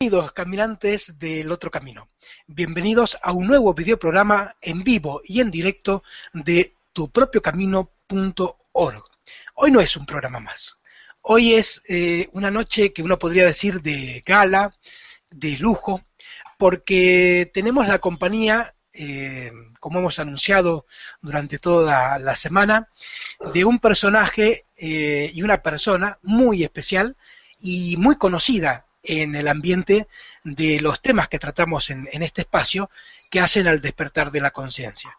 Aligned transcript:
Bienvenidos 0.00 0.32
caminantes 0.32 1.20
del 1.20 1.52
otro 1.52 1.70
camino. 1.70 2.08
Bienvenidos 2.48 3.16
a 3.22 3.30
un 3.30 3.46
nuevo 3.46 3.72
videoprograma 3.74 4.56
en 4.60 4.82
vivo 4.82 5.22
y 5.24 5.40
en 5.40 5.52
directo 5.52 6.02
de 6.32 6.74
tupropiocamino.org. 6.92 9.04
Hoy 9.54 9.70
no 9.70 9.80
es 9.80 9.96
un 9.96 10.04
programa 10.04 10.40
más. 10.40 10.80
Hoy 11.22 11.54
es 11.54 11.80
eh, 11.88 12.28
una 12.32 12.50
noche 12.50 12.92
que 12.92 13.04
uno 13.04 13.20
podría 13.20 13.46
decir 13.46 13.82
de 13.82 14.24
gala, 14.26 14.74
de 15.30 15.58
lujo, 15.58 16.02
porque 16.58 17.48
tenemos 17.54 17.86
la 17.86 18.00
compañía, 18.00 18.74
eh, 18.92 19.52
como 19.78 20.00
hemos 20.00 20.18
anunciado 20.18 20.86
durante 21.22 21.60
toda 21.60 22.18
la 22.18 22.34
semana, 22.34 22.88
de 23.54 23.64
un 23.64 23.78
personaje 23.78 24.66
eh, 24.76 25.30
y 25.32 25.42
una 25.42 25.62
persona 25.62 26.18
muy 26.22 26.64
especial 26.64 27.16
y 27.60 27.96
muy 27.96 28.16
conocida 28.16 28.86
en 29.04 29.34
el 29.36 29.48
ambiente 29.48 30.08
de 30.42 30.80
los 30.80 31.00
temas 31.00 31.28
que 31.28 31.38
tratamos 31.38 31.90
en, 31.90 32.08
este 32.22 32.42
espacio 32.42 32.90
que 33.30 33.40
hacen 33.40 33.66
al 33.68 33.80
despertar 33.80 34.32
de 34.32 34.40
la 34.40 34.50
conciencia. 34.50 35.16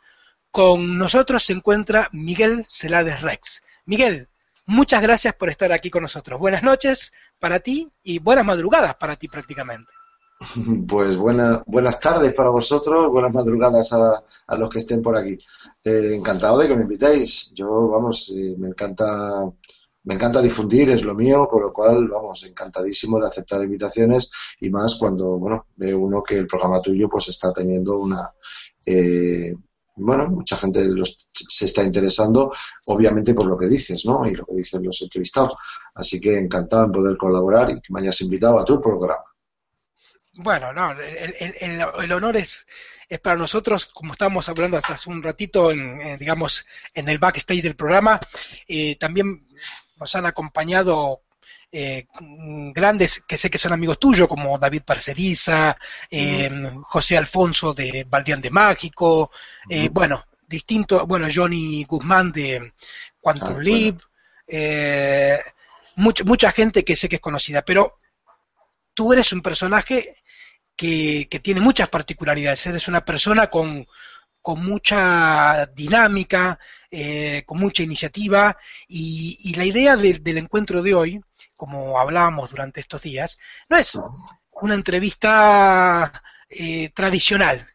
Con 0.52 0.98
nosotros 0.98 1.44
se 1.44 1.54
encuentra 1.54 2.10
Miguel 2.12 2.66
Celades 2.68 3.22
Rex. 3.22 3.62
Miguel, 3.86 4.28
muchas 4.66 5.02
gracias 5.02 5.36
por 5.36 5.50
estar 5.50 5.72
aquí 5.72 5.90
con 5.90 6.04
nosotros. 6.04 6.40
Buenas 6.40 6.64
noches 6.64 7.14
para 7.40 7.60
ti 7.60 7.92
y 8.04 8.20
buenas 8.20 8.46
madrugadas 8.46 8.96
para 8.96 9.16
ti 9.16 9.28
prácticamente. 9.28 9.92
Pues 10.88 11.18
buena, 11.18 11.64
buenas 11.66 12.00
tardes 12.00 12.34
para 12.34 12.50
vosotros, 12.50 13.10
buenas 13.10 13.34
madrugadas 13.34 13.94
a, 13.94 14.58
los 14.58 14.70
que 14.70 14.80
estén 14.80 15.02
por 15.02 15.16
aquí. 15.18 15.38
Eh, 15.84 16.14
encantado 16.16 16.60
de 16.60 16.68
que 16.68 16.76
me 16.76 16.84
invitéis. 16.84 17.52
Yo, 17.54 17.88
vamos, 17.90 18.34
eh, 18.36 18.56
me 18.58 18.68
encanta 18.68 19.06
me 20.06 20.14
encanta 20.14 20.42
difundir, 20.42 20.90
es 20.90 21.04
lo 21.04 21.16
mío, 21.16 21.48
por 21.50 21.62
lo 21.64 21.74
cual, 21.74 22.08
vamos, 22.08 22.44
encantadísimo 22.46 23.20
de 23.20 23.28
aceptar 23.28 23.64
invitaciones 23.64 24.30
y 24.60 24.70
más 24.70 24.96
cuando, 24.96 25.38
bueno, 25.38 25.68
ve 25.76 25.94
uno 25.94 26.22
que 26.24 26.38
el 26.38 26.48
programa 26.48 26.82
tuyo 26.82 27.10
pues 27.10 27.28
está 27.30 27.52
teniendo 27.52 27.98
una, 27.98 28.32
eh, 28.86 29.54
bueno, 29.96 30.28
mucha 30.28 30.58
gente 30.58 30.86
se 31.32 31.66
está 31.66 31.84
interesando, 31.84 32.52
obviamente 32.86 33.34
por 33.34 33.48
lo 33.48 33.58
que 33.58 33.68
dices, 33.68 34.06
¿no? 34.06 34.26
Y 34.26 34.36
lo 34.36 34.46
que 34.46 34.56
dicen 34.56 34.84
los 34.84 35.02
entrevistados. 35.02 35.56
Así 35.94 36.20
que 36.20 36.38
encantado 36.38 36.86
en 36.86 36.92
poder 36.92 37.18
colaborar 37.18 37.72
y 37.72 37.80
que 37.80 37.94
me 37.94 38.02
hayas 38.02 38.20
invitado 38.22 38.60
a 38.60 38.66
tu 38.66 38.82
programa. 38.82 39.24
Bueno, 40.34 40.74
no, 40.74 40.94
el, 41.00 42.12
honor 42.12 42.36
es, 42.36 42.66
es 43.08 43.20
para 43.22 43.38
nosotros, 43.38 43.86
como 43.86 44.14
estábamos 44.14 44.50
hablando 44.50 44.76
hasta 44.76 44.96
hace 44.96 45.10
un 45.10 45.24
ratito, 45.24 45.72
en, 45.72 46.20
digamos, 46.20 46.66
en 46.94 47.08
el 47.08 47.18
backstage 47.18 47.62
del 47.62 47.78
programa, 47.78 48.20
eh, 48.68 48.98
también 48.98 49.48
nos 49.98 50.16
han 50.16 50.26
acompañado 50.26 51.22
eh, 51.72 52.08
grandes 52.74 53.22
que 53.28 53.38
sé 53.38 53.50
que 53.50 53.58
son 53.58 53.74
amigos 53.74 54.00
tuyos, 54.00 54.28
como 54.28 54.58
David 54.58 54.84
Parceriza, 54.84 55.78
eh, 56.10 56.50
José 56.84 57.18
Alfonso 57.18 57.74
de 57.74 58.06
Valdián 58.08 58.42
de 58.42 58.50
Mágico, 58.50 59.32
eh, 59.70 59.90
bueno, 59.90 60.26
distinto, 60.48 61.06
bueno, 61.06 61.28
Johnny 61.34 61.84
Guzmán 61.84 62.32
de 62.32 62.74
Quantum 63.20 63.58
ah, 63.58 65.40
mucha, 65.96 66.24
mucha 66.24 66.52
gente 66.52 66.86
que 66.86 66.96
sé 66.96 67.10
que 67.10 67.16
es 67.16 67.22
conocida, 67.22 67.64
pero 67.64 68.00
tú 68.94 69.12
eres 69.12 69.34
un 69.34 69.42
personaje 69.42 70.16
que, 70.76 71.28
que 71.30 71.40
tiene 71.40 71.62
muchas 71.62 71.90
particularidades, 71.90 72.66
eres 72.68 72.88
una 72.88 73.04
persona 73.04 73.48
con, 73.48 73.88
con 74.46 74.64
mucha 74.64 75.66
dinámica, 75.74 76.60
eh, 76.92 77.42
con 77.48 77.58
mucha 77.58 77.82
iniciativa 77.82 78.56
y, 78.88 79.56
la 79.56 79.66
idea 79.66 79.98
del 79.98 80.38
encuentro 80.38 80.84
de 80.84 80.94
hoy, 80.94 81.20
como 81.58 82.00
hablábamos 82.00 82.52
durante 82.52 82.80
estos 82.80 83.02
días, 83.02 83.40
no 83.70 83.76
es 83.76 84.00
una 84.52 84.76
entrevista 84.76 86.22
eh, 86.48 86.90
tradicional, 86.90 87.68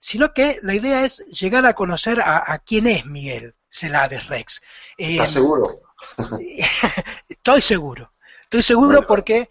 sino 0.00 0.32
que 0.32 0.58
la 0.62 0.74
idea 0.74 1.04
es 1.04 1.18
llegar 1.26 1.66
a 1.66 1.74
conocer 1.74 2.22
a, 2.24 2.58
quién 2.64 2.86
es 2.86 3.04
Miguel 3.04 3.54
Celades 3.68 4.26
Rex. 4.26 4.62
Eh, 4.96 5.16
¿Estás 5.16 5.30
seguro? 5.30 5.82
estoy 7.28 7.60
seguro, 7.60 8.14
estoy 8.44 8.62
seguro 8.62 9.06
porque 9.06 9.50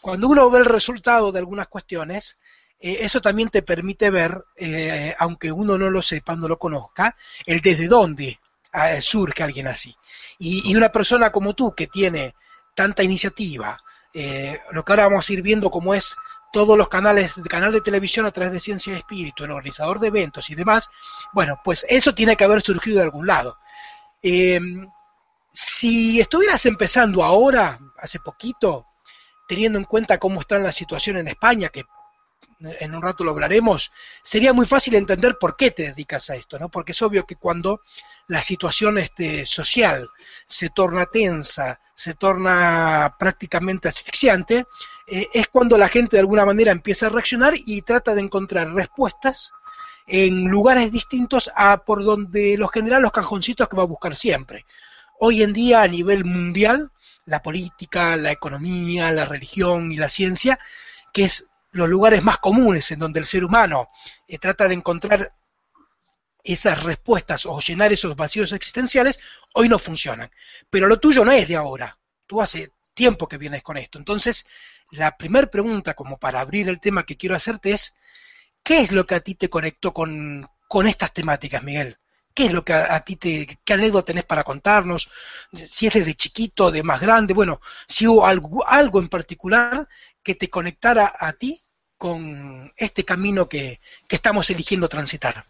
cuando 0.00 0.26
uno 0.26 0.50
ve 0.50 0.58
el 0.58 0.64
resultado 0.64 1.30
de 1.30 1.38
algunas 1.38 1.68
cuestiones, 1.68 2.40
eh, 2.80 2.98
eso 3.00 3.20
también 3.20 3.50
te 3.50 3.62
permite 3.62 4.08
ver, 4.10 4.46
eh, 4.56 5.14
aunque 5.18 5.52
uno 5.52 5.76
no 5.76 5.90
lo 5.90 6.00
sepa, 6.00 6.34
no 6.34 6.48
lo 6.48 6.58
conozca, 6.58 7.14
el 7.44 7.60
desde 7.60 7.86
dónde 7.88 8.40
eh, 8.72 9.02
surge 9.02 9.42
alguien 9.42 9.68
así. 9.68 9.94
Y, 10.38 10.74
una 10.74 10.90
persona 10.90 11.30
como 11.30 11.54
tú, 11.54 11.74
que 11.74 11.86
tiene 11.86 12.34
tanta 12.74 13.02
iniciativa, 13.02 13.78
lo 14.72 14.84
que 14.84 14.92
ahora 14.92 15.08
vamos 15.08 15.28
a 15.28 15.32
ir 15.32 15.42
viendo 15.42 15.70
como 15.70 15.94
es 15.94 16.16
todos 16.50 16.78
los 16.78 16.88
canales, 16.88 17.40
canal 17.48 17.72
de 17.72 17.82
televisión 17.82 18.24
a 18.24 18.32
través 18.32 18.52
de 18.52 18.60
Ciencia 18.60 18.94
y 18.94 18.96
Espíritu, 18.96 19.44
el 19.44 19.50
organizador 19.50 20.00
de 20.00 20.08
eventos 20.08 20.48
y 20.48 20.54
demás, 20.54 20.90
bueno, 21.34 21.60
pues 21.62 21.84
eso 21.88 22.14
tiene 22.14 22.36
que 22.36 22.44
haber 22.44 22.62
surgido 22.62 22.96
de 22.98 23.04
algún 23.04 23.26
lado. 23.26 23.58
si 25.52 26.20
estuvieras 26.20 26.64
empezando 26.64 27.22
ahora, 27.22 27.78
hace 27.98 28.18
poquito, 28.18 28.86
teniendo 29.46 29.78
en 29.78 29.84
cuenta 29.84 30.18
cómo 30.18 30.40
está 30.40 30.58
la 30.58 30.72
situación 30.72 31.18
en 31.18 31.28
España, 31.28 31.68
que 31.68 31.84
en 32.60 32.94
un 32.94 33.02
rato 33.02 33.24
lo 33.24 33.30
hablaremos, 33.30 33.90
sería 34.22 34.52
muy 34.52 34.66
fácil 34.66 34.94
entender 34.94 35.38
por 35.38 35.56
qué 35.56 35.70
te 35.70 35.84
dedicas 35.84 36.30
a 36.30 36.36
esto, 36.36 36.58
¿no? 36.58 36.68
Porque 36.68 36.92
es 36.92 37.02
obvio 37.02 37.24
que 37.26 37.36
cuando 37.36 37.80
la 38.26 38.42
situación 38.42 38.98
este, 38.98 39.46
social 39.46 40.08
se 40.46 40.70
torna 40.70 41.06
tensa, 41.06 41.80
se 41.94 42.14
torna 42.14 43.16
prácticamente 43.18 43.88
asfixiante, 43.88 44.66
eh, 45.06 45.26
es 45.32 45.48
cuando 45.48 45.76
la 45.76 45.88
gente 45.88 46.16
de 46.16 46.20
alguna 46.20 46.44
manera 46.44 46.70
empieza 46.70 47.06
a 47.06 47.10
reaccionar 47.10 47.54
y 47.56 47.82
trata 47.82 48.14
de 48.14 48.20
encontrar 48.20 48.72
respuestas 48.72 49.52
en 50.06 50.44
lugares 50.44 50.90
distintos 50.92 51.50
a 51.54 51.78
por 51.84 52.04
donde 52.04 52.56
los 52.56 52.70
generan 52.70 53.02
los 53.02 53.12
cajoncitos 53.12 53.68
que 53.68 53.76
va 53.76 53.84
a 53.84 53.86
buscar 53.86 54.16
siempre. 54.16 54.66
Hoy 55.18 55.42
en 55.42 55.52
día 55.52 55.82
a 55.82 55.88
nivel 55.88 56.24
mundial, 56.24 56.90
la 57.26 57.42
política, 57.42 58.16
la 58.16 58.32
economía, 58.32 59.12
la 59.12 59.26
religión 59.26 59.92
y 59.92 59.96
la 59.96 60.08
ciencia, 60.08 60.58
que 61.12 61.24
es 61.24 61.49
los 61.72 61.88
lugares 61.88 62.22
más 62.22 62.38
comunes 62.38 62.90
en 62.90 62.98
donde 62.98 63.20
el 63.20 63.26
ser 63.26 63.44
humano 63.44 63.88
eh, 64.26 64.38
trata 64.38 64.66
de 64.68 64.74
encontrar 64.74 65.34
esas 66.42 66.82
respuestas 66.82 67.46
o 67.46 67.60
llenar 67.60 67.92
esos 67.92 68.16
vacíos 68.16 68.52
existenciales, 68.52 69.18
hoy 69.54 69.68
no 69.68 69.78
funcionan. 69.78 70.30
Pero 70.68 70.86
lo 70.86 70.98
tuyo 70.98 71.24
no 71.24 71.32
es 71.32 71.46
de 71.46 71.56
ahora. 71.56 71.98
Tú 72.26 72.40
hace 72.40 72.72
tiempo 72.94 73.28
que 73.28 73.38
vienes 73.38 73.62
con 73.62 73.76
esto. 73.76 73.98
Entonces, 73.98 74.46
la 74.90 75.16
primera 75.16 75.46
pregunta, 75.46 75.94
como 75.94 76.18
para 76.18 76.40
abrir 76.40 76.68
el 76.68 76.80
tema 76.80 77.04
que 77.04 77.16
quiero 77.16 77.36
hacerte 77.36 77.72
es, 77.72 77.96
¿qué 78.62 78.80
es 78.80 78.92
lo 78.92 79.06
que 79.06 79.14
a 79.14 79.20
ti 79.20 79.34
te 79.34 79.50
conectó 79.50 79.92
con, 79.92 80.48
con 80.68 80.86
estas 80.86 81.12
temáticas, 81.12 81.62
Miguel? 81.62 81.98
¿Qué 82.34 82.46
es 82.46 82.52
lo 82.52 82.64
que 82.64 82.72
a, 82.72 83.00
ti 83.00 83.16
te, 83.16 83.58
qué 83.64 83.72
anécdota 83.72 84.06
tenés 84.06 84.24
para 84.24 84.44
contarnos? 84.44 85.10
Si 85.66 85.86
eres 85.86 86.06
de 86.06 86.14
chiquito, 86.14 86.70
de 86.70 86.82
más 86.82 87.00
grande, 87.00 87.34
bueno, 87.34 87.60
si 87.88 88.06
hubo 88.06 88.24
algo, 88.24 88.66
algo 88.66 89.00
en 89.00 89.08
particular 89.08 89.88
que 90.22 90.34
te 90.34 90.50
conectara 90.50 91.14
a 91.18 91.32
ti 91.32 91.60
con 91.96 92.72
este 92.76 93.04
camino 93.04 93.48
que, 93.48 93.80
estamos 94.08 94.48
eligiendo 94.50 94.88
transitar. 94.88 95.44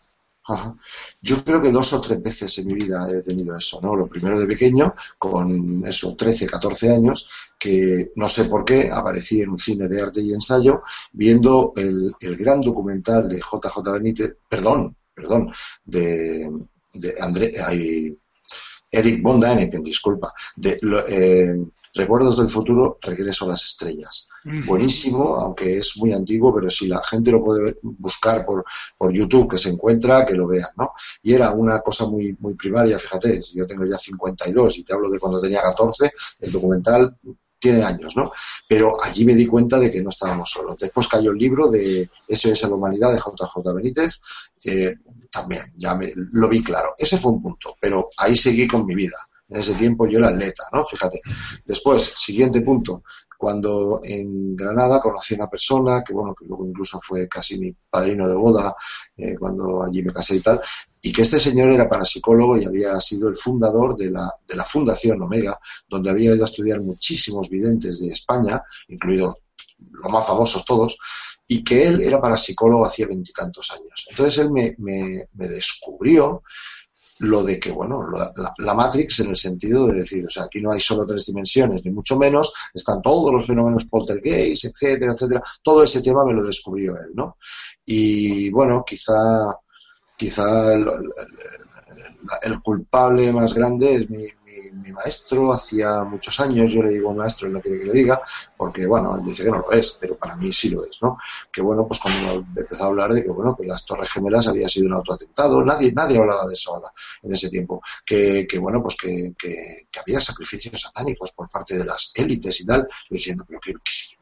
Yo 1.20 1.44
creo 1.44 1.62
que 1.62 1.70
dos 1.70 1.92
o 1.92 2.00
tres 2.00 2.20
veces 2.20 2.58
en 2.58 2.66
mi 2.66 2.74
vida 2.74 3.06
he 3.08 3.22
tenido 3.22 3.56
eso, 3.56 3.80
¿no? 3.80 3.94
Lo 3.94 4.08
primero 4.08 4.36
de 4.36 4.48
pequeño, 4.48 4.92
con 5.16 5.86
eso, 5.86 6.16
13, 6.16 6.48
14 6.48 6.92
años, 6.92 7.30
que 7.56 8.10
no 8.16 8.28
sé 8.28 8.46
por 8.46 8.64
qué 8.64 8.90
aparecí 8.90 9.42
en 9.42 9.50
un 9.50 9.58
cine 9.58 9.86
de 9.86 10.02
arte 10.02 10.20
y 10.22 10.32
ensayo 10.32 10.82
viendo 11.12 11.72
el, 11.76 12.12
gran 12.36 12.60
documental 12.60 13.28
de 13.28 13.36
JJ 13.36 13.92
Benítez, 13.92 14.34
perdón, 14.48 14.96
perdón, 15.14 15.52
de, 15.84 16.50
de 16.94 17.14
André, 17.20 17.52
Eric 18.90 19.22
von 19.22 19.38
Däniken, 19.38 19.84
disculpa, 19.84 20.32
de, 20.56 20.80
eh, 21.10 21.54
Recuerdos 21.92 22.38
del 22.38 22.48
futuro, 22.48 22.98
regreso 23.02 23.44
a 23.44 23.48
las 23.48 23.64
estrellas. 23.64 24.28
Buenísimo, 24.66 25.36
aunque 25.36 25.78
es 25.78 25.96
muy 25.96 26.12
antiguo, 26.12 26.54
pero 26.54 26.70
si 26.70 26.86
la 26.86 27.00
gente 27.02 27.32
lo 27.32 27.44
puede 27.44 27.78
buscar 27.82 28.46
por, 28.46 28.64
por 28.96 29.12
YouTube, 29.12 29.50
que 29.50 29.58
se 29.58 29.70
encuentra, 29.70 30.24
que 30.24 30.34
lo 30.34 30.46
vean, 30.46 30.68
¿no? 30.76 30.92
Y 31.22 31.34
era 31.34 31.50
una 31.50 31.80
cosa 31.80 32.06
muy, 32.06 32.36
muy 32.38 32.54
primaria, 32.54 32.98
fíjate, 32.98 33.40
yo 33.54 33.66
tengo 33.66 33.84
ya 33.84 33.96
52 33.96 34.78
y 34.78 34.84
te 34.84 34.92
hablo 34.92 35.10
de 35.10 35.18
cuando 35.18 35.40
tenía 35.40 35.62
14, 35.62 36.10
el 36.40 36.52
documental 36.52 37.16
tiene 37.60 37.82
años, 37.82 38.16
¿no? 38.16 38.32
Pero 38.66 38.92
allí 39.04 39.24
me 39.24 39.34
di 39.34 39.46
cuenta 39.46 39.78
de 39.78 39.92
que 39.92 40.02
no 40.02 40.08
estábamos 40.08 40.50
solos. 40.50 40.76
Después 40.78 41.06
cayó 41.06 41.30
el 41.30 41.38
libro 41.38 41.68
de 41.68 42.08
SOS 42.28 42.64
a 42.64 42.68
la 42.68 42.76
Humanidad 42.76 43.12
de 43.12 43.18
JJ 43.18 43.74
Benítez, 43.74 44.18
eh, 44.64 44.94
también, 45.30 45.72
ya 45.76 45.94
me, 45.94 46.10
lo 46.14 46.48
vi 46.48 46.62
claro. 46.62 46.94
Ese 46.96 47.18
fue 47.18 47.32
un 47.32 47.42
punto, 47.42 47.76
pero 47.80 48.08
ahí 48.16 48.34
seguí 48.34 48.66
con 48.66 48.86
mi 48.86 48.94
vida. 48.94 49.16
En 49.50 49.56
ese 49.58 49.74
tiempo 49.74 50.06
yo 50.06 50.18
era 50.18 50.28
atleta, 50.28 50.64
¿no? 50.72 50.84
Fíjate. 50.84 51.20
Después, 51.66 52.02
siguiente 52.16 52.62
punto, 52.62 53.02
cuando 53.36 54.00
en 54.02 54.54
Granada 54.54 55.00
conocí 55.00 55.34
a 55.34 55.38
una 55.38 55.48
persona 55.48 56.02
que, 56.02 56.12
bueno, 56.12 56.34
que 56.34 56.44
luego 56.46 56.66
incluso 56.66 57.00
fue 57.00 57.26
casi 57.26 57.58
mi 57.58 57.74
padrino 57.90 58.28
de 58.28 58.34
boda, 58.36 58.74
eh, 59.16 59.34
cuando 59.38 59.82
allí 59.82 60.02
me 60.02 60.12
casé 60.12 60.36
y 60.36 60.40
tal, 60.40 60.60
y 61.02 61.10
que 61.10 61.22
este 61.22 61.40
señor 61.40 61.72
era 61.72 61.88
parapsicólogo 61.88 62.58
y 62.58 62.64
había 62.66 63.00
sido 63.00 63.28
el 63.28 63.36
fundador 63.36 63.96
de 63.96 64.10
la, 64.10 64.30
de 64.46 64.54
la 64.54 64.64
Fundación 64.64 65.22
Omega, 65.22 65.58
donde 65.88 66.10
había 66.10 66.34
ido 66.34 66.44
a 66.44 66.48
estudiar 66.48 66.80
muchísimos 66.80 67.48
videntes 67.48 68.00
de 68.00 68.08
España, 68.08 68.62
incluidos 68.88 69.38
los 69.78 70.12
más 70.12 70.26
famosos 70.26 70.64
todos, 70.64 70.98
y 71.48 71.64
que 71.64 71.86
él 71.86 72.02
era 72.02 72.20
parapsicólogo 72.20 72.84
hacía 72.84 73.06
veintitantos 73.06 73.70
años. 73.72 74.06
Entonces 74.10 74.38
él 74.38 74.52
me, 74.52 74.74
me, 74.78 75.24
me 75.32 75.48
descubrió 75.48 76.42
lo 77.20 77.42
de 77.42 77.60
que, 77.60 77.70
bueno, 77.70 78.08
la, 78.58 78.74
Matrix 78.74 79.20
en 79.20 79.28
el 79.30 79.36
sentido 79.36 79.86
de 79.86 79.94
decir, 80.00 80.24
o 80.24 80.30
sea, 80.30 80.44
aquí 80.44 80.62
no 80.62 80.72
hay 80.72 80.80
solo 80.80 81.04
tres 81.04 81.26
dimensiones, 81.26 81.84
ni 81.84 81.90
mucho 81.90 82.18
menos, 82.18 82.52
están 82.72 83.02
todos 83.02 83.30
los 83.30 83.46
fenómenos 83.46 83.84
poltergeist, 83.84 84.64
etcétera, 84.64 85.12
etcétera. 85.12 85.42
Todo 85.62 85.82
ese 85.82 86.00
tema 86.00 86.24
me 86.24 86.32
lo 86.32 86.42
descubrió 86.42 86.92
él, 86.96 87.10
¿no? 87.14 87.36
Y 87.84 88.50
bueno, 88.50 88.82
quizá, 88.86 89.14
quizá 90.16 90.78
culpable 92.62 93.32
más 93.32 93.54
grande 93.54 93.94
es 93.94 94.10
mi, 94.10 94.26
mi, 94.72 94.92
maestro 94.92 95.52
hacía 95.52 96.04
muchos 96.04 96.38
años, 96.40 96.70
yo 96.70 96.82
le 96.82 96.90
digo 96.90 97.12
maestro, 97.14 97.46
él 97.46 97.54
no 97.54 97.60
quiere 97.60 97.80
que 97.80 97.84
le 97.86 97.92
diga, 97.92 98.20
porque 98.56 98.86
bueno, 98.86 99.16
él 99.16 99.24
dice 99.24 99.44
que 99.44 99.50
no 99.50 99.58
lo 99.58 99.72
es, 99.72 99.98
pero 100.00 100.16
para 100.16 100.36
mí 100.36 100.52
sí 100.52 100.68
lo 100.70 100.84
es, 100.84 100.98
¿no? 101.02 101.18
Que 101.50 101.62
bueno, 101.62 101.86
pues 101.86 102.00
cuando 102.00 102.44
empezó 102.56 102.84
a 102.84 102.86
hablar 102.88 103.12
de 103.12 103.22
que 103.22 103.30
bueno, 103.30 103.56
que 103.56 103.66
las 103.66 103.84
Torres 103.84 104.12
Gemelas 104.12 104.48
había 104.48 104.68
sido 104.68 104.86
un 104.88 104.94
autoatentado, 104.94 105.64
nadie, 105.64 105.92
nadie 105.92 106.18
hablaba 106.18 106.46
de 106.46 106.54
eso 106.54 106.74
ahora, 106.74 106.92
en 107.22 107.32
ese 107.32 107.48
tiempo, 107.48 107.80
que, 108.04 108.46
que 108.48 108.58
bueno, 108.58 108.82
pues 108.82 108.96
que, 108.96 109.34
que, 109.38 109.84
había 110.00 110.20
sacrificios 110.20 110.80
satánicos 110.80 111.32
por 111.32 111.50
parte 111.50 111.76
de 111.76 111.84
las 111.84 112.12
élites 112.14 112.60
y 112.60 112.64
tal, 112.64 112.86
diciendo, 113.08 113.44
pero 113.46 113.60
que, 113.60 113.74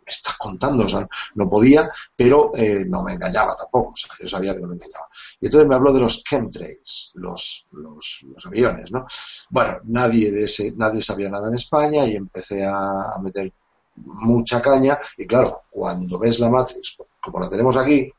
me 0.08 0.12
estás 0.12 0.36
contando, 0.38 0.84
o 0.84 0.88
sea, 0.88 1.06
no 1.34 1.50
podía, 1.50 1.90
pero 2.16 2.50
eh, 2.56 2.84
no 2.88 3.02
me 3.02 3.12
engañaba 3.12 3.54
tampoco, 3.54 3.90
o 3.90 3.96
sea, 3.96 4.10
yo 4.20 4.28
sabía 4.28 4.54
que 4.54 4.60
no 4.60 4.68
me 4.68 4.74
engañaba. 4.74 5.06
Y 5.38 5.46
entonces 5.46 5.68
me 5.68 5.74
habló 5.74 5.92
de 5.92 6.00
los 6.00 6.24
chemtrails, 6.24 7.12
los, 7.16 7.68
los, 7.72 8.20
los 8.26 8.46
aviones, 8.46 8.90
¿no? 8.90 9.06
Bueno, 9.50 9.80
nadie 9.84 10.30
de 10.30 10.44
ese, 10.44 10.72
nadie 10.76 11.02
sabía 11.02 11.28
nada 11.28 11.48
en 11.48 11.54
España 11.54 12.06
y 12.06 12.16
empecé 12.16 12.64
a, 12.64 13.16
meter 13.22 13.52
mucha 13.96 14.62
caña 14.62 14.96
y 15.16 15.26
claro, 15.26 15.62
cuando 15.70 16.18
ves 16.18 16.38
la 16.38 16.48
Matrix, 16.48 16.98
como 17.20 17.40
la 17.40 17.50
tenemos 17.50 17.76
aquí, 17.76 18.10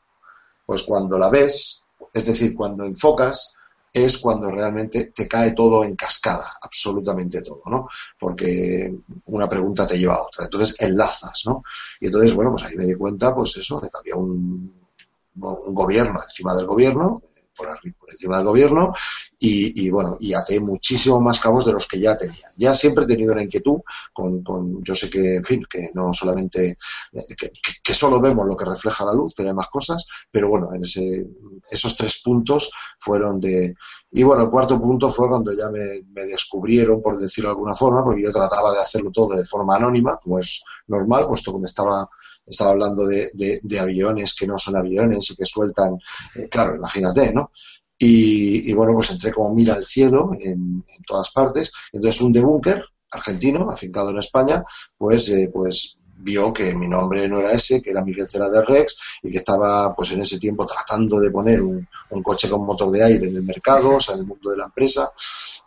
pues 0.65 0.83
cuando 0.83 1.17
la 1.17 1.29
ves, 1.29 1.85
es 2.13 2.25
decir, 2.25 2.53
cuando 2.55 2.83
enfocas, 2.83 3.55
es 3.93 4.17
cuando 4.17 4.51
realmente 4.51 5.11
te 5.15 5.27
cae 5.27 5.51
todo 5.51 5.83
en 5.83 5.95
cascada, 5.95 6.45
absolutamente 6.61 7.41
todo, 7.41 7.61
¿no? 7.67 7.87
Porque 8.17 8.93
una 9.25 9.47
pregunta 9.49 9.87
te 9.87 9.97
lleva 9.97 10.15
a 10.15 10.21
otra. 10.23 10.45
Entonces 10.45 10.75
enlazas, 10.79 11.43
¿no? 11.45 11.63
Y 11.99 12.07
entonces, 12.07 12.33
bueno, 12.33 12.51
pues 12.51 12.63
ahí 12.65 12.75
me 12.77 12.85
di 12.85 12.95
cuenta, 12.95 13.33
pues 13.33 13.57
eso, 13.57 13.79
de 13.79 13.89
que 13.89 13.97
había 13.99 14.15
un, 14.15 14.73
un 15.35 15.73
gobierno 15.75 16.19
encima 16.21 16.55
del 16.55 16.67
gobierno, 16.67 17.23
por, 17.59 17.67
por 17.97 18.11
encima 18.11 18.37
del 18.37 18.47
gobierno, 18.47 18.93
y, 19.41 19.89
bueno, 19.89 20.17
y 20.19 20.33
até 20.33 20.59
muchísimo 20.59 21.21
más 21.21 21.39
cabos 21.39 21.65
de 21.65 21.71
los 21.71 21.87
que 21.87 21.99
ya 21.99 22.17
tenía. 22.17 22.51
Ya 22.57 22.73
siempre 22.75 23.05
he 23.05 23.07
tenido 23.07 23.31
una 23.33 23.43
inquietud 23.43 23.79
con, 24.11 24.43
con 24.43 24.83
yo 24.83 24.93
sé 24.95 25.09
que, 25.09 25.35
en 25.35 25.43
fin, 25.43 25.63
que 25.69 25.91
no 25.93 26.13
solamente, 26.13 26.77
eh, 27.13 27.25
que, 27.83 27.93
solo 27.93 28.19
vemos 28.19 28.45
lo 28.45 28.57
que 28.57 28.65
refleja 28.65 29.05
la 29.05 29.13
luz, 29.13 29.33
pero 29.35 29.53
más 29.53 29.67
cosas, 29.67 30.05
pero 30.29 30.49
bueno, 30.49 30.73
en 30.73 30.83
ese, 30.83 31.25
esos 31.71 31.95
tres 31.95 32.21
puntos 32.23 32.71
fueron 32.99 33.39
de, 33.39 33.73
y 34.11 34.23
bueno, 34.23 34.43
el 34.43 34.49
cuarto 34.49 34.79
punto 34.79 35.11
fue 35.11 35.27
cuando 35.27 35.53
ya 35.53 35.69
me, 35.69 36.01
me 36.11 36.23
descubrieron, 36.23 37.01
por 37.01 37.17
decirlo 37.17 37.49
de 37.49 37.53
alguna 37.53 37.75
forma, 37.75 38.03
porque 38.03 38.23
yo 38.23 38.31
trataba 38.31 38.71
de 38.73 38.79
hacerlo 38.79 39.11
todo 39.11 39.35
de 39.35 39.45
forma 39.45 39.75
anónima, 39.75 40.17
como 40.21 40.39
es 40.39 40.63
normal, 40.87 41.27
puesto 41.27 41.53
que 41.53 41.59
me 41.59 41.67
estaba 41.67 42.09
estaba 42.49 42.71
hablando 42.71 43.05
de, 43.05 43.79
aviones 43.79 44.33
que 44.33 44.47
no 44.47 44.57
son 44.57 44.75
aviones 44.75 45.31
y 45.31 45.35
que 45.35 45.45
sueltan, 45.45 45.97
eh, 46.35 46.47
claro, 46.49 46.75
imagínate, 46.75 47.33
¿no? 47.33 47.51
Y, 48.01 48.73
bueno, 48.73 48.93
pues 48.95 49.11
entré 49.11 49.33
como 49.33 49.53
mira 49.53 49.73
al 49.75 49.85
cielo 49.85 50.31
en, 50.39 50.85
todas 51.05 51.31
partes. 51.31 51.71
Entonces 51.91 52.21
un 52.21 52.31
debunker 52.31 52.81
argentino, 53.11 53.69
afincado 53.69 54.11
en 54.11 54.19
España, 54.19 54.63
pues, 54.97 55.27
eh, 55.29 55.49
pues 55.53 55.99
vio 56.21 56.51
que 56.53 56.73
mi 56.75 56.87
nombre 56.87 57.27
no 57.27 57.39
era 57.39 57.51
ese, 57.53 57.81
que 57.81 57.91
era 57.91 58.03
Miguel 58.03 58.29
Cera 58.29 58.49
de 58.49 58.61
Rex 58.61 58.97
y 59.23 59.31
que 59.31 59.39
estaba 59.39 59.95
pues 59.95 60.11
en 60.11 60.21
ese 60.21 60.37
tiempo 60.37 60.65
tratando 60.65 61.19
de 61.19 61.31
poner 61.31 61.61
un, 61.61 61.87
coche 62.23 62.49
con 62.49 62.65
motor 62.65 62.91
de 62.91 63.03
aire 63.03 63.29
en 63.29 63.37
el 63.37 63.43
mercado, 63.43 63.95
o 63.95 63.99
sea, 63.99 64.15
en 64.15 64.21
el 64.21 64.27
mundo 64.27 64.51
de 64.51 64.57
la 64.57 64.65
empresa 64.65 65.09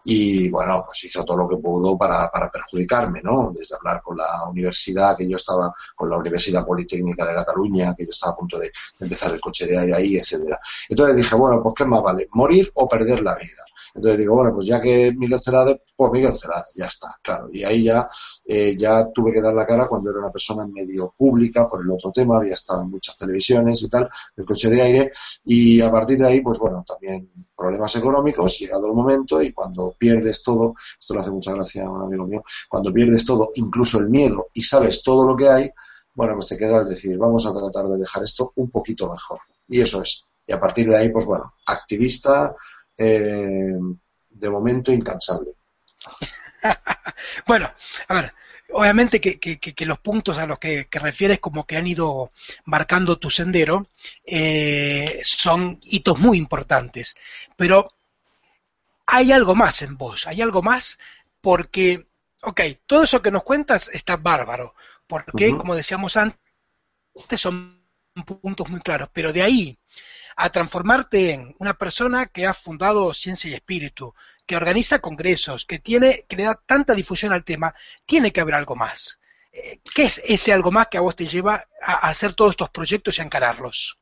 y 0.05 0.51
bueno, 0.51 0.83
pues 0.85 1.05
hizo 1.05 1.25
todo 1.25 1.39
lo 1.39 1.49
que 1.49 1.57
pudo 1.57 1.97
para, 1.97 2.29
para 2.29 2.51
perjudicarme, 2.51 3.21
¿no? 3.23 3.53
Desde 3.55 3.77
hablar 3.77 4.03
con 4.03 4.17
la 4.17 4.27
universidad, 4.51 5.17
que 5.17 5.29
yo 5.29 5.37
estaba, 5.37 5.73
con 5.95 6.11
la 6.11 6.19
Universidad 6.19 6.67
Politécnica 6.67 7.25
de 7.25 7.35
Cataluña, 7.35 7.95
que 7.97 8.05
yo 8.05 8.11
estaba 8.11 8.33
a 8.33 8.37
punto 8.37 8.59
de 8.59 8.71
empezar 8.99 9.33
el 9.33 9.41
coche 9.41 9.67
de 9.67 9.79
aire 9.79 9.95
ahí, 9.95 10.17
etcétera. 10.17 10.59
Entonces 10.89 11.17
dije, 11.17 11.35
bueno, 11.37 11.63
pues 11.63 11.75
qué 11.77 11.85
más 11.85 12.03
vale, 12.03 12.29
morir 12.33 12.71
o 12.75 12.89
perder 12.89 13.23
la 13.23 13.35
vida. 13.37 13.63
Entonces 13.95 14.19
digo, 14.19 14.35
bueno, 14.35 14.53
pues 14.55 14.67
ya 14.67 14.81
que 14.81 15.13
Miguel 15.17 15.41
Celade, 15.41 15.83
pues 15.95 16.13
Miguel 16.13 16.37
Celade, 16.37 16.65
ya 16.75 16.87
está, 16.87 17.09
claro. 17.23 17.49
Y 17.53 17.65
ahí 17.65 17.85
ya, 17.85 18.09
eh, 18.47 18.77
ya 18.79 19.11
tuve 19.13 19.33
que 19.33 19.41
dar 19.41 19.55
la 19.55 19.67
cara 19.67 19.87
cuando 19.87 20.11
era 20.11 20.21
una 20.21 20.31
persona 20.31 20.67
medio 20.67 21.15
pública 21.17 21.69
por 21.69 21.83
el 21.83 21.91
otro 21.91 22.11
tema, 22.11 22.39
había 22.39 22.55
estado 22.55 22.83
en 22.83 22.91
muchas 22.91 23.17
televisiones 23.17 23.83
y 23.83 23.89
tal, 23.89 24.09
el 24.37 24.45
coche 24.45 24.71
de 24.71 24.83
aire, 24.83 25.13
y 25.45 25.81
a 25.81 25.91
partir 25.91 26.19
de 26.19 26.27
ahí, 26.27 26.41
pues 26.41 26.59
bueno, 26.59 26.85
también 26.87 27.31
problemas 27.57 27.95
económicos, 27.97 28.59
llegado 28.59 28.87
el 28.87 28.95
momento, 28.95 29.43
y 29.43 29.53
cuando 29.53 29.95
pierdes 29.99 30.43
todo, 30.43 30.75
esto 30.99 31.15
le 31.15 31.21
hace 31.21 31.31
mucha 31.31 31.53
gracia 31.53 31.85
a 31.85 31.91
un 31.91 32.03
amigo 32.03 32.27
mío, 32.27 32.43
cuando 32.69 32.93
pierdes 32.93 33.25
todo, 33.25 33.51
incluso 33.55 33.99
el 33.99 34.09
miedo, 34.09 34.49
y 34.55 34.63
sabes 34.63 35.03
todo 35.03 35.27
lo 35.27 35.37
que 35.37 35.49
hay, 35.49 35.71
bueno, 36.15 36.35
pues 36.35 36.49
te 36.49 36.59
queda 36.59 36.83
el 36.83 36.89
decir, 36.89 37.17
vamos 37.19 37.47
a 37.47 37.55
tratar 37.55 37.87
de 37.87 37.99
dejar 37.99 38.23
esto 38.23 38.53
un 38.57 38.71
poquito 38.71 39.11
mejor. 39.11 39.39
Y 39.69 39.81
eso 39.81 40.03
es. 40.03 40.29
Y 40.47 40.53
a 40.53 40.61
partir 40.61 40.89
de 40.89 40.97
ahí, 40.97 41.09
pues 41.09 41.25
bueno, 41.25 41.55
activista, 41.67 42.55
eh, 42.99 43.73
de 44.31 44.51
momento 44.51 44.93
incansable. 44.93 45.53
bueno, 47.47 47.73
a 48.09 48.15
ver, 48.15 48.33
obviamente 48.73 49.21
que, 49.21 49.87
los 49.87 49.99
puntos 49.99 50.39
a 50.39 50.47
los 50.47 50.59
que, 50.59 50.89
refieres 50.91 51.41
como 51.41 51.67
que 51.67 51.77
han 51.77 51.87
ido 51.87 52.33
marcando 52.65 53.19
tu 53.19 53.31
sendero 53.31 53.87
eh, 54.25 55.21
son 55.23 55.79
hitos 55.83 56.19
muy 56.19 56.39
importantes, 56.39 57.17
pero 57.57 57.93
hay 59.07 59.33
algo 59.33 59.55
más 59.55 59.83
en 59.83 59.97
vos, 59.97 60.27
hay 60.27 60.43
algo 60.43 60.63
más 60.63 60.99
porque, 61.41 62.07
ok, 62.43 62.61
todo 62.87 63.05
eso 63.05 63.21
que 63.21 63.31
nos 63.31 63.43
cuentas 63.43 63.91
está 63.93 64.17
bárbaro, 64.17 64.75
porque 65.07 65.51
como 65.57 65.75
decíamos 65.75 66.17
antes, 66.17 66.39
son 67.37 67.83
puntos 68.41 68.69
muy 68.71 68.81
claros, 68.81 69.09
pero 69.13 69.33
de 69.33 69.43
ahí 69.43 69.79
a 70.37 70.51
transformarte 70.51 71.33
en 71.33 71.55
una 71.59 71.75
persona 71.75 72.27
que 72.27 72.47
ha 72.47 72.55
fundado 72.55 73.15
Ciencia 73.15 73.51
y 73.51 73.55
Espíritu, 73.55 74.15
que 74.47 74.57
organiza 74.57 75.01
congresos, 75.01 75.65
que 75.65 75.79
tiene, 75.79 76.25
que 76.29 76.37
le 76.37 76.45
da 76.45 76.61
tanta 76.67 76.95
difusión 76.95 77.33
al 77.33 77.45
tema, 77.45 77.75
tiene 78.07 78.33
que 78.33 78.41
haber 78.41 78.55
algo 78.55 78.77
más. 78.77 79.21
Eh, 79.53 79.81
¿Qué 79.95 80.05
es 80.05 80.21
ese 80.25 80.53
algo 80.53 80.71
más 80.71 80.89
que 80.89 80.99
a 80.99 81.03
vos 81.03 81.17
te 81.17 81.27
lleva 81.27 81.67
a 81.83 82.09
hacer 82.09 82.35
todos 82.35 82.53
estos 82.53 82.71
proyectos 82.71 83.19
y 83.19 83.21
a 83.21 83.25
encararlos? 83.25 83.99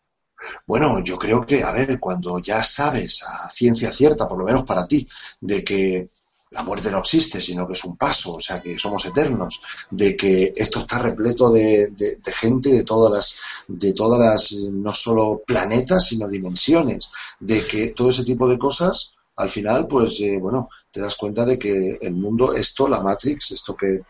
Bueno, 0.67 1.03
yo 1.05 1.19
creo 1.19 1.45
que, 1.45 1.63
a 1.63 1.73
ver, 1.73 1.99
cuando 1.99 2.39
ya 2.39 2.63
sabes 2.63 3.23
a 3.23 3.51
ciencia 3.51 3.93
cierta, 3.93 4.27
por 4.27 4.39
lo 4.39 4.45
menos 4.45 4.65
para 4.65 4.87
ti, 4.87 5.07
de 5.41 5.63
que 5.65 6.11
la 6.51 6.63
muerte 6.65 6.91
no 6.91 6.99
existe, 6.99 7.41
sino 7.41 7.67
que 7.67 7.75
es 7.75 7.85
un 7.85 7.97
paso, 7.97 8.35
o 8.35 8.41
sea, 8.41 8.61
que 8.61 8.77
somos 8.77 9.05
eternos, 9.05 9.63
de 9.91 10.17
que 10.17 10.53
esto 10.57 10.81
está 10.81 10.99
repleto 10.99 11.51
de, 11.51 11.93
gente 12.27 12.71
de 12.71 12.83
todas 12.83 13.13
las, 13.13 13.41
de 13.69 13.93
todas 13.93 14.19
las, 14.19 14.53
no 14.71 14.93
solo 14.93 15.43
planetas, 15.47 16.07
sino 16.07 16.29
dimensiones, 16.29 17.11
de 17.39 17.67
que 17.67 17.89
todo 17.89 18.11
ese 18.11 18.25
tipo 18.25 18.49
de 18.49 18.59
cosas, 18.59 19.15
al 19.37 19.49
final, 19.49 19.87
pues, 19.87 20.21
eh, 20.23 20.39
bueno, 20.39 20.69
te 20.91 21.01
das 21.01 21.15
cuenta 21.15 21.45
de 21.45 21.57
que 21.57 21.99
el 22.01 22.17
mundo, 22.17 22.53
esto, 22.53 22.89
la 22.89 23.01
Matrix, 23.01 23.53
esto 23.53 23.77
que 23.77 24.03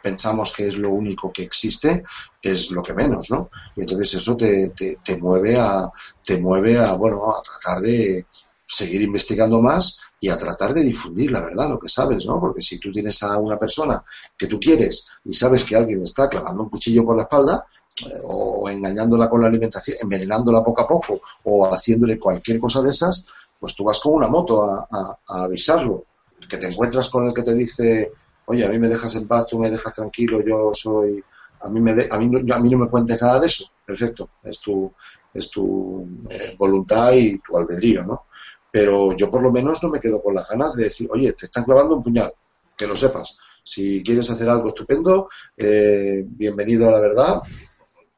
pensamos 0.00 0.52
que 0.52 0.68
es 0.68 0.78
lo 0.78 0.90
único 0.90 1.32
que 1.32 1.42
existe, 1.42 2.04
es 2.40 2.70
lo 2.70 2.82
que 2.82 2.94
menos, 2.94 3.30
¿no? 3.30 3.50
Y 3.76 3.80
entonces 3.80 4.14
eso 4.14 4.36
te, 4.36 4.68
te, 4.68 4.96
te 5.04 5.18
mueve 5.18 5.58
a, 5.58 5.90
te 6.24 6.38
mueve 6.38 6.78
a, 6.78 6.94
bueno, 6.94 7.24
a 7.30 7.42
tratar 7.42 7.82
de 7.82 8.24
seguir 8.70 9.02
investigando 9.02 9.60
más 9.60 10.00
y 10.20 10.28
a 10.28 10.38
tratar 10.38 10.72
de 10.72 10.82
difundir 10.82 11.32
la 11.32 11.40
verdad, 11.40 11.68
lo 11.68 11.80
que 11.80 11.88
sabes, 11.88 12.24
¿no? 12.26 12.38
Porque 12.38 12.62
si 12.62 12.78
tú 12.78 12.92
tienes 12.92 13.20
a 13.24 13.36
una 13.36 13.58
persona 13.58 14.00
que 14.38 14.46
tú 14.46 14.60
quieres 14.60 15.06
y 15.24 15.32
sabes 15.32 15.64
que 15.64 15.74
alguien 15.74 16.02
está 16.02 16.28
clavando 16.28 16.62
un 16.62 16.70
cuchillo 16.70 17.04
por 17.04 17.16
la 17.16 17.24
espalda, 17.24 17.66
eh, 18.06 18.20
o 18.22 18.68
engañándola 18.68 19.28
con 19.28 19.40
la 19.40 19.48
alimentación, 19.48 19.96
envenenándola 20.00 20.62
poco 20.62 20.82
a 20.82 20.86
poco, 20.86 21.20
o 21.44 21.66
haciéndole 21.66 22.18
cualquier 22.18 22.60
cosa 22.60 22.80
de 22.80 22.90
esas, 22.90 23.26
pues 23.58 23.74
tú 23.74 23.82
vas 23.82 23.98
con 23.98 24.14
una 24.14 24.28
moto 24.28 24.62
a, 24.62 24.86
a, 24.88 25.42
avisarlo. 25.44 26.04
Que 26.48 26.56
te 26.56 26.68
encuentras 26.68 27.08
con 27.08 27.26
el 27.26 27.34
que 27.34 27.42
te 27.42 27.54
dice, 27.54 28.12
oye, 28.46 28.64
a 28.64 28.68
mí 28.68 28.78
me 28.78 28.88
dejas 28.88 29.16
en 29.16 29.26
paz, 29.26 29.46
tú 29.46 29.58
me 29.58 29.68
dejas 29.68 29.92
tranquilo, 29.92 30.44
yo 30.46 30.70
soy, 30.72 31.22
a 31.60 31.68
mí, 31.68 31.80
me 31.80 31.90
a 31.90 32.18
mí, 32.18 32.52
a 32.52 32.58
mí 32.60 32.70
no 32.70 32.78
me 32.78 32.88
cuentes 32.88 33.20
nada 33.20 33.40
de 33.40 33.46
eso, 33.48 33.64
perfecto, 33.84 34.30
es 34.44 34.60
tu, 34.60 34.92
es 35.34 35.50
tu 35.50 36.06
eh, 36.30 36.54
voluntad 36.56 37.12
y 37.12 37.38
tu 37.40 37.58
albedrío, 37.58 38.04
¿no? 38.04 38.24
Pero 38.72 39.16
yo 39.16 39.30
por 39.30 39.42
lo 39.42 39.50
menos 39.50 39.82
no 39.82 39.90
me 39.90 40.00
quedo 40.00 40.22
con 40.22 40.34
las 40.34 40.48
ganas 40.48 40.74
de 40.74 40.84
decir, 40.84 41.08
oye, 41.10 41.32
te 41.32 41.46
están 41.46 41.64
clavando 41.64 41.96
un 41.96 42.02
puñal, 42.02 42.32
que 42.76 42.86
lo 42.86 42.96
sepas. 42.96 43.36
Si 43.62 44.02
quieres 44.02 44.30
hacer 44.30 44.48
algo 44.48 44.68
estupendo, 44.68 45.28
eh, 45.56 46.24
bienvenido 46.26 46.88
a 46.88 46.92
la 46.92 47.00
verdad, 47.00 47.42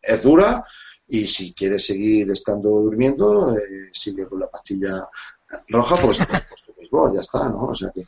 es 0.00 0.22
dura, 0.22 0.64
y 1.08 1.26
si 1.26 1.52
quieres 1.52 1.84
seguir 1.86 2.30
estando 2.30 2.70
durmiendo, 2.70 3.56
eh, 3.56 3.90
sigue 3.92 4.26
con 4.26 4.40
la 4.40 4.50
pastilla 4.50 5.08
roja, 5.68 6.00
pues, 6.00 6.18
pues 6.26 6.62
tú 6.64 6.74
mismo, 6.80 7.14
ya 7.14 7.20
está, 7.20 7.48
¿no? 7.48 7.66
O 7.66 7.74
sea 7.74 7.90
que, 7.90 8.06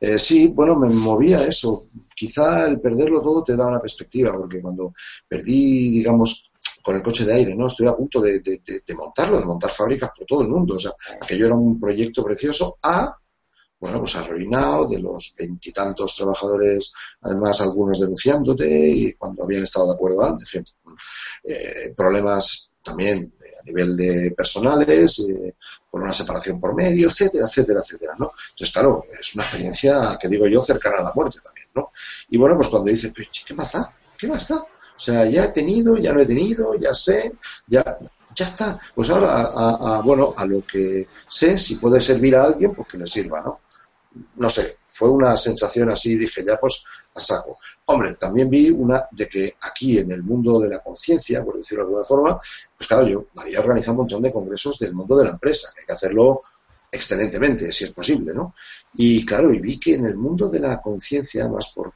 eh, 0.00 0.18
sí, 0.18 0.48
bueno, 0.48 0.76
me 0.76 0.88
movía 0.88 1.44
eso. 1.46 1.86
Quizá 2.14 2.66
el 2.66 2.80
perderlo 2.80 3.22
todo 3.22 3.42
te 3.42 3.56
da 3.56 3.68
una 3.68 3.80
perspectiva, 3.80 4.32
porque 4.36 4.60
cuando 4.60 4.92
perdí, 5.28 5.90
digamos, 5.92 6.50
con 6.82 6.96
el 6.96 7.02
coche 7.02 7.24
de 7.24 7.34
aire, 7.34 7.54
¿no? 7.54 7.66
Estoy 7.66 7.86
a 7.86 7.94
punto 7.94 8.20
de, 8.20 8.40
de, 8.40 8.94
montarlo, 8.94 9.38
de 9.38 9.46
montar 9.46 9.70
fábricas 9.70 10.10
por 10.16 10.26
todo 10.26 10.42
el 10.42 10.48
mundo. 10.48 10.74
O 10.74 10.78
sea, 10.78 10.92
aquello 11.20 11.46
era 11.46 11.54
un 11.54 11.78
proyecto 11.78 12.22
precioso 12.24 12.76
a, 12.82 13.16
bueno, 13.78 14.00
pues 14.00 14.16
arruinado, 14.16 14.88
de 14.88 15.00
los 15.00 15.34
veintitantos 15.38 16.14
trabajadores, 16.16 16.92
además 17.22 17.60
algunos 17.60 18.00
denunciándote 18.00 18.66
y 18.68 19.14
cuando 19.14 19.44
habían 19.44 19.62
estado 19.64 19.88
de 19.88 19.94
acuerdo 19.94 20.24
antes, 20.24 20.54
en 20.54 20.64
fin, 20.64 20.74
eh, 21.44 21.92
problemas 21.96 22.70
también 22.82 23.32
a 23.60 23.64
nivel 23.64 23.96
de 23.96 24.34
personales, 24.36 25.20
eh, 25.28 25.54
por 25.90 26.02
una 26.02 26.12
separación 26.12 26.58
por 26.58 26.74
medio, 26.74 27.08
etcétera, 27.08 27.46
etcétera, 27.46 27.80
etcétera, 27.80 28.14
¿no? 28.18 28.32
Entonces, 28.50 28.72
claro, 28.72 29.04
es 29.20 29.34
una 29.34 29.44
experiencia 29.44 30.18
que 30.20 30.28
digo 30.28 30.46
yo 30.46 30.60
cercana 30.62 30.98
a 31.00 31.02
la 31.02 31.12
muerte 31.14 31.38
también, 31.44 31.68
¿no? 31.74 31.90
Y 32.30 32.38
bueno, 32.38 32.56
pues 32.56 32.68
cuando 32.68 32.90
dices, 32.90 33.12
¿qué 33.46 33.54
más 33.54 33.72
da? 33.72 33.94
¿Qué 34.16 34.26
más 34.26 34.48
da? 34.48 34.64
O 34.96 35.00
sea, 35.00 35.24
ya 35.26 35.44
he 35.44 35.48
tenido, 35.48 35.96
ya 35.96 36.12
no 36.12 36.20
he 36.20 36.26
tenido, 36.26 36.74
ya 36.74 36.94
sé, 36.94 37.32
ya, 37.66 37.98
ya 38.34 38.44
está. 38.44 38.78
Pues 38.94 39.10
ahora, 39.10 39.50
a, 39.52 40.00
bueno, 40.02 40.32
a 40.36 40.46
lo 40.46 40.64
que 40.66 41.08
sé, 41.28 41.58
si 41.58 41.76
puede 41.76 42.00
servir 42.00 42.36
a 42.36 42.44
alguien, 42.44 42.74
pues 42.74 42.88
que 42.88 42.98
le 42.98 43.06
sirva, 43.06 43.40
¿no? 43.40 43.60
No 44.36 44.50
sé, 44.50 44.78
fue 44.86 45.08
una 45.08 45.36
sensación 45.36 45.90
así, 45.90 46.16
dije, 46.16 46.44
ya 46.44 46.58
pues 46.58 46.84
a 47.14 47.20
saco. 47.20 47.58
Hombre, 47.86 48.14
también 48.14 48.48
vi 48.48 48.70
una 48.70 49.06
de 49.10 49.28
que 49.28 49.56
aquí 49.60 49.98
en 49.98 50.12
el 50.12 50.22
mundo 50.22 50.60
de 50.60 50.68
la 50.68 50.80
conciencia, 50.80 51.42
por 51.44 51.56
decirlo 51.56 51.84
de 51.84 51.88
alguna 51.88 52.04
forma, 52.04 52.38
pues 52.76 52.88
claro, 52.88 53.06
yo 53.06 53.26
había 53.36 53.60
organizado 53.60 53.92
un 53.92 53.98
montón 53.98 54.22
de 54.22 54.32
congresos 54.32 54.78
del 54.78 54.94
mundo 54.94 55.16
de 55.16 55.24
la 55.24 55.30
empresa, 55.30 55.72
que 55.74 55.80
hay 55.80 55.86
que 55.86 55.92
hacerlo 55.94 56.40
excelentemente, 56.90 57.72
si 57.72 57.84
es 57.84 57.92
posible, 57.92 58.34
¿no? 58.34 58.54
Y 58.94 59.24
claro, 59.24 59.52
y 59.52 59.60
vi 59.60 59.78
que 59.78 59.94
en 59.94 60.06
el 60.06 60.16
mundo 60.16 60.48
de 60.50 60.60
la 60.60 60.80
conciencia, 60.80 61.48
más 61.48 61.72
por, 61.72 61.94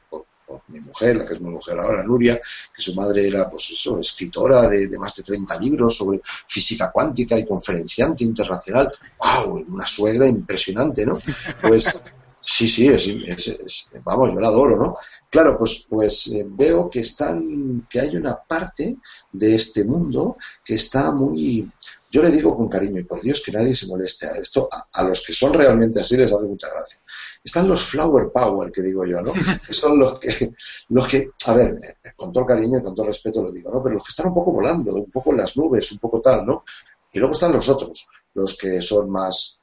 mi 0.68 0.80
mujer, 0.80 1.16
la 1.16 1.26
que 1.26 1.34
es 1.34 1.40
mi 1.40 1.50
mujer 1.50 1.78
ahora, 1.80 2.02
Nuria, 2.02 2.36
que 2.36 2.82
su 2.82 2.94
madre 2.94 3.26
era, 3.26 3.48
pues 3.50 3.70
eso, 3.70 3.98
escritora 3.98 4.68
de, 4.68 4.98
más 4.98 5.14
de 5.16 5.22
30 5.22 5.58
libros 5.60 5.96
sobre 5.96 6.20
física 6.46 6.90
cuántica 6.90 7.38
y 7.38 7.46
conferenciante 7.46 8.24
internacional. 8.24 8.90
¡Wow! 9.18 9.66
Una 9.68 9.86
suegra 9.86 10.26
impresionante, 10.26 11.04
¿no? 11.04 11.20
Pues 11.60 12.02
sí, 12.46 12.68
sí, 12.68 12.88
es, 12.88 13.90
vamos, 14.04 14.30
yo 14.32 14.40
la 14.40 14.48
adoro, 14.48 14.76
¿no? 14.76 14.96
Claro, 15.28 15.58
pues, 15.58 15.86
pues 15.90 16.28
eh, 16.28 16.46
veo 16.48 16.88
que 16.88 17.00
están, 17.00 17.86
que 17.90 18.00
hay 18.00 18.16
una 18.16 18.36
parte 18.36 18.98
de 19.32 19.54
este 19.54 19.84
mundo 19.84 20.36
que 20.64 20.76
está 20.76 21.12
muy, 21.12 21.70
yo 22.10 22.22
le 22.22 22.30
digo 22.30 22.56
con 22.56 22.68
cariño, 22.68 23.00
y 23.00 23.04
por 23.04 23.20
Dios 23.20 23.42
que 23.44 23.52
nadie 23.52 23.74
se 23.74 23.88
moleste 23.88 24.26
a 24.26 24.36
esto, 24.36 24.68
a, 24.92 25.02
los 25.02 25.26
que 25.26 25.32
son 25.32 25.52
realmente 25.52 26.00
así 26.00 26.16
les 26.16 26.32
hace 26.32 26.46
mucha 26.46 26.68
gracia. 26.70 27.00
Están 27.42 27.68
los 27.68 27.82
flower 27.82 28.30
power, 28.32 28.70
que 28.70 28.82
digo 28.82 29.04
yo, 29.04 29.20
¿no? 29.20 29.32
Que 29.66 29.74
son 29.74 29.98
los 29.98 30.18
que, 30.20 30.54
los 30.88 31.08
que, 31.08 31.30
a 31.46 31.52
ver, 31.52 31.76
eh, 31.82 32.12
con 32.16 32.32
todo 32.32 32.46
cariño 32.46 32.78
y 32.78 32.82
con 32.82 32.94
todo 32.94 33.06
respeto 33.06 33.42
lo 33.42 33.50
digo, 33.50 33.70
¿no? 33.72 33.82
Pero 33.82 33.94
los 33.94 34.04
que 34.04 34.10
están 34.10 34.28
un 34.28 34.34
poco 34.34 34.52
volando, 34.52 34.94
un 34.94 35.10
poco 35.10 35.32
en 35.32 35.38
las 35.38 35.56
nubes, 35.56 35.90
un 35.92 35.98
poco 35.98 36.20
tal, 36.20 36.46
¿no? 36.46 36.62
Y 37.12 37.18
luego 37.18 37.34
están 37.34 37.52
los 37.52 37.68
otros, 37.68 38.08
los 38.34 38.56
que 38.56 38.80
son 38.80 39.10
más 39.10 39.60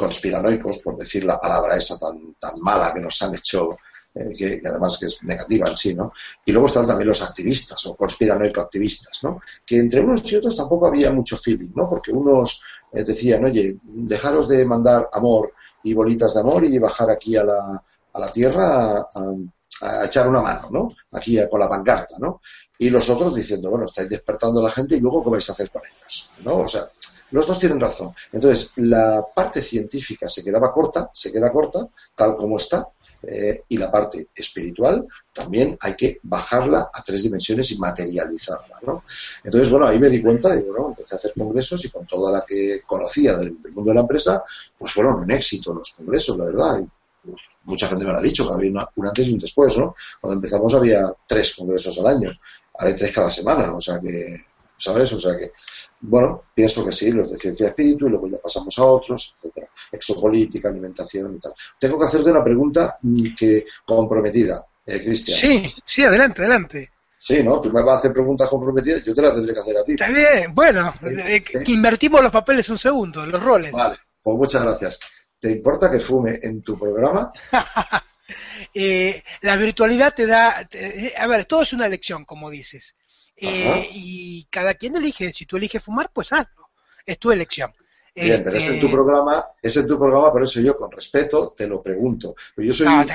conspiranoicos, 0.00 0.78
por 0.78 0.96
decir 0.96 1.24
la 1.24 1.38
palabra 1.38 1.76
esa 1.76 1.98
tan, 1.98 2.34
tan 2.38 2.54
mala 2.60 2.94
que 2.94 3.00
nos 3.00 3.20
han 3.20 3.34
hecho 3.34 3.76
eh, 4.14 4.34
que, 4.34 4.62
además 4.64 4.96
que 4.98 5.06
es 5.06 5.22
negativa 5.24 5.68
en 5.68 5.76
sí, 5.76 5.94
¿no? 5.94 6.12
Y 6.42 6.52
luego 6.52 6.68
están 6.68 6.86
también 6.86 7.08
los 7.08 7.20
activistas 7.20 7.84
o 7.84 7.94
conspiranoico-activistas, 7.96 9.22
¿no? 9.24 9.42
Que 9.66 9.76
entre 9.76 10.00
unos 10.00 10.32
y 10.32 10.36
otros 10.36 10.56
tampoco 10.56 10.86
había 10.86 11.12
mucho 11.12 11.36
feeling, 11.36 11.72
¿no? 11.74 11.86
Porque 11.86 12.12
unos 12.12 12.62
eh, 12.94 13.04
decían, 13.04 13.44
oye, 13.44 13.76
dejaros 13.82 14.48
de 14.48 14.64
mandar 14.64 15.06
amor 15.12 15.52
y 15.84 15.92
bolitas 15.92 16.32
de 16.32 16.40
amor 16.40 16.64
y 16.64 16.78
bajar 16.78 17.10
aquí 17.10 17.36
a 17.36 17.44
la, 17.44 17.84
a 18.14 18.20
la 18.20 18.32
tierra 18.32 19.00
a, 19.00 20.04
echar 20.04 20.28
una 20.28 20.40
mano, 20.40 20.68
¿no? 20.70 20.88
Aquí 21.12 21.38
con 21.50 21.60
la 21.60 21.68
pancarta, 21.68 22.16
¿no? 22.20 22.40
Y 22.78 22.88
los 22.88 23.08
otros 23.10 23.34
diciendo, 23.34 23.68
bueno, 23.68 23.84
estáis 23.84 24.08
despertando 24.08 24.60
a 24.60 24.64
la 24.64 24.70
gente 24.70 24.96
y 24.96 25.00
luego, 25.00 25.22
¿qué 25.22 25.30
vais 25.30 25.48
a 25.50 25.52
hacer 25.52 25.70
con 25.70 25.82
ellos? 25.84 26.32
¿No? 26.42 26.56
O 26.60 26.68
sea, 26.68 26.90
los 27.30 27.46
dos 27.46 27.58
tienen 27.58 27.80
razón. 27.80 28.14
Entonces, 28.32 28.72
la 28.76 29.24
parte 29.34 29.62
científica 29.62 30.28
se 30.28 30.42
quedaba 30.44 30.72
corta, 30.72 31.10
se 31.12 31.32
queda 31.32 31.52
corta, 31.52 31.88
tal 32.14 32.36
como 32.36 32.56
está, 32.56 32.88
eh, 33.22 33.64
y 33.68 33.76
la 33.76 33.90
parte 33.90 34.28
espiritual 34.34 35.06
también 35.32 35.76
hay 35.80 35.94
que 35.94 36.20
bajarla 36.22 36.90
a 36.92 37.02
tres 37.04 37.22
dimensiones 37.22 37.70
y 37.70 37.78
materializarla, 37.78 38.80
¿no? 38.82 39.02
Entonces, 39.44 39.70
bueno, 39.70 39.86
ahí 39.86 39.98
me 39.98 40.08
di 40.08 40.22
cuenta 40.22 40.54
y 40.56 40.62
bueno, 40.62 40.88
empecé 40.88 41.14
a 41.14 41.18
hacer 41.18 41.34
congresos 41.36 41.84
y 41.84 41.90
con 41.90 42.06
toda 42.06 42.32
la 42.32 42.44
que 42.46 42.80
conocía 42.86 43.36
del, 43.36 43.52
mundo 43.74 43.90
de 43.90 43.94
la 43.94 44.00
empresa, 44.02 44.42
pues 44.78 44.92
fueron 44.92 45.20
un 45.20 45.30
éxito 45.30 45.74
los 45.74 45.90
congresos, 45.90 46.36
la 46.38 46.46
verdad. 46.46 46.82
mucha 47.64 47.88
gente 47.88 48.06
me 48.06 48.12
lo 48.12 48.18
ha 48.18 48.22
dicho, 48.22 48.48
que 48.48 48.54
había 48.54 48.70
un 48.70 49.06
antes 49.06 49.28
y 49.28 49.32
un 49.34 49.38
después, 49.38 49.76
¿no? 49.76 49.94
Cuando 50.20 50.36
empezamos 50.36 50.72
había 50.74 51.12
tres 51.26 51.54
congresos 51.54 51.98
al 51.98 52.06
año, 52.06 52.30
ahora 52.78 52.88
hay 52.88 52.96
tres 52.96 53.12
cada 53.12 53.28
semana, 53.28 53.74
o 53.74 53.80
sea 53.80 54.00
que 54.00 54.49
¿sabes? 54.80 55.12
O 55.12 55.20
sea 55.20 55.36
que, 55.38 55.52
bueno, 56.00 56.44
pienso 56.54 56.84
que 56.84 56.92
sí, 56.92 57.12
los 57.12 57.30
de 57.30 57.36
ciencia 57.36 57.68
espíritu 57.68 58.06
y 58.06 58.10
luego 58.10 58.28
ya 58.28 58.38
pasamos 58.38 58.76
a 58.78 58.84
otros, 58.84 59.34
etcétera. 59.34 59.68
Exopolítica, 59.92 60.68
alimentación 60.68 61.36
y 61.36 61.38
tal. 61.38 61.52
Tengo 61.78 61.98
que 61.98 62.06
hacerte 62.06 62.30
una 62.30 62.42
pregunta 62.42 62.98
mm, 63.02 63.34
que 63.36 63.64
comprometida, 63.84 64.64
eh, 64.86 65.00
Cristian. 65.02 65.38
Sí, 65.38 65.74
sí, 65.84 66.02
adelante, 66.02 66.42
adelante. 66.42 66.90
Sí, 67.16 67.42
¿no? 67.42 67.60
Tú 67.60 67.70
me 67.70 67.82
vas 67.82 67.96
a 67.96 67.98
hacer 67.98 68.12
preguntas 68.14 68.48
comprometidas, 68.48 69.02
yo 69.02 69.12
te 69.12 69.20
las 69.20 69.34
tendré 69.34 69.52
que 69.52 69.60
hacer 69.60 69.76
a 69.76 69.84
ti. 69.84 69.92
Está 69.92 70.08
bien, 70.08 70.54
bueno, 70.54 70.94
eh, 71.02 71.44
eh, 71.52 71.62
invertimos 71.66 72.22
los 72.22 72.32
papeles 72.32 72.68
un 72.70 72.78
segundo, 72.78 73.26
los 73.26 73.42
roles. 73.42 73.72
Vale, 73.72 73.96
pues 74.22 74.36
muchas 74.38 74.62
gracias. 74.62 75.00
¿Te 75.38 75.50
importa 75.50 75.90
que 75.90 75.98
fume 75.98 76.38
en 76.42 76.62
tu 76.62 76.78
programa? 76.78 77.30
la 79.42 79.56
virtualidad 79.56 80.14
te 80.14 80.26
da, 80.26 80.66
a 81.18 81.26
ver, 81.26 81.44
todo 81.44 81.62
es 81.62 81.74
una 81.74 81.86
elección, 81.86 82.24
como 82.24 82.48
dices. 82.48 82.94
Eh, 83.40 83.88
y 83.92 84.44
cada 84.50 84.74
quien 84.74 84.96
elige, 84.96 85.32
si 85.32 85.46
tú 85.46 85.56
eliges 85.56 85.82
fumar, 85.82 86.10
pues 86.12 86.32
hazlo, 86.32 86.68
es 87.06 87.18
tu 87.18 87.30
elección. 87.30 87.72
Bien, 88.14 88.42
pero 88.44 88.56
es 88.56 88.64
en 88.64 88.80
tu 88.80 88.86
este, 88.86 88.96
programa, 88.96 89.44
es 89.62 89.76
en 89.76 89.86
tu 89.86 89.98
programa, 89.98 90.32
por 90.32 90.42
eso 90.42 90.60
yo 90.60 90.76
con 90.76 90.90
respeto 90.90 91.54
te 91.56 91.66
lo 91.66 91.82
pregunto. 91.82 92.34
Pero 92.54 92.66
yo 92.66 92.74
soy 92.74 92.86
ah, 92.88 93.06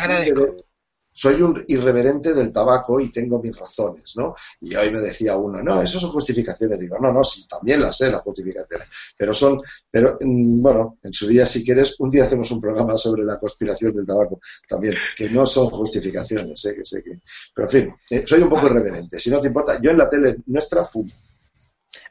soy 1.16 1.42
un 1.42 1.64
irreverente 1.70 2.34
del 2.34 2.52
tabaco 2.52 3.00
y 3.00 3.10
tengo 3.10 3.42
mis 3.42 3.58
razones, 3.58 4.18
¿no? 4.18 4.36
Y 4.60 4.76
hoy 4.76 4.92
me 4.92 5.00
decía 5.00 5.38
uno, 5.38 5.64
no, 5.64 5.82
eso 5.82 5.98
son 5.98 6.12
justificaciones. 6.12 6.78
Digo, 6.78 6.98
no, 7.00 7.14
no, 7.14 7.24
sí, 7.24 7.48
también 7.48 7.82
las 7.82 7.98
sé, 7.98 8.12
las 8.12 8.22
justificaciones. 8.22 8.90
Pero 9.18 9.34
son, 9.34 9.58
pero 9.90 10.18
mm, 10.20 10.62
bueno, 10.62 10.98
en 11.02 11.14
su 11.14 11.26
día, 11.26 11.46
si 11.46 11.64
quieres, 11.64 11.98
un 12.00 12.10
día 12.10 12.26
hacemos 12.26 12.52
un 12.52 12.60
programa 12.60 12.98
sobre 12.98 13.24
la 13.24 13.40
conspiración 13.40 13.94
del 13.94 14.06
tabaco 14.06 14.40
también, 14.68 14.96
que 15.16 15.30
no 15.30 15.46
son 15.46 15.68
justificaciones, 15.68 16.66
¿eh? 16.66 16.76
que 16.76 16.84
sé 16.84 17.02
que. 17.02 17.22
Pero 17.54 17.66
en 17.66 17.72
fin, 17.72 17.96
eh, 18.10 18.24
soy 18.28 18.42
un 18.42 18.50
poco 18.50 18.68
irreverente. 18.68 19.18
Si 19.18 19.30
no 19.30 19.40
te 19.40 19.48
importa, 19.48 19.80
yo 19.82 19.92
en 19.92 19.98
la 19.98 20.10
tele 20.10 20.36
nuestra 20.48 20.84
fumo. 20.84 21.10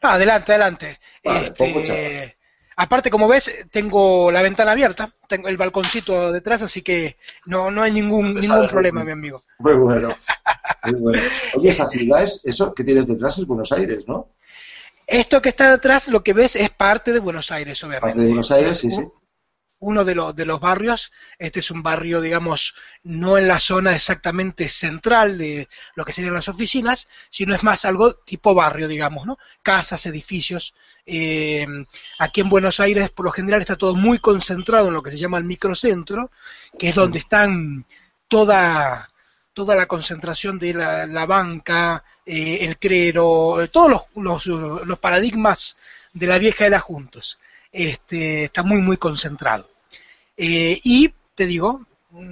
Ah, 0.00 0.14
adelante, 0.14 0.52
adelante. 0.52 0.98
Vale, 1.22 1.48
este... 1.48 2.36
Aparte, 2.76 3.10
como 3.10 3.28
ves, 3.28 3.50
tengo 3.70 4.30
la 4.30 4.42
ventana 4.42 4.72
abierta, 4.72 5.14
tengo 5.28 5.48
el 5.48 5.56
balconcito 5.56 6.32
detrás, 6.32 6.62
así 6.62 6.82
que 6.82 7.16
no, 7.46 7.70
no 7.70 7.82
hay 7.82 7.92
ningún, 7.92 8.32
ningún 8.32 8.68
problema, 8.68 9.04
mi 9.04 9.12
amigo. 9.12 9.44
Muy 9.58 9.74
bueno, 9.74 10.14
muy 10.84 11.00
bueno. 11.00 11.22
Oye, 11.54 11.70
esa 11.70 11.86
ciudad 11.86 12.22
es 12.22 12.44
eso 12.44 12.74
que 12.74 12.84
tienes 12.84 13.06
detrás 13.06 13.38
es 13.38 13.46
Buenos 13.46 13.72
Aires, 13.72 14.04
¿no? 14.06 14.30
Esto 15.06 15.42
que 15.42 15.50
está 15.50 15.70
detrás, 15.70 16.08
lo 16.08 16.22
que 16.24 16.32
ves, 16.32 16.56
es 16.56 16.70
parte 16.70 17.12
de 17.12 17.20
Buenos 17.20 17.50
Aires, 17.50 17.82
obviamente. 17.84 18.08
Parte 18.08 18.20
de 18.20 18.26
Buenos 18.26 18.50
Aires, 18.50 18.78
sí, 18.78 18.90
sí 18.90 19.02
uno 19.84 20.04
de, 20.04 20.14
los 20.14 20.34
de 20.34 20.46
los 20.46 20.60
barrios. 20.60 21.12
Este 21.38 21.60
es 21.60 21.70
un 21.70 21.82
barrio, 21.82 22.20
digamos, 22.20 22.74
no 23.02 23.38
en 23.38 23.46
la 23.46 23.58
zona 23.58 23.94
exactamente 23.94 24.68
central 24.68 25.38
de 25.38 25.68
lo 25.94 26.04
que 26.04 26.12
serían 26.12 26.34
las 26.34 26.48
oficinas, 26.48 27.08
sino 27.30 27.54
es 27.54 27.62
más 27.62 27.84
algo 27.84 28.14
tipo 28.14 28.54
barrio, 28.54 28.88
digamos, 28.88 29.26
¿no? 29.26 29.38
Casas, 29.62 30.06
edificios. 30.06 30.74
Eh, 31.06 31.66
aquí 32.18 32.40
en 32.40 32.48
Buenos 32.48 32.80
Aires, 32.80 33.10
por 33.10 33.26
lo 33.26 33.32
general, 33.32 33.60
está 33.60 33.76
todo 33.76 33.94
muy 33.94 34.18
concentrado 34.18 34.88
en 34.88 34.94
lo 34.94 35.02
que 35.02 35.10
se 35.10 35.18
llama 35.18 35.38
el 35.38 35.44
microcentro, 35.44 36.30
que 36.78 36.88
es 36.88 36.94
donde 36.94 37.18
están 37.18 37.84
toda 38.28 39.10
toda 39.52 39.76
la 39.76 39.86
concentración 39.86 40.58
de 40.58 40.74
la, 40.74 41.26
banca, 41.26 42.02
eh, 42.26 42.58
el 42.62 42.76
clero, 42.76 43.68
todos 43.70 44.06
los, 44.16 44.46
los, 44.46 44.98
paradigmas 44.98 45.76
de 46.12 46.26
la 46.26 46.38
vieja 46.38 46.66
era 46.66 46.80
juntos. 46.80 47.38
Este, 47.70 48.44
está 48.44 48.64
muy, 48.64 48.80
muy 48.82 48.96
concentrado. 48.96 49.73
Eh, 50.36 50.80
y 50.82 51.12
te 51.34 51.46
digo, 51.46 51.86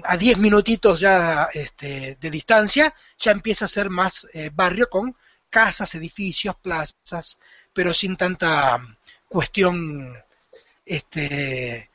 a 0.05 0.17
10 0.17 0.39
minutitos 0.39 1.01
ya 1.01 1.49
este, 1.53 2.17
de 2.21 2.31
distancia, 2.31 2.95
ya 3.19 3.33
empieza 3.33 3.65
a 3.65 3.69
ser 3.69 3.91
más 3.91 4.27
eh, 4.33 4.51
barrio 4.53 4.89
con 4.89 5.15
casas, 5.51 5.95
edificios, 5.95 6.57
plazas, 6.57 7.39
pero 7.73 7.93
sin 7.93 8.17
tanta 8.17 8.81
cuestión 9.29 10.13
este, 10.85 11.91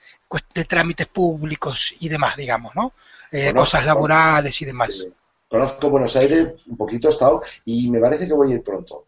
de 0.54 0.66
trámites 0.66 1.08
públicos 1.08 1.94
y 2.00 2.10
demás, 2.10 2.36
digamos, 2.36 2.76
¿no? 2.76 2.94
Eh, 3.32 3.54
cosas 3.54 3.86
laborales 3.86 4.62
y 4.62 4.66
demás. 4.66 5.06
Conozco 5.48 5.90
Buenos 5.90 6.16
Aires, 6.16 6.48
un 6.66 6.78
poquito 6.78 7.08
he 7.08 7.12
estado, 7.12 7.42
y 7.66 7.90
me 7.90 8.00
parece 8.00 8.28
que 8.28 8.34
voy 8.34 8.52
a 8.52 8.56
ir 8.56 8.64
pronto. 8.64 9.08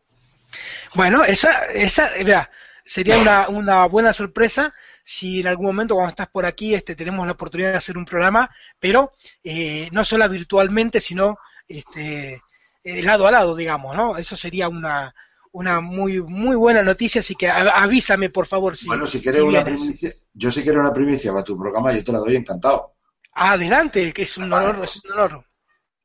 Bueno, 0.96 1.24
esa, 1.24 1.66
esa, 1.66 2.12
vea, 2.24 2.50
sería 2.84 3.18
una, 3.18 3.50
una 3.50 3.86
buena 3.86 4.14
sorpresa 4.14 4.74
si 5.10 5.40
en 5.40 5.48
algún 5.48 5.66
momento 5.66 5.96
cuando 5.96 6.12
estás 6.12 6.28
por 6.28 6.46
aquí 6.46 6.76
este, 6.76 6.96
tenemos 6.96 7.26
la 7.26 7.32
oportunidad 7.32 7.72
de 7.72 7.78
hacer 7.78 7.98
un 7.98 8.06
programa, 8.06 8.48
pero 8.80 9.12
eh, 9.44 9.90
no 9.92 10.06
solo 10.06 10.30
virtualmente, 10.30 11.02
sino 11.02 11.36
este, 11.68 12.40
eh, 12.84 13.02
lado 13.02 13.26
a 13.26 13.32
lado, 13.32 13.56
digamos, 13.56 13.96
¿no? 13.96 14.18
Eso 14.18 14.36
sería 14.36 14.70
una, 14.70 15.16
una 15.52 15.80
muy 15.80 16.22
muy 16.22 16.56
buena 16.56 16.84
noticia, 16.84 17.22
así 17.22 17.34
que 17.34 17.50
avísame 17.50 18.30
por 18.30 18.46
favor. 18.46 18.78
Si, 18.78 18.86
bueno, 18.86 19.08
si 19.08 19.20
quieres 19.20 19.42
una 19.42 19.64
primicia, 19.64 20.12
yo 20.32 20.52
si 20.52 20.62
quiero 20.62 20.80
una 20.80 20.94
primicia 20.94 21.32
para 21.32 21.44
tu 21.44 21.58
programa, 21.58 21.92
yo 21.92 22.04
te 22.04 22.12
la 22.12 22.20
doy 22.20 22.36
encantado. 22.36 22.94
Adelante, 23.34 24.14
que 24.14 24.24
es 24.24 24.38
un 24.38 24.54
honor, 24.54 24.80
es 24.84 25.04
un 25.06 25.12
honor. 25.14 25.46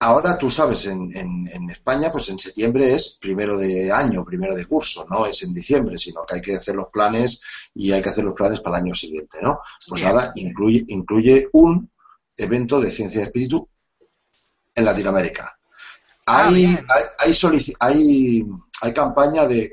Ahora 0.04 0.36
tú 0.36 0.50
sabes, 0.50 0.84
en, 0.84 1.16
en, 1.16 1.70
España, 1.70 2.12
pues 2.12 2.28
en 2.28 2.38
septiembre 2.38 2.92
es 2.92 3.16
primero 3.18 3.56
de 3.56 3.90
año, 3.90 4.22
primero 4.22 4.54
de 4.54 4.66
curso, 4.66 5.06
no 5.08 5.24
es 5.24 5.42
en 5.44 5.54
diciembre, 5.54 5.96
sino 5.96 6.26
que 6.26 6.34
hay 6.34 6.42
que 6.42 6.56
hacer 6.56 6.74
los 6.74 6.88
planes 6.88 7.42
y 7.74 7.90
hay 7.90 8.02
que 8.02 8.10
hacer 8.10 8.22
los 8.22 8.34
planes 8.34 8.60
para 8.60 8.76
el 8.76 8.84
año 8.84 8.94
siguiente, 8.94 9.38
¿no? 9.40 9.60
Pues 9.88 10.02
nada, 10.02 10.30
incluye, 10.34 10.84
incluye 10.88 11.48
un 11.54 11.90
evento 12.36 12.82
de 12.82 12.92
ciencia 12.92 13.20
de 13.20 13.26
espíritu 13.28 13.66
en 14.74 14.84
Latinoamérica. 14.84 15.58
Ah, 16.26 16.48
hay, 16.48 16.78
hay, 17.18 17.34
hay, 17.80 18.46
hay 18.82 18.92
campaña 18.92 19.46
de 19.46 19.72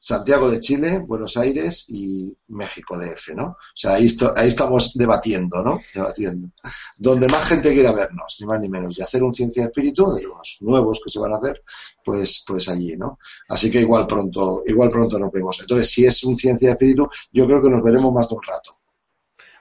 Santiago 0.00 0.48
de 0.48 0.60
Chile, 0.60 1.00
Buenos 1.00 1.36
Aires 1.36 1.86
y 1.88 2.32
México 2.46 2.96
DF, 2.96 3.34
¿no? 3.34 3.46
O 3.46 3.56
sea, 3.74 3.94
ahí, 3.94 4.06
estamos 4.06 4.92
debatiendo, 4.94 5.62
¿no? 5.62 5.80
Debatiendo. 5.92 6.50
Donde 6.98 7.26
más 7.26 7.48
gente 7.48 7.74
quiera 7.74 7.90
vernos, 7.90 8.36
ni 8.38 8.46
más 8.46 8.60
ni 8.60 8.68
menos, 8.68 8.96
y 8.96 9.02
hacer 9.02 9.24
un 9.24 9.32
ciencia 9.32 9.62
de 9.62 9.68
espíritu 9.70 10.12
de 10.14 10.22
los 10.22 10.58
nuevos 10.60 11.00
que 11.04 11.10
se 11.10 11.18
van 11.18 11.32
a 11.32 11.38
hacer, 11.38 11.64
pues, 12.04 12.44
pues 12.46 12.68
allí, 12.68 12.96
¿no? 12.96 13.18
Así 13.48 13.72
que 13.72 13.80
igual 13.80 14.06
pronto, 14.06 14.62
igual 14.66 14.90
pronto 14.90 15.18
nos 15.18 15.32
vemos. 15.32 15.58
Entonces, 15.60 15.90
si 15.90 16.06
es 16.06 16.22
un 16.22 16.36
ciencia 16.36 16.68
de 16.68 16.72
espíritu, 16.72 17.08
yo 17.32 17.46
creo 17.46 17.60
que 17.60 17.70
nos 17.70 17.82
veremos 17.82 18.12
más 18.12 18.28
de 18.28 18.36
un 18.36 18.42
rato. 18.42 18.78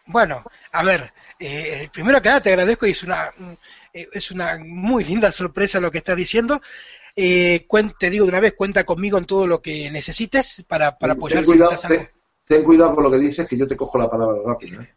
Bueno, 0.06 0.44
a 0.72 0.84
ver, 0.84 1.12
eh, 1.40 1.90
primero 1.92 2.22
que 2.22 2.30
nada 2.30 2.42
te 2.42 2.50
agradezco 2.50 2.86
y 2.86 2.92
es 2.92 3.02
una, 3.02 3.32
eh, 3.92 4.08
es 4.14 4.32
una 4.32 4.58
muy 4.60 5.04
linda 5.04 5.32
sorpresa 5.32 5.80
lo 5.80 5.92
que 5.92 5.98
estás 5.98 6.16
diciendo. 6.16 6.62
Eh, 7.20 7.66
te 8.00 8.12
digo 8.12 8.26
de 8.26 8.30
una 8.30 8.40
vez, 8.40 8.54
cuenta 8.54 8.86
conmigo 8.86 9.18
en 9.18 9.26
todo 9.26 9.48
lo 9.48 9.60
que 9.60 9.90
necesites 9.90 10.64
para, 10.68 10.94
para 10.94 11.14
apoyar. 11.14 11.40
Ten 11.40 11.46
cuidado, 11.46 11.76
ten, 12.46 12.64
cuidado 12.64 12.94
con 12.94 13.04
lo 13.06 13.10
que 13.10 13.18
dices, 13.18 13.48
que 13.48 13.58
yo 13.58 13.66
te 13.66 13.76
cojo 13.76 13.98
la 13.98 14.08
palabra 14.08 14.38
rápido. 14.46 14.84
¿eh? 14.84 14.94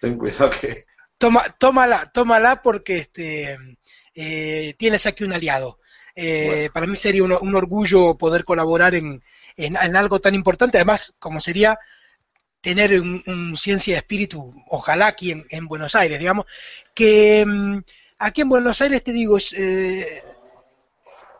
Ten 0.00 0.16
cuidado 0.16 0.50
que... 0.50 0.84
Toma, 1.18 1.52
tómala, 1.58 2.12
tómala 2.14 2.62
porque 2.62 2.98
este, 2.98 3.58
eh, 4.14 4.74
tienes 4.78 5.04
aquí 5.06 5.24
un 5.24 5.32
aliado. 5.32 5.80
Eh, 6.14 6.70
para 6.72 6.86
mí 6.86 6.96
sería 6.96 7.24
un, 7.24 7.54
orgullo 7.56 8.16
poder 8.16 8.44
colaborar 8.44 8.94
en, 8.94 9.24
en, 9.56 9.96
algo 9.96 10.20
tan 10.20 10.36
importante, 10.36 10.78
además 10.78 11.16
como 11.18 11.40
sería 11.40 11.76
tener 12.60 13.00
un, 13.00 13.56
ciencia 13.56 13.94
de 13.94 13.98
espíritu, 13.98 14.54
ojalá 14.68 15.08
aquí 15.08 15.32
en, 15.32 15.44
en 15.50 15.66
Buenos 15.66 15.96
Aires, 15.96 16.20
digamos, 16.20 16.46
que 16.94 17.44
mm, 17.44 17.78
aquí 18.18 18.42
en 18.42 18.48
Buenos 18.48 18.80
Aires 18.80 19.02
te 19.02 19.12
digo, 19.12 19.38
es, 19.38 19.52
eh, 19.54 20.22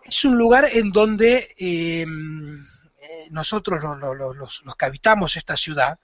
es 0.05 0.25
un 0.25 0.37
lugar 0.37 0.69
en 0.73 0.91
donde 0.91 1.55
eh, 1.59 2.07
nosotros 3.31 3.83
los, 3.83 4.63
que 4.79 4.85
habitamos 4.85 5.37
esta 5.37 5.57
ciudad 5.57 5.99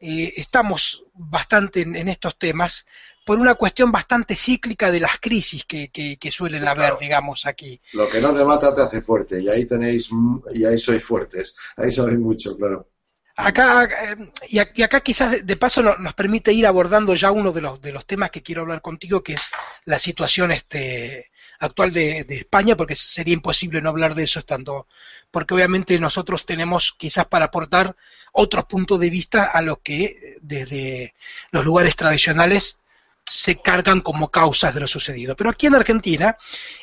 eh, 0.00 0.34
estamos 0.36 1.04
bastante 1.14 1.82
en, 1.82 2.08
estos 2.08 2.38
temas 2.38 2.86
por 3.24 3.38
una 3.38 3.54
cuestión 3.54 3.90
bastante 3.90 4.36
cíclica 4.36 4.90
de 4.90 5.00
las 5.00 5.18
crisis 5.18 5.64
que, 5.64 6.18
suelen 6.30 6.68
haber, 6.68 6.98
digamos, 7.00 7.46
aquí. 7.46 7.80
Lo 7.94 8.08
que 8.08 8.20
no 8.20 8.34
te 8.34 8.44
mata 8.44 8.74
te 8.74 8.82
hace 8.82 9.00
fuerte, 9.00 9.40
y 9.40 9.48
ahí 9.48 9.64
tenéis, 9.64 10.10
y 10.52 10.66
ahí 10.66 10.76
sois 10.76 11.02
fuertes, 11.02 11.56
ahí 11.76 11.90
sabéis 11.90 12.18
mucho, 12.18 12.54
claro. 12.56 12.90
Acá, 13.36 13.84
eh, 13.84 14.32
y 14.48 14.82
acá 14.82 15.00
quizás 15.00 15.44
de 15.44 15.56
paso 15.56 15.82
nos 15.82 16.14
permite 16.14 16.52
ir 16.52 16.66
abordando 16.66 17.14
ya 17.14 17.30
uno 17.30 17.50
de 17.50 17.62
los, 17.62 17.80
de 17.80 17.90
los 17.90 18.06
temas 18.06 18.30
que 18.30 18.42
quiero 18.42 18.62
hablar 18.62 18.82
contigo, 18.82 19.22
que 19.22 19.32
es 19.32 19.48
la 19.86 19.98
situación 19.98 20.52
este, 20.52 21.30
actual 21.58 21.92
de, 21.92 22.26
España, 22.28 22.76
porque 22.76 22.96
sería 22.96 23.34
imposible 23.34 23.80
no 23.80 23.90
hablar 23.90 24.14
de 24.14 24.24
eso 24.24 24.40
estando, 24.40 24.86
porque 25.30 25.54
obviamente 25.54 25.98
nosotros 25.98 26.46
tenemos 26.46 26.94
quizás 26.96 27.26
para 27.26 27.46
aportar 27.46 27.96
otros 28.32 28.64
puntos 28.64 29.00
de 29.00 29.10
vista 29.10 29.44
a 29.44 29.62
lo 29.62 29.80
que 29.80 30.38
desde 30.40 31.14
los 31.50 31.64
lugares 31.64 31.96
tradicionales 31.96 32.80
se 33.26 33.56
cargan 33.56 34.00
como 34.00 34.30
causas 34.30 34.74
de 34.74 34.80
lo 34.80 34.86
sucedido. 34.86 35.36
Pero 35.36 35.50
aquí 35.50 35.66
en 35.66 35.74
Argentina 35.74 36.36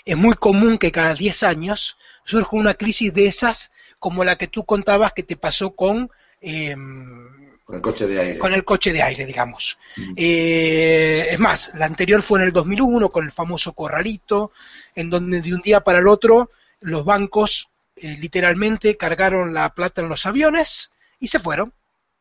es 0.06 0.18
muy 0.18 0.34
común 0.36 0.78
que 0.78 0.92
cada 0.92 1.14
10 1.14 1.44
años 1.44 1.98
surja 2.26 2.56
una 2.56 2.74
crisis 2.74 3.14
de 3.14 3.28
esas 3.28 3.72
como 4.00 4.24
la 4.24 4.38
que 4.38 4.48
tú 4.48 4.66
contabas 4.66 5.14
que 5.14 5.24
te 5.24 5.36
pasó 5.36 5.76
con 5.76 6.10
em, 6.42 7.60
con 7.72 7.78
el 7.78 7.82
coche 7.82 8.08
de 8.08 8.20
aire. 8.20 8.38
Con 8.38 8.54
el 8.54 8.66
coche 8.66 8.92
de 8.92 9.02
aire, 9.02 9.26
digamos. 9.26 9.78
Eh, 10.18 11.28
es 11.32 11.40
más, 11.40 11.72
la 11.76 11.86
anterior 11.86 12.22
fue 12.22 12.40
en 12.40 12.48
el 12.48 12.52
2001 12.52 13.10
con 13.10 13.24
el 13.24 13.32
famoso 13.32 13.72
corralito, 13.72 14.52
en 14.94 15.10
donde 15.10 15.42
de 15.42 15.54
un 15.54 15.62
día 15.62 15.80
para 15.82 16.00
el 16.00 16.08
otro 16.08 16.52
los 16.82 17.06
bancos 17.06 17.70
eh, 17.96 18.18
literalmente 18.20 18.98
cargaron 18.98 19.54
la 19.54 19.74
plata 19.74 20.02
en 20.02 20.10
los 20.10 20.26
aviones 20.26 20.92
y 21.20 21.28
se 21.28 21.40
fueron. 21.40 21.74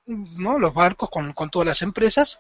¿no? 0.06 0.58
Los 0.58 0.72
barcos 0.72 1.10
con, 1.10 1.32
con 1.32 1.50
todas 1.50 1.66
las 1.66 1.82
empresas. 1.82 2.38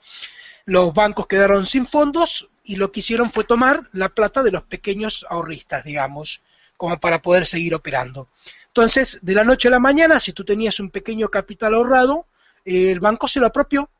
Los 0.64 0.94
bancos 0.94 1.26
quedaron 1.26 1.66
sin 1.66 1.86
fondos 1.86 2.48
y 2.62 2.76
lo 2.76 2.92
que 2.92 3.00
hicieron 3.00 3.32
fue 3.32 3.42
tomar 3.42 3.88
la 3.92 4.10
plata 4.10 4.44
de 4.44 4.52
los 4.52 4.62
pequeños 4.62 5.26
ahorristas, 5.28 5.82
digamos, 5.82 6.42
como 6.76 7.00
para 7.00 7.22
poder 7.22 7.46
seguir 7.46 7.74
operando. 7.74 8.28
Entonces, 8.68 9.18
de 9.22 9.34
la 9.34 9.42
noche 9.42 9.66
a 9.66 9.72
la 9.72 9.80
mañana, 9.80 10.20
si 10.20 10.32
tú 10.32 10.44
tenías 10.44 10.78
un 10.78 10.90
pequeño 10.90 11.28
capital 11.28 11.74
ahorrado, 11.74 12.26
el 12.64 13.00
banco 13.00 13.28
se 13.28 13.40
lo 13.40 13.46
apropió. 13.46 13.90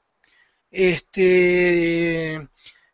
Este, 0.70 2.48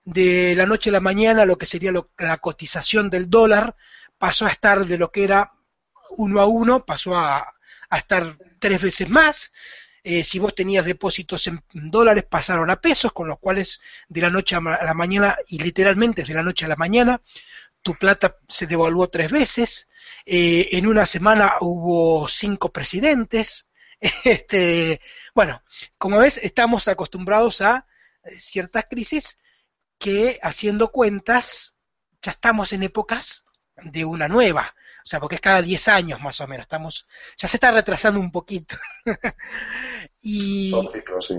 de 0.05 0.55
la 0.57 0.67
noche 0.67 0.91
a 0.91 0.93
la 0.95 1.01
mañana, 1.01 1.45
lo 1.45 1.59
que 1.59 1.67
sería 1.67 1.93
la 2.19 2.37
cotización 2.39 3.11
del 3.11 3.29
dólar 3.29 3.77
pasó 4.19 4.47
a 4.47 4.51
estar 4.51 4.87
de 4.87 4.99
lo 4.99 5.11
que 5.11 5.25
era 5.25 5.53
uno 6.17 6.41
a 6.41 6.47
uno, 6.47 6.85
pasó 6.85 7.17
a, 7.17 7.55
estar 7.91 8.39
tres 8.59 8.83
veces 8.83 9.09
más. 9.09 9.53
Eh, 10.03 10.23
si 10.23 10.39
vos 10.39 10.55
tenías 10.55 10.85
depósitos 10.85 11.47
en 11.49 11.63
dólares, 11.73 12.25
pasaron 12.29 12.71
a 12.71 12.81
pesos, 12.81 13.13
con 13.13 13.27
los 13.29 13.39
cuales 13.39 13.81
de 14.09 14.21
la 14.21 14.31
noche 14.31 14.55
a 14.55 14.61
la 14.61 14.95
mañana, 14.95 15.37
y 15.49 15.59
literalmente 15.59 16.23
de 16.25 16.35
la 16.35 16.43
noche 16.43 16.65
a 16.65 16.69
la 16.69 16.77
mañana, 16.77 17.21
tu 17.83 17.95
plata 17.95 18.37
se 18.49 18.67
devaluó 18.67 19.09
tres 19.09 19.31
veces. 19.31 19.89
Eh, 20.25 20.69
en 20.73 20.87
una 20.87 21.07
semana 21.07 21.55
hubo 21.61 22.29
cinco 22.29 22.73
presidentes. 22.73 23.69
Este, 24.25 25.01
bueno, 25.35 25.63
como 25.99 26.19
ves, 26.19 26.39
estamos 26.39 26.89
acostumbrados 26.89 27.61
a 27.61 27.87
eh, 28.25 28.39
ciertas 28.39 28.87
crisis 28.91 29.39
que 29.99 30.39
haciendo 30.43 30.93
cuentas 30.93 31.77
ya 32.23 32.33
estamos 32.33 32.73
en 32.73 32.83
épocas 32.83 33.45
de 33.77 34.05
una 34.05 34.29
nueva, 34.29 34.75
o 35.05 35.09
sea, 35.09 35.21
porque 35.21 35.37
es 35.37 35.41
cada 35.41 35.63
10 35.63 35.89
años 35.89 36.21
más 36.21 36.41
o 36.41 36.47
menos, 36.47 36.65
estamos, 36.65 37.07
ya 37.37 37.49
se 37.49 37.57
está 37.57 37.71
retrasando 37.71 38.19
un 38.19 38.33
poquito. 38.33 38.77
y 40.23 40.71
son 40.71 40.89
ciclos, 40.89 41.27
sí. 41.27 41.35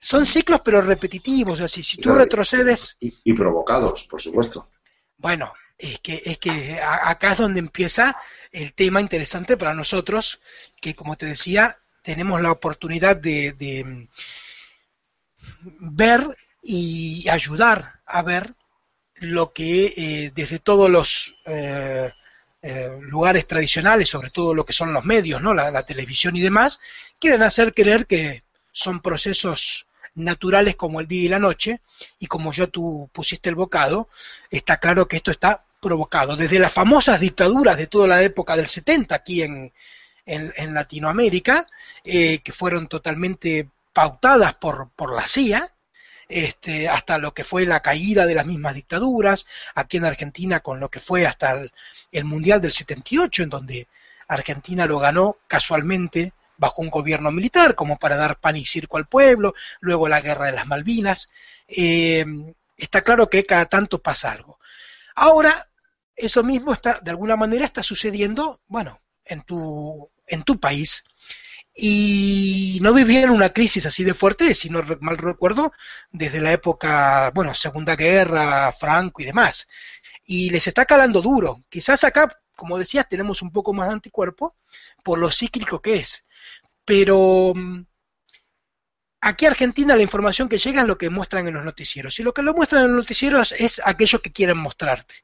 Son 0.00 0.26
ciclos 0.26 0.60
pero 0.64 0.82
repetitivos, 0.82 1.54
o 1.54 1.68
sea, 1.68 1.82
si, 1.82 1.96
tú 1.96 2.14
retrocedes... 2.14 2.98
Y, 3.00 3.32
provocados, 3.32 4.04
por 4.04 4.20
supuesto. 4.20 4.68
Bueno, 5.16 5.54
es 5.78 5.98
que, 6.00 6.22
es 6.26 6.38
que 6.38 6.78
acá 6.82 7.32
es 7.32 7.38
donde 7.38 7.60
empieza 7.60 8.16
el 8.50 8.74
tema 8.74 9.00
interesante 9.00 9.56
para 9.56 9.72
nosotros, 9.72 10.40
que 10.80 10.94
como 10.94 11.16
te 11.16 11.24
decía, 11.24 11.78
tenemos 12.04 12.40
la 12.42 12.52
oportunidad 12.52 13.16
de, 13.16 14.06
ver 15.80 16.22
y 16.62 17.28
ayudar 17.28 18.00
a 18.06 18.22
ver 18.22 18.54
lo 19.16 19.52
que 19.52 19.94
eh, 19.96 20.32
desde 20.34 20.58
todos 20.58 20.90
los 20.90 21.34
eh, 21.46 22.12
eh, 22.60 22.98
lugares 23.00 23.46
tradicionales, 23.46 24.10
sobre 24.10 24.30
todo 24.30 24.54
lo 24.54 24.66
que 24.66 24.74
son 24.74 24.92
los 24.92 25.04
medios, 25.04 25.40
¿no? 25.40 25.54
La, 25.54 25.82
televisión 25.84 26.36
y 26.36 26.42
demás, 26.42 26.78
quieren 27.18 27.42
hacer 27.42 27.72
creer 27.72 28.06
que 28.06 28.44
son 28.70 29.00
procesos 29.00 29.86
naturales 30.14 30.76
como 30.76 31.00
el 31.00 31.08
día 31.08 31.24
y 31.24 31.28
la 31.28 31.38
noche, 31.38 31.80
y 32.18 32.26
como 32.26 32.52
ya 32.52 32.66
tú 32.66 33.08
pusiste 33.14 33.48
el 33.48 33.54
bocado, 33.54 34.10
está 34.50 34.76
claro 34.76 35.08
que 35.08 35.16
esto 35.16 35.30
está 35.30 35.64
provocado. 35.80 36.36
Desde 36.36 36.58
las 36.58 36.72
famosas 36.72 37.18
dictaduras 37.20 37.78
de 37.78 37.86
toda 37.86 38.08
la 38.08 38.22
época 38.22 38.56
del 38.56 38.68
70 38.68 39.14
aquí 39.14 39.42
en, 39.42 39.72
en, 40.26 40.74
Latinoamérica, 40.74 41.66
eh, 42.04 42.38
que 42.40 42.52
fueron 42.52 42.88
totalmente 42.88 43.68
pautadas 43.92 44.54
por, 44.54 44.90
por 44.96 45.14
la 45.14 45.26
CIA, 45.26 45.72
este, 46.28 46.88
hasta 46.88 47.18
lo 47.18 47.34
que 47.34 47.44
fue 47.44 47.66
la 47.66 47.80
caída 47.80 48.26
de 48.26 48.34
las 48.34 48.46
mismas 48.46 48.74
dictaduras, 48.74 49.46
aquí 49.74 49.98
en 49.98 50.06
Argentina 50.06 50.60
con 50.60 50.80
lo 50.80 50.88
que 50.88 51.00
fue 51.00 51.26
hasta 51.26 51.52
el, 51.52 51.72
el 52.12 52.24
Mundial 52.24 52.60
del 52.60 52.72
78, 52.72 53.42
en 53.42 53.50
donde 53.50 53.88
Argentina 54.28 54.86
lo 54.86 54.98
ganó 54.98 55.36
casualmente 55.46 56.32
bajo 56.56 56.82
un 56.82 56.90
gobierno 56.90 57.30
militar, 57.30 57.74
como 57.74 57.98
para 57.98 58.16
dar 58.16 58.38
pan 58.38 58.56
y 58.56 58.64
circo 58.64 58.96
al 58.96 59.06
pueblo, 59.06 59.54
luego 59.80 60.08
la 60.08 60.20
guerra 60.20 60.46
de 60.46 60.52
las 60.52 60.66
Malvinas. 60.66 61.30
Eh, 61.68 62.24
está 62.76 63.02
claro 63.02 63.28
que 63.28 63.44
cada 63.44 63.66
tanto 63.66 64.00
pasa 64.00 64.32
algo. 64.32 64.58
Ahora, 65.14 65.68
eso 66.16 66.42
mismo 66.42 66.72
está, 66.72 67.00
de 67.00 67.10
alguna 67.10 67.36
manera, 67.36 67.64
está 67.64 67.82
sucediendo, 67.82 68.60
bueno, 68.66 68.98
en 69.24 69.42
tu, 69.42 70.10
en 70.26 70.42
tu 70.42 70.58
país. 70.60 71.04
Y 71.76 72.78
no 72.82 72.94
vivían 72.94 73.30
una 73.30 73.52
crisis 73.52 73.84
así 73.86 74.04
de 74.04 74.14
fuerte, 74.14 74.54
si 74.54 74.70
no 74.70 74.82
mal 75.00 75.18
recuerdo, 75.18 75.72
desde 76.12 76.40
la 76.40 76.52
época, 76.52 77.32
bueno, 77.34 77.54
Segunda 77.54 77.96
Guerra, 77.96 78.70
Franco 78.72 79.22
y 79.22 79.24
demás. 79.24 79.66
Y 80.24 80.50
les 80.50 80.66
está 80.68 80.84
calando 80.86 81.20
duro. 81.20 81.64
Quizás 81.68 82.04
acá, 82.04 82.28
como 82.54 82.78
decías, 82.78 83.08
tenemos 83.08 83.42
un 83.42 83.50
poco 83.50 83.72
más 83.72 83.88
de 83.88 83.94
anticuerpo 83.94 84.56
por 85.02 85.18
lo 85.18 85.30
cíclico 85.32 85.82
que 85.82 85.96
es. 85.96 86.26
Pero 86.84 87.52
mm, 87.54 87.84
aquí 89.20 89.46
a 89.46 89.50
Argentina 89.50 89.96
la 89.96 90.02
información 90.02 90.48
que 90.48 90.58
llega 90.58 90.82
es 90.82 90.88
lo 90.88 90.98
que 90.98 91.10
muestran 91.10 91.48
en 91.48 91.54
los 91.54 91.64
noticieros. 91.64 92.18
Y 92.20 92.22
lo 92.22 92.32
que 92.32 92.42
lo 92.42 92.54
muestran 92.54 92.84
en 92.84 92.92
los 92.92 92.98
noticieros 92.98 93.52
es 93.52 93.80
aquello 93.84 94.22
que 94.22 94.32
quieren 94.32 94.58
mostrarte. 94.58 95.14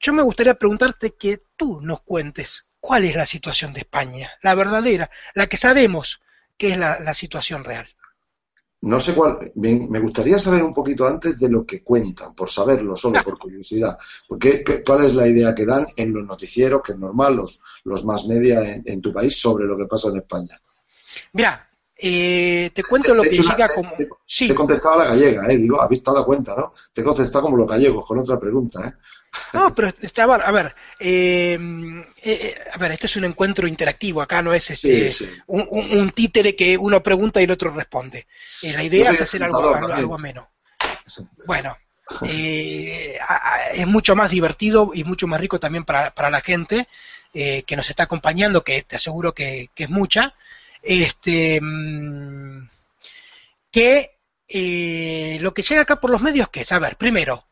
Yo 0.00 0.12
me 0.12 0.22
gustaría 0.22 0.54
preguntarte 0.54 1.14
que 1.14 1.42
tú 1.56 1.80
nos 1.80 2.02
cuentes 2.02 2.71
cuál 2.82 3.04
es 3.04 3.14
la 3.14 3.26
situación 3.26 3.72
de 3.72 3.80
España, 3.80 4.32
la 4.42 4.56
verdadera, 4.56 5.08
la 5.34 5.46
que 5.46 5.56
sabemos 5.56 6.20
que 6.58 6.72
es 6.72 6.76
la, 6.78 7.14
situación 7.14 7.62
real. 7.62 7.88
No 8.80 8.98
sé 8.98 9.14
cuál, 9.14 9.38
me, 9.54 10.00
gustaría 10.00 10.36
saber 10.36 10.64
un 10.64 10.74
poquito 10.74 11.06
antes 11.06 11.38
de 11.38 11.48
lo 11.48 11.64
que 11.64 11.84
cuentan, 11.84 12.34
por 12.34 12.50
saberlo, 12.50 12.96
solo 12.96 13.22
por 13.22 13.38
curiosidad. 13.38 13.96
Porque, 14.28 14.64
¿Cuál 14.84 15.04
es 15.04 15.14
la 15.14 15.28
idea 15.28 15.54
que 15.54 15.64
dan 15.64 15.86
en 15.96 16.12
los 16.12 16.26
noticieros, 16.26 16.82
que 16.82 16.92
es 16.92 16.98
normal, 16.98 17.36
los, 17.36 17.62
los 17.84 18.04
más 18.04 18.26
media 18.26 18.60
en, 18.84 19.00
tu 19.00 19.12
país, 19.12 19.40
sobre 19.40 19.64
lo 19.64 19.78
que 19.78 19.86
pasa 19.86 20.08
en 20.08 20.16
España? 20.16 20.58
Mira, 21.34 21.70
eh, 21.96 22.72
te 22.74 22.82
cuento 22.82 23.14
lo 23.14 23.22
que 23.22 23.30
llega 23.30 23.68
como. 23.72 23.92
Te, 23.96 24.08
sí. 24.26 24.48
te 24.48 24.54
he 24.54 24.56
contestado 24.56 24.96
a 24.96 25.04
la 25.04 25.10
gallega, 25.10 25.46
¿eh? 25.46 25.56
Digo, 25.56 25.80
habéis 25.80 26.02
dado 26.02 26.26
cuenta, 26.26 26.56
¿no? 26.56 26.72
Te 26.92 27.00
he 27.00 27.04
contestado 27.04 27.44
como 27.44 27.56
los 27.56 27.68
gallegos, 27.68 28.04
con 28.04 28.18
otra 28.18 28.40
pregunta, 28.40 28.88
¿eh? 28.88 28.92
No, 29.52 29.74
pero 29.74 29.92
estaba, 30.00 30.36
a 30.36 30.50
ver, 30.50 30.74
eh, 30.98 31.58
eh, 32.22 32.58
a 32.72 32.78
ver, 32.78 32.92
esto 32.92 33.06
es 33.06 33.16
un 33.16 33.24
encuentro 33.24 33.66
interactivo, 33.66 34.22
acá 34.22 34.42
no 34.42 34.52
es 34.52 34.70
este, 34.70 35.10
Un, 35.46 36.10
títere 36.10 36.54
que 36.56 36.76
uno 36.76 37.02
pregunta 37.02 37.40
y 37.40 37.44
el 37.44 37.50
otro 37.50 37.70
responde. 37.70 38.26
Eh, 38.62 38.72
la 38.74 38.82
idea 38.82 39.10
es 39.10 39.20
hacer 39.20 39.42
algo, 39.44 39.74
algo, 39.74 40.14
ameno. 40.14 40.50
Bueno, 41.46 41.76
es 42.22 43.86
mucho 43.86 44.14
más 44.14 44.30
divertido 44.30 44.92
y 44.94 45.04
mucho 45.04 45.26
más 45.26 45.40
rico 45.40 45.60
también 45.60 45.84
para, 45.84 46.14
para 46.14 46.30
la 46.30 46.40
gente 46.40 46.88
que 47.32 47.76
nos 47.76 47.88
está 47.88 48.04
acompañando, 48.04 48.64
que 48.64 48.82
te 48.82 48.96
aseguro 48.96 49.32
que, 49.32 49.70
que 49.74 49.84
es 49.84 49.90
mucha, 49.90 50.34
este, 50.82 51.58
mm, 51.60 52.68
que 53.70 54.10
lo 55.40 55.54
que 55.54 55.62
llega 55.62 55.82
acá 55.82 56.00
por 56.00 56.10
los 56.10 56.22
medios, 56.22 56.48
que 56.50 56.62
es, 56.62 56.72
a 56.72 56.78
ver, 56.78 56.96
primero, 56.96 57.46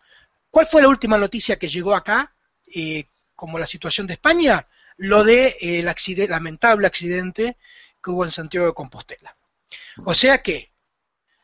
¿Cuál 0.51 0.67
fue 0.67 0.83
la 0.83 0.89
última 0.89 1.17
noticia 1.17 1.59
que 1.59 1.69
llegó 1.69 1.95
acá, 1.95 2.35
eh, 2.75 3.07
como 3.35 3.59
la 3.59 3.67
situación 3.67 4.07
de 4.07 4.15
España? 4.15 4.67
Lo 4.97 5.25
de 5.25 5.57
eh, 5.61 5.79
el 5.81 6.29
lamentable 6.29 6.87
accidente 6.87 7.57
que 8.03 8.11
hubo 8.11 8.25
en 8.25 8.31
Santiago 8.31 8.67
de 8.67 8.75
Compostela. 8.75 9.37
O 10.05 10.15
sea 10.15 10.43
que, 10.43 10.73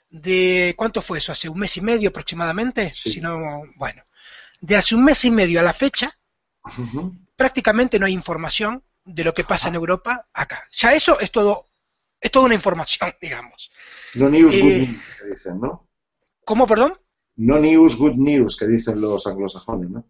de 0.08 0.74
¿cuánto 0.76 1.02
fue 1.02 1.18
eso? 1.18 1.32
¿Hace 1.32 1.48
un 1.48 1.58
mes 1.58 1.76
y 1.76 1.80
medio 1.80 2.08
aproximadamente? 2.08 2.90
Si 2.92 3.20
no, 3.20 3.64
bueno, 3.76 4.02
de 4.60 4.76
hace 4.76 4.94
un 4.94 5.04
mes 5.04 5.24
y 5.24 5.30
medio 5.30 5.60
a 5.60 5.62
la 5.62 5.72
fecha, 5.72 6.18
prácticamente 7.36 7.98
no 7.98 8.06
hay 8.06 8.12
información 8.12 8.82
de 9.04 9.24
lo 9.24 9.32
que 9.32 9.44
pasa 9.44 9.68
en 9.68 9.76
Europa 9.76 10.26
acá. 10.32 10.68
Ya 10.72 10.92
eso 10.92 11.20
es 11.20 11.30
todo, 11.30 11.68
es 12.20 12.30
toda 12.30 12.46
una 12.46 12.54
información, 12.54 13.14
digamos. 13.20 13.70
No 14.14 14.28
news, 14.28 14.60
good 14.60 14.70
eh, 14.70 14.88
news, 14.88 15.08
que 15.08 15.26
dicen, 15.28 15.60
¿no? 15.60 15.88
¿Cómo, 16.44 16.66
perdón? 16.66 16.98
No 17.36 17.58
news, 17.58 17.96
good 17.96 18.16
news, 18.16 18.56
que 18.56 18.66
dicen 18.66 19.00
los 19.00 19.26
anglosajones, 19.26 19.90
¿no? 19.90 20.04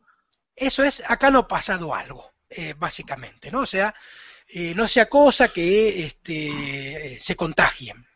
Eso 0.55 0.85
es, 0.85 1.03
acá 1.07 1.31
no 1.31 1.41
ha 1.41 1.49
pasado 1.49 1.95
algo, 1.95 2.33
eh, 2.49 2.75
básicamente, 2.79 3.51
¿no? 3.51 3.61
O 3.61 3.67
sea, 3.67 3.95
eh, 4.49 4.75
no 4.75 4.89
sea 4.89 5.09
cosa 5.09 5.49
que 5.49 6.07
este, 6.07 7.19
se 7.21 7.37
contagien. 7.37 8.07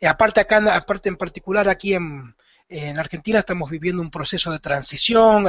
Eh, 0.00 0.06
aparte 0.06 0.40
acá, 0.40 0.58
aparte 0.74 1.08
en 1.08 1.16
particular 1.16 1.68
aquí 1.68 1.94
en, 1.94 2.34
en 2.68 2.98
Argentina 2.98 3.40
estamos 3.40 3.68
viviendo 3.70 4.00
un 4.00 4.10
proceso 4.10 4.50
de 4.52 4.60
transición, 4.60 5.46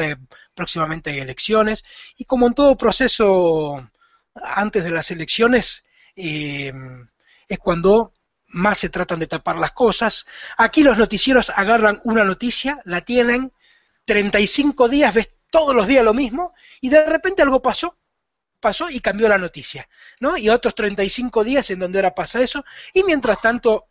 próximamente 0.53 1.11
hay 1.11 1.19
elecciones, 1.19 1.85
y 2.17 2.25
como 2.25 2.47
en 2.47 2.53
todo 2.53 2.77
proceso 2.77 3.89
antes 4.35 4.83
de 4.83 4.91
las 4.91 5.11
elecciones, 5.11 5.85
es 6.15 7.59
cuando 7.59 8.13
más 8.47 8.79
se 8.79 8.89
tratan 8.89 9.19
de 9.19 9.27
tapar 9.27 9.57
las 9.57 9.71
cosas. 9.71 10.25
Aquí 10.57 10.83
los 10.83 10.97
noticieros 10.97 11.51
agarran 11.55 12.01
una 12.03 12.23
noticia, 12.23 12.81
la 12.85 13.01
tienen, 13.01 13.51
35 14.05 14.87
días, 14.87 15.13
ves 15.13 15.29
todos 15.49 15.75
los 15.75 15.87
días 15.87 16.03
lo 16.03 16.13
mismo, 16.13 16.53
y 16.81 16.89
de 16.89 17.05
repente 17.05 17.41
algo 17.41 17.61
pasó, 17.61 17.97
pasó 18.59 18.89
y 18.89 18.99
cambió 18.99 19.27
la 19.27 19.37
noticia, 19.37 19.87
¿no? 20.19 20.37
Y 20.37 20.49
otros 20.49 20.75
35 20.75 21.43
días 21.43 21.69
en 21.69 21.79
donde 21.79 21.99
ahora 21.99 22.15
pasa 22.15 22.41
eso, 22.41 22.63
y 22.93 23.03
mientras 23.03 23.41
tanto, 23.41 23.87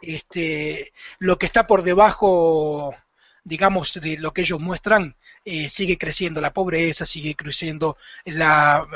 este, 0.00 0.92
lo 1.18 1.38
que 1.38 1.46
está 1.46 1.66
por 1.66 1.82
debajo, 1.82 2.94
digamos, 3.42 3.94
de 3.94 4.18
lo 4.18 4.32
que 4.32 4.42
ellos 4.42 4.60
muestran, 4.60 5.16
eh, 5.44 5.68
sigue 5.68 5.98
creciendo 5.98 6.40
la 6.40 6.52
pobreza, 6.52 7.04
sigue 7.04 7.34
creciendo 7.34 7.98
la, 8.24 8.86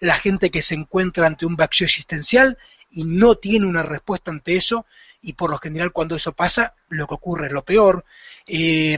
la 0.00 0.14
gente 0.16 0.50
que 0.50 0.62
se 0.62 0.74
encuentra 0.74 1.26
ante 1.26 1.46
un 1.46 1.54
vacío 1.54 1.84
existencial 1.84 2.58
y 2.90 3.04
no 3.04 3.36
tiene 3.36 3.66
una 3.66 3.82
respuesta 3.82 4.30
ante 4.30 4.56
eso 4.56 4.86
y 5.22 5.34
por 5.34 5.50
lo 5.50 5.58
general 5.58 5.92
cuando 5.92 6.16
eso 6.16 6.32
pasa 6.32 6.74
lo 6.88 7.06
que 7.06 7.14
ocurre 7.14 7.46
es 7.46 7.52
lo 7.52 7.64
peor. 7.64 8.04
Eh, 8.46 8.96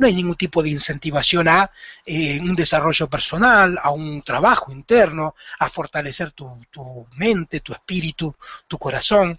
no 0.00 0.06
hay 0.06 0.14
ningún 0.14 0.36
tipo 0.36 0.62
de 0.62 0.70
incentivación 0.70 1.46
a 1.48 1.70
eh, 2.06 2.40
un 2.40 2.54
desarrollo 2.54 3.08
personal, 3.08 3.78
a 3.82 3.90
un 3.90 4.22
trabajo 4.22 4.72
interno, 4.72 5.34
a 5.58 5.68
fortalecer 5.68 6.32
tu, 6.32 6.58
tu, 6.70 7.06
mente, 7.16 7.60
tu 7.60 7.72
espíritu, 7.74 8.34
tu 8.66 8.78
corazón. 8.78 9.38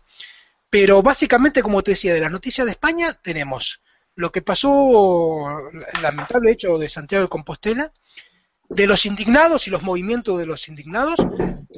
Pero 0.70 1.02
básicamente, 1.02 1.64
como 1.64 1.82
te 1.82 1.92
decía, 1.92 2.14
de 2.14 2.22
las 2.22 2.32
noticias 2.32 2.66
de 2.66 2.74
España 2.74 3.14
tenemos 3.14 3.82
lo 4.16 4.32
que 4.32 4.44
pasó, 4.44 5.70
el 5.72 6.02
lamentable 6.04 6.52
hecho 6.52 6.78
de 6.78 6.90
Santiago 6.90 7.24
de 7.24 7.30
Compostela, 7.30 7.92
de 8.76 8.88
los 8.88 9.06
indignados 9.06 9.68
y 9.68 9.70
los 9.70 9.84
movimientos 9.84 10.38
de 10.40 10.46
los 10.46 10.68
indignados 10.68 11.16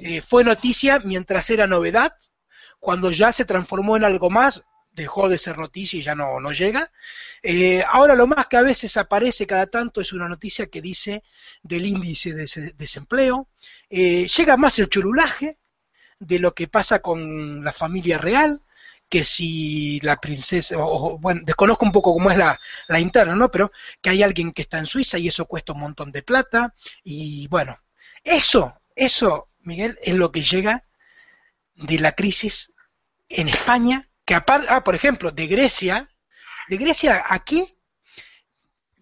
eh, 0.03 0.21
fue 0.21 0.43
noticia 0.43 0.99
mientras 0.99 1.49
era 1.49 1.67
novedad, 1.67 2.13
cuando 2.79 3.11
ya 3.11 3.31
se 3.31 3.45
transformó 3.45 3.97
en 3.97 4.03
algo 4.03 4.29
más, 4.29 4.65
dejó 4.91 5.27
de 5.27 5.39
ser 5.39 5.57
noticia 5.57 5.99
y 5.99 6.03
ya 6.03 6.15
no, 6.15 6.39
no 6.39 6.51
llega. 6.51 6.91
Eh, 7.41 7.83
ahora 7.87 8.15
lo 8.15 8.27
más 8.27 8.47
que 8.47 8.57
a 8.57 8.61
veces 8.61 8.95
aparece 8.97 9.47
cada 9.47 9.67
tanto 9.67 10.01
es 10.01 10.13
una 10.13 10.29
noticia 10.29 10.67
que 10.67 10.81
dice 10.81 11.23
del 11.61 11.85
índice 11.85 12.33
de 12.33 12.73
desempleo. 12.77 13.49
Eh, 13.89 14.27
llega 14.27 14.57
más 14.57 14.77
el 14.79 14.89
churulaje 14.89 15.57
de 16.19 16.39
lo 16.39 16.53
que 16.53 16.67
pasa 16.67 16.99
con 16.99 17.63
la 17.63 17.73
familia 17.73 18.17
real, 18.17 18.61
que 19.13 19.23
si 19.23 19.99
la 19.99 20.19
princesa, 20.19 20.75
o, 20.79 21.19
bueno, 21.19 21.41
desconozco 21.43 21.85
un 21.85 21.91
poco 21.91 22.15
cómo 22.15 22.31
es 22.31 22.37
la, 22.39 22.59
la 22.87 22.99
interna, 22.99 23.35
¿no? 23.35 23.51
Pero 23.51 23.71
que 24.01 24.09
hay 24.09 24.23
alguien 24.23 24.51
que 24.51 24.63
está 24.63 24.79
en 24.79 24.87
Suiza 24.87 25.19
y 25.19 25.27
eso 25.27 25.45
cuesta 25.45 25.73
un 25.73 25.81
montón 25.81 26.11
de 26.11 26.23
plata. 26.23 26.73
Y 27.03 27.47
bueno, 27.47 27.79
eso, 28.23 28.73
eso, 28.95 29.49
Miguel, 29.59 29.99
es 30.01 30.15
lo 30.15 30.31
que 30.31 30.41
llega 30.41 30.81
de 31.75 31.99
la 31.99 32.13
crisis 32.13 32.73
en 33.29 33.49
España, 33.49 34.09
que 34.25 34.33
aparte, 34.33 34.65
ah, 34.67 34.83
por 34.83 34.95
ejemplo, 34.95 35.29
de 35.29 35.45
Grecia, 35.45 36.09
de 36.67 36.77
Grecia 36.77 37.23
aquí 37.29 37.77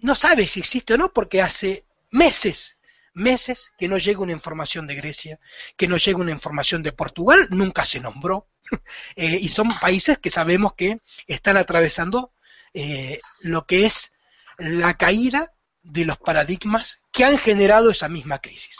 no 0.01 0.13
sabe 0.13 0.45
si 0.45 0.59
existe 0.59 0.95
o 0.95 0.97
no, 0.97 1.13
porque 1.13 1.41
hace 1.41 1.85
meses, 2.09 2.77
meses 3.13 3.71
que 3.77 3.87
no 3.87 3.97
llega 3.97 4.19
una 4.19 4.33
información 4.33 4.87
de 4.87 4.95
Grecia, 4.95 5.39
que 5.77 5.87
no 5.87 5.95
llega 5.95 6.19
una 6.19 6.31
información 6.31 6.83
de 6.83 6.91
Portugal, 6.91 7.47
nunca 7.49 7.85
se 7.85 8.01
nombró, 8.01 8.50
Eh, 9.15 9.39
y 9.41 9.49
son 9.49 9.67
países 9.81 10.19
que 10.19 10.31
sabemos 10.31 10.73
que 10.75 10.99
están 11.27 11.57
atravesando 11.57 12.31
eh, 12.73 13.19
lo 13.41 13.65
que 13.65 13.85
es 13.85 14.13
la 14.57 14.95
caída 14.95 15.53
de 15.83 16.05
los 16.05 16.17
paradigmas 16.17 16.99
que 17.11 17.25
han 17.25 17.37
generado 17.37 17.89
esa 17.89 18.07
misma 18.07 18.39
crisis. 18.39 18.77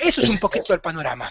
Eso 0.00 0.22
es, 0.22 0.30
un 0.30 0.38
poquito 0.38 0.74
el 0.74 0.80
panorama. 0.80 1.30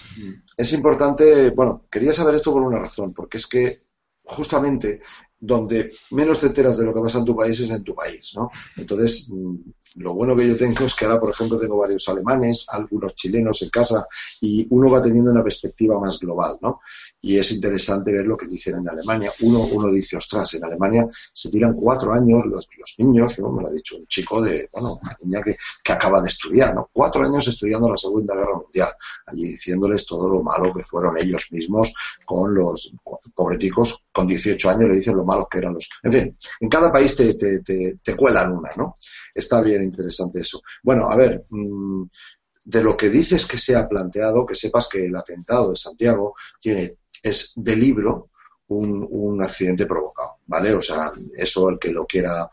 Es 0.55 0.73
importante, 0.73 1.49
bueno, 1.51 1.85
quería 1.89 2.13
saber 2.13 2.35
esto 2.35 2.51
por 2.51 2.61
una 2.61 2.79
razón, 2.79 3.13
porque 3.13 3.37
es 3.37 3.47
que 3.47 3.83
justamente 4.23 5.01
donde 5.39 5.93
menos 6.11 6.39
te 6.39 6.47
enteras 6.47 6.77
de 6.77 6.85
lo 6.85 6.93
que 6.93 7.01
pasa 7.01 7.19
en 7.19 7.25
tu 7.25 7.35
país 7.35 7.59
es 7.59 7.69
en 7.71 7.83
tu 7.83 7.95
país, 7.95 8.33
¿no? 8.35 8.51
Entonces, 8.75 9.29
mm, 9.31 9.55
lo 9.95 10.13
bueno 10.13 10.35
que 10.35 10.47
yo 10.47 10.55
tengo 10.55 10.85
es 10.85 10.95
que 10.95 11.05
ahora, 11.05 11.19
por 11.19 11.31
ejemplo, 11.31 11.59
tengo 11.59 11.77
varios 11.77 12.07
alemanes, 12.09 12.65
algunos 12.67 13.15
chilenos 13.15 13.61
en 13.61 13.69
casa 13.69 14.05
y 14.41 14.67
uno 14.69 14.91
va 14.91 15.01
teniendo 15.01 15.31
una 15.31 15.43
perspectiva 15.43 15.99
más 15.99 16.19
global, 16.19 16.57
¿no? 16.61 16.81
Y 17.21 17.37
es 17.37 17.51
interesante 17.51 18.11
ver 18.11 18.25
lo 18.25 18.37
que 18.37 18.47
dicen 18.47 18.77
en 18.77 18.89
Alemania. 18.89 19.33
Uno, 19.41 19.61
uno 19.65 19.89
dice, 19.89 20.17
ostras, 20.17 20.53
en 20.53 20.63
Alemania 20.63 21.07
se 21.33 21.49
tiran 21.49 21.73
cuatro 21.73 22.13
años 22.13 22.43
los, 22.45 22.69
niños, 22.97 23.39
¿no? 23.39 23.51
Me 23.51 23.63
lo 23.63 23.67
ha 23.67 23.71
dicho 23.71 23.97
un 23.97 24.07
chico 24.07 24.41
de, 24.41 24.69
bueno, 24.71 24.99
una 25.01 25.17
niña 25.21 25.41
que, 25.41 25.55
que 25.83 25.93
acaba 25.93 26.21
de 26.21 26.27
estudiar, 26.27 26.75
¿no? 26.75 26.89
Cuatro 26.91 27.25
años 27.25 27.47
estudiando 27.47 27.89
la 27.89 27.97
Segunda 27.97 28.35
Guerra 28.35 28.55
Mundial, 28.55 28.89
allí 29.25 29.43
diciéndoles 29.49 30.05
todo 30.05 30.29
lo 30.29 30.43
malo 30.43 30.73
que 30.73 30.83
fueron 30.83 31.17
ellos 31.19 31.47
mismos 31.51 31.93
con 32.25 32.53
los 32.53 32.91
pobreticos 33.35 34.03
con 34.11 34.27
18 34.27 34.69
años 34.69 34.89
le 34.89 34.95
dicen 34.95 35.15
lo 35.15 35.25
malos 35.25 35.47
que 35.49 35.59
eran 35.59 35.73
los. 35.73 35.89
En 36.03 36.11
fin, 36.11 36.37
en 36.59 36.69
cada 36.69 36.91
país 36.91 37.15
te, 37.15 37.33
te, 37.35 37.59
te, 37.59 37.99
te 38.03 38.15
cuelan 38.15 38.51
una, 38.51 38.69
¿no? 38.75 38.97
Está 39.33 39.61
bien 39.61 39.78
interesante 39.83 40.39
eso. 40.39 40.61
Bueno, 40.83 41.09
a 41.09 41.15
ver, 41.15 41.45
mm, 41.49 42.03
de 42.65 42.83
lo 42.83 42.95
que 42.95 43.09
dices 43.09 43.45
que 43.45 43.57
se 43.57 43.75
ha 43.75 43.87
planteado, 43.87 44.45
que 44.45 44.55
sepas 44.55 44.87
que 44.87 45.05
el 45.05 45.15
atentado 45.15 45.71
de 45.71 45.75
Santiago 45.75 46.33
tiene, 46.59 46.97
es 47.21 47.53
de 47.55 47.75
libro, 47.75 48.29
un, 48.69 49.07
un, 49.09 49.41
accidente 49.41 49.87
provocado, 49.87 50.37
¿vale? 50.45 50.73
O 50.73 50.81
sea, 50.81 51.11
eso 51.35 51.69
el 51.69 51.79
que 51.79 51.89
lo 51.89 52.05
quiera 52.05 52.47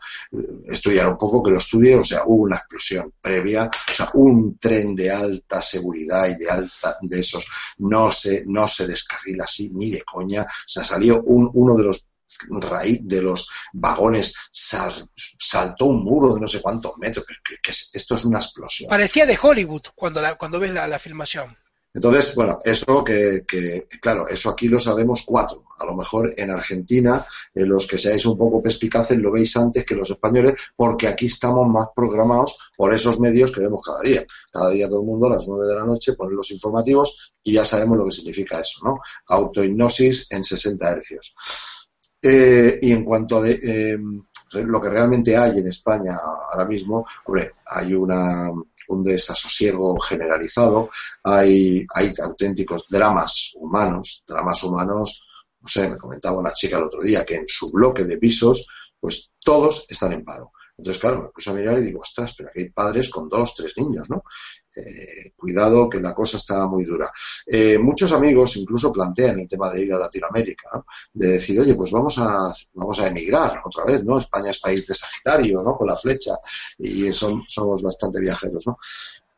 estudiar 0.65 1.09
un 1.09 1.17
poco, 1.17 1.43
que 1.43 1.51
lo 1.51 1.57
estudie, 1.57 1.95
o 1.95 2.03
sea, 2.03 2.23
hubo 2.25 2.43
una 2.43 2.57
explosión 2.57 3.13
previa, 3.21 3.65
o 3.65 3.93
sea, 3.93 4.09
un 4.15 4.57
tren 4.57 4.95
de 4.95 5.11
alta 5.11 5.61
seguridad 5.61 6.27
y 6.27 6.35
de 6.43 6.49
alta, 6.49 6.97
de 7.01 7.19
esos, 7.19 7.45
no 7.77 8.11
se, 8.11 8.45
no 8.47 8.67
se 8.67 8.87
descarrila 8.87 9.43
así, 9.45 9.69
ni 9.73 9.91
de 9.91 10.01
coña, 10.01 10.41
o 10.41 10.47
sea, 10.65 10.83
salió 10.83 11.21
un, 11.21 11.51
uno 11.53 11.75
de 11.75 11.83
los 11.83 12.06
raíz 12.49 12.99
de 13.03 13.21
los 13.21 13.49
vagones 13.73 14.33
sal, 14.51 14.93
saltó 15.15 15.85
un 15.85 16.03
muro 16.03 16.33
de 16.35 16.41
no 16.41 16.47
sé 16.47 16.61
cuántos 16.61 16.97
metros, 16.97 17.25
pero 17.27 17.39
que, 17.43 17.55
que 17.61 17.71
esto 17.71 18.15
es 18.15 18.25
una 18.25 18.39
explosión. 18.39 18.89
Parecía 18.89 19.25
de 19.25 19.37
Hollywood 19.41 19.83
cuando, 19.95 20.21
la, 20.21 20.35
cuando 20.35 20.59
ves 20.59 20.71
la, 20.71 20.87
la 20.87 20.99
filmación. 20.99 21.57
Entonces, 21.97 22.35
bueno, 22.35 22.59
eso 22.63 23.03
que, 23.03 23.43
que, 23.47 23.87
claro, 23.99 24.27
eso 24.27 24.51
aquí 24.51 24.67
lo 24.67 24.79
sabemos 24.79 25.23
cuatro. 25.25 25.63
A 25.79 25.85
lo 25.85 25.95
mejor 25.95 26.31
en 26.37 26.51
Argentina, 26.51 27.25
eh, 27.55 27.65
los 27.65 27.87
que 27.87 27.97
seáis 27.97 28.23
un 28.27 28.37
poco 28.37 28.61
perspicaces 28.61 29.17
lo 29.17 29.31
veis 29.31 29.57
antes 29.57 29.83
que 29.83 29.95
los 29.95 30.11
españoles, 30.11 30.53
porque 30.75 31.07
aquí 31.07 31.25
estamos 31.25 31.67
más 31.67 31.87
programados 31.95 32.69
por 32.77 32.93
esos 32.93 33.19
medios 33.19 33.51
que 33.51 33.61
vemos 33.61 33.81
cada 33.81 34.01
día. 34.01 34.23
Cada 34.51 34.69
día 34.69 34.87
todo 34.87 34.99
el 34.99 35.07
mundo 35.07 35.25
a 35.25 35.31
las 35.31 35.47
nueve 35.47 35.65
de 35.65 35.73
la 35.73 35.85
noche 35.85 36.13
pone 36.13 36.35
los 36.35 36.51
informativos 36.51 37.33
y 37.41 37.53
ya 37.53 37.65
sabemos 37.65 37.97
lo 37.97 38.05
que 38.05 38.11
significa 38.11 38.59
eso, 38.59 38.79
¿no? 38.83 38.99
Autohipnosis 39.29 40.27
en 40.29 40.43
60 40.43 40.87
hercios. 40.87 41.33
Eh, 42.21 42.79
y 42.81 42.91
en 42.91 43.03
cuanto 43.03 43.41
a 43.41 43.47
eh, 43.47 43.97
lo 44.53 44.81
que 44.81 44.89
realmente 44.89 45.37
hay 45.37 45.59
en 45.59 45.67
España 45.67 46.17
ahora 46.51 46.65
mismo, 46.65 47.05
hombre, 47.25 47.53
hay 47.65 47.93
una, 47.93 48.49
un 48.87 49.03
desasosiego 49.03 49.99
generalizado, 49.99 50.89
hay, 51.23 51.85
hay 51.93 52.13
auténticos 52.23 52.87
dramas 52.89 53.53
humanos, 53.55 54.23
dramas 54.27 54.63
humanos, 54.63 55.23
no 55.61 55.67
sé, 55.67 55.89
me 55.89 55.97
comentaba 55.97 56.39
una 56.39 56.53
chica 56.53 56.77
el 56.77 56.83
otro 56.83 57.01
día 57.01 57.25
que 57.25 57.35
en 57.35 57.47
su 57.47 57.71
bloque 57.71 58.05
de 58.05 58.17
pisos, 58.17 58.67
pues 58.99 59.33
todos 59.43 59.85
están 59.89 60.13
en 60.13 60.23
paro. 60.23 60.51
Entonces, 60.77 61.01
claro, 61.01 61.23
me 61.23 61.29
puse 61.29 61.49
a 61.49 61.53
mirar 61.53 61.77
y 61.79 61.81
digo, 61.81 61.99
ostras, 62.01 62.35
pero 62.37 62.49
aquí 62.49 62.61
hay 62.61 62.69
padres 62.69 63.09
con 63.09 63.27
dos, 63.27 63.55
tres 63.55 63.73
niños, 63.77 64.09
¿no? 64.09 64.23
Eh, 64.75 65.31
cuidado 65.35 65.89
que 65.89 65.99
la 65.99 66.13
cosa 66.13 66.37
está 66.37 66.67
muy 66.67 66.85
dura. 66.85 67.11
Eh, 67.47 67.79
muchos 67.79 68.11
amigos 68.13 68.57
incluso 68.57 68.91
plantean 68.91 69.39
el 69.39 69.47
tema 69.47 69.71
de 69.71 69.81
ir 69.81 69.93
a 69.93 69.97
Latinoamérica, 69.97 70.69
¿no? 70.75 70.85
de 71.13 71.29
decir, 71.29 71.59
oye, 71.59 71.73
pues 71.73 71.91
vamos 71.91 72.19
a, 72.19 72.53
vamos 72.73 72.99
a 72.99 73.07
emigrar 73.07 73.59
otra 73.65 73.85
vez, 73.85 74.03
¿no? 74.03 74.19
España 74.19 74.51
es 74.51 74.59
país 74.59 74.85
de 74.85 74.93
Sagitario, 74.93 75.63
¿no? 75.63 75.75
Con 75.75 75.87
la 75.87 75.97
flecha 75.97 76.35
y 76.77 77.11
somos 77.11 77.81
bastante 77.81 78.21
viajeros, 78.21 78.67
¿no? 78.67 78.77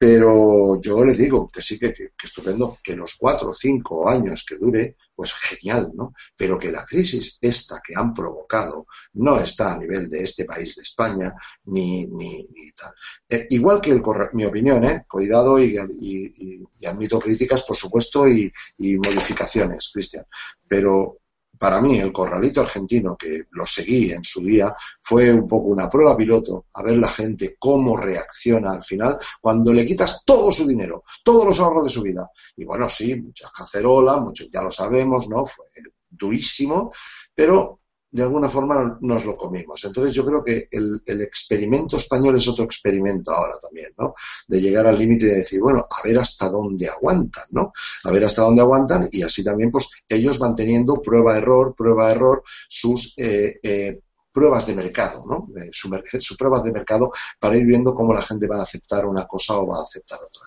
Pero 0.01 0.79
yo 0.79 1.03
les 1.03 1.17
digo 1.17 1.49
que 1.49 1.62
sí, 1.62 1.77
que, 1.77 1.93
estupendo, 2.23 2.77
que 2.81 2.95
los 2.95 3.15
cuatro 3.15 3.49
o 3.49 3.53
cinco 3.53 4.07
años 4.07 4.45
que 4.47 4.55
dure, 4.55 4.95
pues 5.13 5.33
genial, 5.33 5.91
¿no? 5.93 6.13
Pero 6.38 6.57
que 6.57 6.71
la 6.71 6.85
crisis 6.85 7.38
esta 7.41 7.81
que 7.85 7.93
han 7.97 8.13
provocado 8.13 8.88
no 9.15 9.38
está 9.38 9.73
a 9.73 9.77
nivel 9.77 10.09
de 10.09 10.23
este 10.23 10.45
país 10.45 10.77
de 10.77 10.83
España, 10.83 11.33
ni, 11.65 12.07
ni, 12.07 12.47
ni 12.47 12.71
tal. 12.71 12.93
Eh, 13.27 13.47
igual 13.49 13.81
que 13.81 13.91
el 13.91 14.01
mi 14.31 14.45
opinión, 14.45 14.85
¿eh? 14.85 15.03
Cuidado 15.05 15.59
y, 15.62 15.77
y, 15.99 16.63
y 16.79 16.85
admito 16.85 17.19
críticas, 17.19 17.63
por 17.63 17.75
supuesto, 17.75 18.25
y, 18.25 18.49
modificaciones, 18.77 19.91
Cristian. 19.93 20.25
Pero 20.65 21.17
para 21.60 21.82
mí 21.82 22.00
el 22.00 22.13
corralito 22.13 22.62
argentino, 22.62 23.15
que 23.17 23.43
lo 23.52 23.65
seguí 23.65 24.12
en 24.12 24.24
su 24.24 24.41
día, 24.41 24.74
fue 25.02 25.32
un 25.34 25.45
poco 25.45 25.67
una 25.67 25.89
prueba 25.89 26.15
piloto 26.15 26.67
a 26.74 26.82
ver 26.82 26.98
la 26.98 27.10
gente 27.10 27.58
cómo 27.60 27.98
reacciona 27.98 28.72
al 28.72 28.82
final 28.82 29.17
cuando 29.41 29.74
le 29.74 29.86
quitas 29.86 30.24
todo 30.26 30.52
su 30.52 30.65
dinero, 30.65 31.04
todos 31.24 31.45
los 31.45 31.60
ahorros 31.60 31.84
de 31.84 31.89
su 31.89 32.02
vida. 32.02 32.30
Y 32.56 32.65
bueno, 32.65 32.89
sí, 32.89 33.22
muchas 33.22 33.52
cacerolas, 33.52 34.22
muchos, 34.22 34.50
ya 34.52 34.62
lo 34.62 34.72
sabemos, 34.72 35.28
¿no? 35.28 35.45
Fue 35.45 35.65
durísimo, 36.10 36.89
pero 37.36 37.79
de 38.12 38.24
alguna 38.24 38.50
forma 38.50 38.98
nos 39.02 39.26
lo 39.26 39.38
comimos. 39.38 39.84
Entonces 39.86 40.13
yo 40.13 40.26
creo 40.26 40.43
que 40.43 40.67
el, 40.72 41.02
el, 41.06 41.22
experimento 41.22 41.98
español 41.98 42.36
es 42.36 42.48
otro 42.48 42.65
experimento 42.65 43.32
ahora 43.32 43.54
también, 43.62 43.91
¿no? 43.98 44.13
De 44.48 44.60
llegar 44.60 44.88
al 44.88 44.98
límite 44.98 45.26
y 45.26 45.30
de 45.30 45.36
decir, 45.36 45.62
bueno, 45.62 45.80
a 45.80 46.08
ver 46.08 46.17
hasta 46.17 46.50
dónde 46.50 46.88
aguantan, 46.88 47.45
¿no? 47.52 47.72
A 48.04 48.12
ver 48.12 48.26
hasta 48.26 48.41
dónde 48.41 48.62
aguantan 48.62 49.10
y 49.12 49.22
así 49.22 49.43
también 49.43 49.72
pues 49.72 49.89
ellos 50.08 50.39
van 50.39 50.56
teniendo 50.56 50.95
prueba-error, 50.95 51.76
prueba-error 51.78 52.43
sus 52.67 53.13
eh, 53.17 53.60
eh, 53.62 54.00
pruebas 54.32 54.65
de 54.68 54.76
mercado, 54.76 55.26
¿no? 55.28 55.48
Eh, 55.62 55.70
su, 55.72 55.89
pruebas 56.38 56.63
de 56.63 56.72
mercado 56.72 57.10
para 57.39 57.56
ir 57.56 57.65
viendo 57.65 57.94
cómo 57.94 58.13
la 58.13 58.22
gente 58.22 58.48
va 58.48 58.58
a 58.58 58.63
aceptar 58.63 59.06
una 59.06 59.26
cosa 59.26 59.58
o 59.58 59.68
va 59.68 59.78
a 59.78 59.84
aceptar 59.84 60.20
otra. 60.20 60.44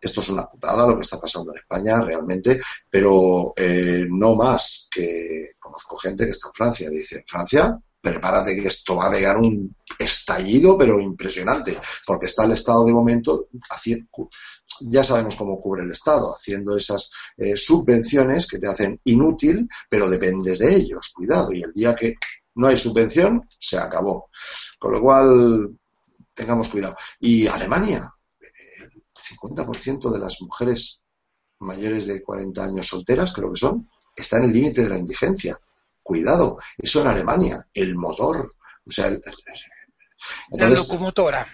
Esto 0.00 0.20
es 0.20 0.28
una 0.30 0.44
putada 0.46 0.86
lo 0.86 0.96
que 0.96 1.02
está 1.02 1.20
pasando 1.20 1.52
en 1.52 1.58
España 1.58 2.00
realmente, 2.00 2.60
pero 2.90 3.52
eh, 3.56 4.04
no 4.08 4.34
más 4.34 4.88
que 4.90 5.52
conozco 5.58 5.96
gente 5.96 6.24
que 6.24 6.30
está 6.30 6.48
en 6.48 6.54
Francia. 6.54 6.90
Dice, 6.90 7.24
Francia, 7.26 7.78
prepárate 8.02 8.56
que 8.56 8.66
esto 8.66 8.96
va 8.96 9.06
a 9.06 9.12
pegar 9.12 9.38
un 9.38 9.76
estallido, 9.96 10.76
pero 10.76 11.00
impresionante, 11.00 11.78
porque 12.04 12.26
está 12.26 12.44
el 12.44 12.52
Estado 12.52 12.84
de 12.84 12.92
momento 12.92 13.48
haciendo, 13.70 14.08
ya 14.80 15.04
sabemos 15.04 15.36
cómo 15.36 15.60
cubre 15.60 15.84
el 15.84 15.92
Estado, 15.92 16.34
haciendo 16.34 16.76
esas 16.76 17.12
eh, 17.36 17.56
subvenciones 17.56 18.48
que 18.48 18.58
te 18.58 18.68
hacen 18.68 19.00
inútil, 19.04 19.68
pero 19.88 20.08
dependes 20.08 20.58
de 20.58 20.74
ellos, 20.74 21.12
cuidado, 21.14 21.52
y 21.52 21.62
el 21.62 21.72
día 21.72 21.94
que 21.94 22.14
no 22.54 22.66
hay 22.66 22.76
subvención, 22.76 23.48
se 23.58 23.78
acabó. 23.78 24.28
Con 24.78 24.92
lo 24.92 25.00
cual, 25.00 25.78
tengamos 26.34 26.68
cuidado. 26.68 26.96
Y 27.20 27.46
Alemania, 27.46 28.12
el 28.40 29.04
50% 29.16 30.10
de 30.10 30.18
las 30.18 30.40
mujeres 30.42 31.02
mayores 31.60 32.06
de 32.06 32.22
40 32.22 32.64
años 32.64 32.88
solteras, 32.88 33.32
creo 33.32 33.52
que 33.52 33.58
son, 33.58 33.88
está 34.14 34.38
en 34.38 34.44
el 34.44 34.52
límite 34.52 34.82
de 34.82 34.88
la 34.88 34.98
indigencia. 34.98 35.58
Cuidado, 36.02 36.56
eso 36.78 37.00
en 37.00 37.06
Alemania, 37.06 37.64
el 37.72 37.96
motor, 37.96 38.54
o 38.84 38.90
sea, 38.90 39.06
el, 39.06 39.22
entonces, 40.50 40.78
la 40.78 40.82
locomotora. 40.82 41.46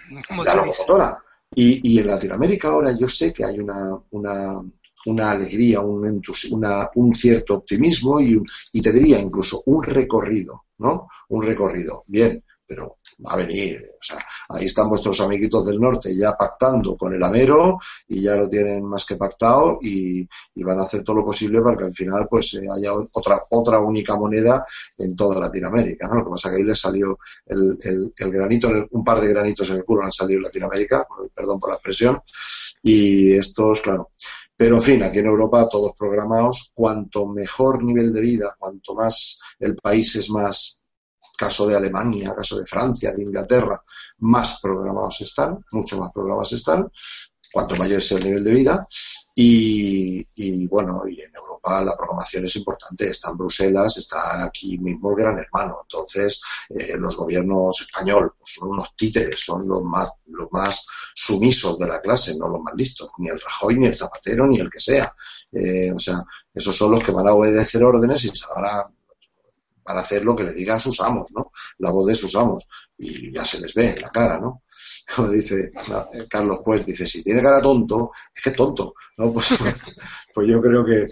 La 0.44 0.54
locomotora. 0.54 1.18
Y, 1.54 1.94
y, 1.94 1.98
en 1.98 2.08
Latinoamérica 2.08 2.68
ahora 2.68 2.92
yo 2.98 3.08
sé 3.08 3.32
que 3.32 3.44
hay 3.44 3.58
una, 3.58 3.98
una, 4.10 4.62
una 5.10 5.32
alegría, 5.32 5.80
un, 5.80 6.22
una, 6.52 6.90
un 6.94 7.12
cierto 7.12 7.54
optimismo 7.54 8.20
y, 8.20 8.40
y 8.72 8.80
te 8.80 8.92
diría 8.92 9.20
incluso 9.20 9.62
un 9.66 9.82
recorrido 9.82 10.64
¿no? 10.78 11.06
Un 11.28 11.42
recorrido. 11.42 12.04
Bien, 12.06 12.42
pero 12.66 12.98
va 13.26 13.32
a 13.32 13.36
venir. 13.36 13.82
O 13.94 14.02
sea, 14.02 14.18
ahí 14.50 14.66
están 14.66 14.88
vuestros 14.88 15.20
amiguitos 15.20 15.66
del 15.66 15.80
norte 15.80 16.14
ya 16.16 16.32
pactando 16.36 16.96
con 16.96 17.14
el 17.14 17.22
Amero 17.22 17.78
y 18.06 18.22
ya 18.22 18.36
lo 18.36 18.48
tienen 18.48 18.84
más 18.84 19.04
que 19.06 19.16
pactado 19.16 19.78
y, 19.82 20.26
van 20.62 20.80
a 20.80 20.82
hacer 20.82 21.02
todo 21.02 21.16
lo 21.16 21.24
posible 21.24 21.62
para 21.62 21.78
que 21.78 21.84
al 21.84 21.94
final 21.94 22.26
pues 22.28 22.52
eh, 22.54 22.66
haya 22.70 22.92
otra 22.92 23.42
otra 23.50 23.78
única 23.80 24.16
moneda 24.16 24.62
en 24.98 25.16
toda 25.16 25.40
Latinoamérica. 25.40 26.06
¿no? 26.06 26.16
Lo 26.16 26.24
que 26.24 26.30
pasa 26.30 26.48
es 26.48 26.54
que 26.54 26.60
ahí 26.60 26.66
le 26.66 26.74
salió 26.74 27.18
el, 27.46 27.78
el, 27.82 28.12
el 28.14 28.30
granito, 28.30 28.68
un 28.90 29.02
par 29.02 29.20
de 29.20 29.28
granitos 29.28 29.70
en 29.70 29.76
el 29.76 29.84
culo 29.84 30.02
han 30.02 30.12
salido 30.12 30.38
en 30.38 30.44
Latinoamérica, 30.44 31.06
perdón 31.34 31.58
por 31.58 31.70
la 31.70 31.76
expresión, 31.76 32.20
y 32.82 33.32
estos, 33.32 33.80
claro. 33.80 34.10
Pero 34.58 34.74
en 34.74 34.82
fin, 34.82 35.02
aquí 35.04 35.20
en 35.20 35.28
Europa 35.28 35.68
todos 35.68 35.92
programados, 35.96 36.72
cuanto 36.74 37.28
mejor 37.28 37.84
nivel 37.84 38.12
de 38.12 38.20
vida, 38.20 38.56
cuanto 38.58 38.92
más 38.96 39.40
el 39.60 39.76
país 39.76 40.16
es 40.16 40.30
más, 40.30 40.80
caso 41.38 41.68
de 41.68 41.76
Alemania, 41.76 42.34
caso 42.34 42.58
de 42.58 42.66
Francia, 42.66 43.12
de 43.12 43.22
Inglaterra, 43.22 43.80
más 44.18 44.58
programados 44.60 45.20
están, 45.20 45.64
mucho 45.70 45.96
más 46.00 46.10
programados 46.10 46.52
están, 46.54 46.90
cuanto 47.58 47.74
mayor 47.74 47.98
es 47.98 48.12
el 48.12 48.22
nivel 48.22 48.44
de 48.44 48.52
vida. 48.52 48.88
Y, 49.34 50.24
y, 50.36 50.66
bueno, 50.68 51.02
y 51.08 51.20
en 51.20 51.30
Europa 51.34 51.82
la 51.82 51.96
programación 51.96 52.44
es 52.44 52.54
importante. 52.54 53.08
Está 53.08 53.30
en 53.30 53.36
Bruselas, 53.36 53.96
está 53.96 54.44
aquí 54.44 54.78
mismo 54.78 55.10
el 55.10 55.16
gran 55.16 55.38
hermano. 55.38 55.80
Entonces, 55.82 56.40
eh, 56.70 56.96
los 56.96 57.16
gobiernos 57.16 57.80
españoles 57.80 58.30
pues 58.38 58.54
son 58.54 58.68
unos 58.70 58.94
títeres, 58.94 59.40
son 59.40 59.66
los 59.66 59.82
más, 59.82 60.08
los 60.26 60.46
más 60.52 60.86
sumisos 61.14 61.78
de 61.78 61.88
la 61.88 62.00
clase, 62.00 62.36
no 62.38 62.48
los 62.48 62.60
más 62.60 62.74
listos. 62.76 63.10
Ni 63.18 63.28
el 63.28 63.40
Rajoy, 63.40 63.76
ni 63.76 63.88
el 63.88 63.94
Zapatero, 63.94 64.46
ni 64.46 64.60
el 64.60 64.70
que 64.70 64.80
sea. 64.80 65.12
Eh, 65.50 65.90
o 65.92 65.98
sea, 65.98 66.22
esos 66.54 66.76
son 66.76 66.92
los 66.92 67.02
que 67.02 67.10
van 67.10 67.26
a 67.26 67.32
obedecer 67.32 67.82
órdenes 67.82 68.24
y 68.24 68.28
se 68.28 68.46
van 68.54 68.66
a 68.66 68.88
para 69.88 70.02
hacer 70.02 70.22
lo 70.22 70.36
que 70.36 70.44
le 70.44 70.52
digan 70.52 70.78
sus 70.78 71.00
amos, 71.00 71.32
¿no? 71.34 71.50
La 71.78 71.90
voz 71.90 72.06
de 72.06 72.14
sus 72.14 72.36
amos. 72.36 72.68
Y 72.98 73.32
ya 73.32 73.42
se 73.42 73.58
les 73.58 73.72
ve 73.72 73.92
en 73.92 74.02
la 74.02 74.10
cara, 74.10 74.38
¿no? 74.38 74.64
Como 75.16 75.30
dice 75.30 75.72
Carlos 76.28 76.60
Pues, 76.62 76.84
dice, 76.84 77.06
si 77.06 77.22
tiene 77.22 77.40
cara 77.40 77.62
tonto, 77.62 78.10
es 78.34 78.42
que 78.42 78.50
tonto, 78.50 78.92
¿no? 79.16 79.32
Pues, 79.32 79.54
pues, 79.58 79.82
pues 80.34 80.46
yo 80.46 80.60
creo 80.60 80.84
que 80.84 81.06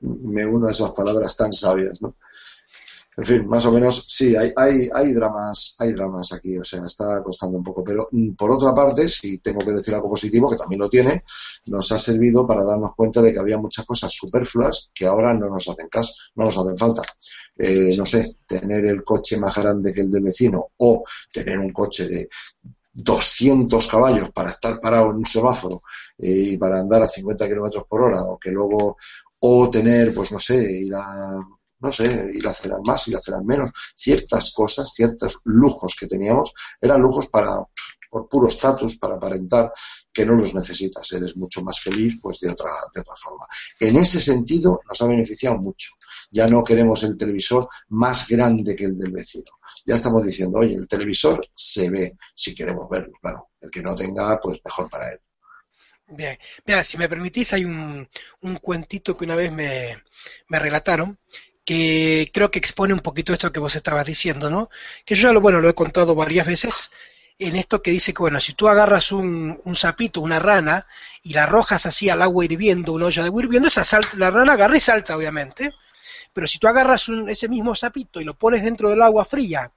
me 0.00 0.44
uno 0.44 0.66
a 0.66 0.72
esas 0.72 0.90
palabras 0.90 1.36
tan 1.36 1.52
sabias, 1.52 2.02
¿no? 2.02 2.16
En 3.18 3.24
fin, 3.24 3.48
más 3.48 3.64
o 3.64 3.72
menos, 3.72 4.04
sí, 4.08 4.36
hay, 4.36 4.52
hay, 4.54 4.90
hay 4.92 5.14
dramas, 5.14 5.74
hay 5.78 5.92
dramas 5.92 6.32
aquí, 6.34 6.58
o 6.58 6.64
sea, 6.64 6.84
está 6.84 7.22
costando 7.22 7.56
un 7.56 7.64
poco. 7.64 7.82
Pero 7.82 8.08
mm, 8.12 8.32
por 8.34 8.50
otra 8.50 8.74
parte, 8.74 9.08
si 9.08 9.38
tengo 9.38 9.64
que 9.64 9.72
decir 9.72 9.94
algo 9.94 10.10
positivo, 10.10 10.50
que 10.50 10.56
también 10.56 10.80
lo 10.82 10.88
tiene, 10.90 11.22
nos 11.64 11.90
ha 11.92 11.98
servido 11.98 12.46
para 12.46 12.62
darnos 12.62 12.94
cuenta 12.94 13.22
de 13.22 13.32
que 13.32 13.40
había 13.40 13.56
muchas 13.56 13.86
cosas 13.86 14.12
superfluas 14.12 14.90
que 14.94 15.06
ahora 15.06 15.32
no 15.32 15.48
nos 15.48 15.66
hacen 15.66 15.88
caso, 15.88 16.12
no 16.34 16.44
nos 16.44 16.58
hacen 16.58 16.76
falta. 16.76 17.02
Eh, 17.56 17.94
no 17.96 18.04
sé, 18.04 18.36
tener 18.46 18.84
el 18.84 19.02
coche 19.02 19.38
más 19.38 19.56
grande 19.56 19.94
que 19.94 20.02
el 20.02 20.10
del 20.10 20.22
vecino 20.22 20.72
o 20.76 21.02
tener 21.32 21.58
un 21.58 21.72
coche 21.72 22.06
de 22.06 22.28
200 22.92 23.86
caballos 23.86 24.30
para 24.30 24.50
estar 24.50 24.78
parado 24.78 25.10
en 25.10 25.16
un 25.16 25.24
semáforo 25.24 25.82
eh, 26.18 26.52
y 26.52 26.56
para 26.58 26.80
andar 26.80 27.02
a 27.02 27.08
50 27.08 27.48
kilómetros 27.48 27.84
por 27.88 28.02
hora 28.02 28.22
o 28.24 28.38
que 28.38 28.50
luego 28.50 28.96
o 29.40 29.70
tener 29.70 30.14
pues 30.14 30.32
no 30.32 30.38
sé 30.38 30.56
ir 30.80 30.94
a 30.94 31.38
no 31.80 31.92
sé, 31.92 32.28
ir 32.32 32.46
a 32.46 32.52
cenar 32.52 32.80
más, 32.86 33.06
ir 33.08 33.16
a 33.16 33.20
cenar 33.20 33.44
menos. 33.44 33.70
Ciertas 33.94 34.52
cosas, 34.52 34.92
ciertos 34.92 35.40
lujos 35.44 35.94
que 35.98 36.06
teníamos, 36.06 36.52
eran 36.80 37.00
lujos 37.00 37.28
para, 37.28 37.58
por 38.10 38.28
puro 38.28 38.48
estatus, 38.48 38.96
para 38.96 39.16
aparentar 39.16 39.70
que 40.12 40.24
no 40.24 40.34
los 40.34 40.54
necesitas. 40.54 41.12
Eres 41.12 41.36
mucho 41.36 41.62
más 41.62 41.80
feliz, 41.80 42.18
pues 42.20 42.40
de 42.40 42.50
otra, 42.50 42.70
de 42.94 43.00
otra 43.00 43.14
forma. 43.14 43.46
En 43.80 43.96
ese 43.96 44.20
sentido, 44.20 44.80
nos 44.88 45.00
ha 45.02 45.06
beneficiado 45.06 45.58
mucho. 45.58 45.90
Ya 46.30 46.46
no 46.46 46.64
queremos 46.64 47.02
el 47.02 47.16
televisor 47.16 47.68
más 47.88 48.28
grande 48.28 48.74
que 48.74 48.84
el 48.84 48.98
del 48.98 49.12
vecino. 49.12 49.52
Ya 49.84 49.96
estamos 49.96 50.24
diciendo, 50.24 50.58
oye, 50.58 50.74
el 50.74 50.88
televisor 50.88 51.46
se 51.54 51.90
ve 51.90 52.16
si 52.34 52.54
queremos 52.54 52.88
verlo, 52.88 53.12
claro. 53.20 53.50
El 53.60 53.70
que 53.70 53.82
no 53.82 53.94
tenga, 53.94 54.40
pues 54.40 54.60
mejor 54.64 54.88
para 54.90 55.12
él. 55.12 55.20
Bien, 56.08 56.38
mira, 56.64 56.84
si 56.84 56.96
me 56.98 57.08
permitís, 57.08 57.52
hay 57.52 57.64
un, 57.64 58.08
un 58.42 58.56
cuentito 58.58 59.16
que 59.16 59.24
una 59.24 59.34
vez 59.34 59.50
me, 59.50 60.04
me 60.48 60.58
relataron, 60.60 61.18
que 61.66 62.30
creo 62.32 62.50
que 62.50 62.60
expone 62.60 62.94
un 62.94 63.00
poquito 63.00 63.32
esto 63.32 63.52
que 63.52 63.60
vos 63.60 63.74
estabas 63.74 64.06
diciendo, 64.06 64.48
¿no? 64.48 64.70
Que 65.04 65.16
yo 65.16 65.24
ya 65.24 65.32
lo, 65.32 65.40
bueno, 65.40 65.60
lo 65.60 65.68
he 65.68 65.74
contado 65.74 66.14
varias 66.14 66.46
veces, 66.46 66.90
en 67.40 67.56
esto 67.56 67.82
que 67.82 67.90
dice 67.90 68.14
que, 68.14 68.22
bueno, 68.22 68.38
si 68.38 68.54
tú 68.54 68.68
agarras 68.68 69.10
un, 69.10 69.60
un 69.64 69.74
sapito, 69.74 70.20
una 70.20 70.38
rana, 70.38 70.86
y 71.24 71.34
la 71.34 71.42
arrojas 71.42 71.84
así 71.84 72.08
al 72.08 72.22
agua 72.22 72.44
hirviendo, 72.44 72.92
una 72.92 73.06
olla 73.06 73.22
de 73.22 73.28
agua 73.28 73.42
hirviendo, 73.42 73.68
esa 73.68 73.84
salta, 73.84 74.10
la 74.16 74.30
rana 74.30 74.52
agarra 74.52 74.76
y 74.76 74.80
salta, 74.80 75.16
obviamente, 75.16 75.74
pero 76.32 76.46
si 76.46 76.58
tú 76.60 76.68
agarras 76.68 77.08
un, 77.08 77.28
ese 77.28 77.48
mismo 77.48 77.74
sapito 77.74 78.20
y 78.20 78.24
lo 78.24 78.34
pones 78.34 78.62
dentro 78.62 78.88
del 78.90 79.02
agua 79.02 79.24
fría, 79.24 79.72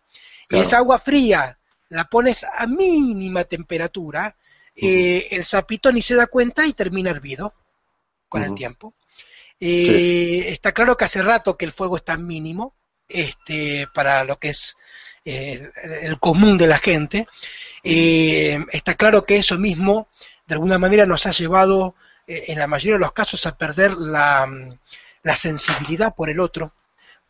y 0.48 0.60
esa 0.60 0.78
agua 0.78 1.00
fría 1.00 1.58
la 1.90 2.06
pones 2.06 2.44
a 2.44 2.68
mínima 2.68 3.46
temperatura, 3.46 4.36
eh, 4.76 5.28
el 5.32 5.44
sapito 5.44 5.92
ni 5.92 6.04
se 6.04 6.16
da 6.16 6.28
cuenta 6.28 6.68
y 6.68 6.74
termina 6.74 7.10
hervido 7.10 7.54
con 8.28 8.44
el 8.44 8.54
tiempo. 8.54 8.94
Eh, 9.60 10.46
está 10.48 10.72
claro 10.72 10.96
que 10.96 11.06
hace 11.06 11.22
rato 11.22 11.58
que 11.58 11.66
el 11.66 11.74
fuego 11.74 11.98
está 11.98 12.16
mínimo 12.16 12.76
este, 13.08 13.88
para 13.94 14.24
lo 14.24 14.40
que 14.40 14.50
es 14.50 14.78
eh, 15.26 15.70
el 16.02 16.20
común 16.20 16.58
de 16.58 16.68
la 16.68 16.80
gente. 16.80 17.28
Eh, 17.84 18.58
está 18.72 18.96
claro 18.96 19.26
que 19.26 19.38
eso 19.38 19.58
mismo, 19.58 20.08
de 20.48 20.56
alguna 20.56 20.78
manera, 20.78 21.06
nos 21.06 21.26
ha 21.26 21.32
llevado, 21.32 21.96
en 22.28 22.60
la 22.60 22.68
mayoría 22.68 22.94
de 22.94 23.00
los 23.00 23.14
casos, 23.14 23.46
a 23.46 23.58
perder 23.58 23.94
la, 23.96 24.48
la 25.24 25.36
sensibilidad 25.36 26.14
por 26.16 26.30
el 26.30 26.40
otro. 26.40 26.74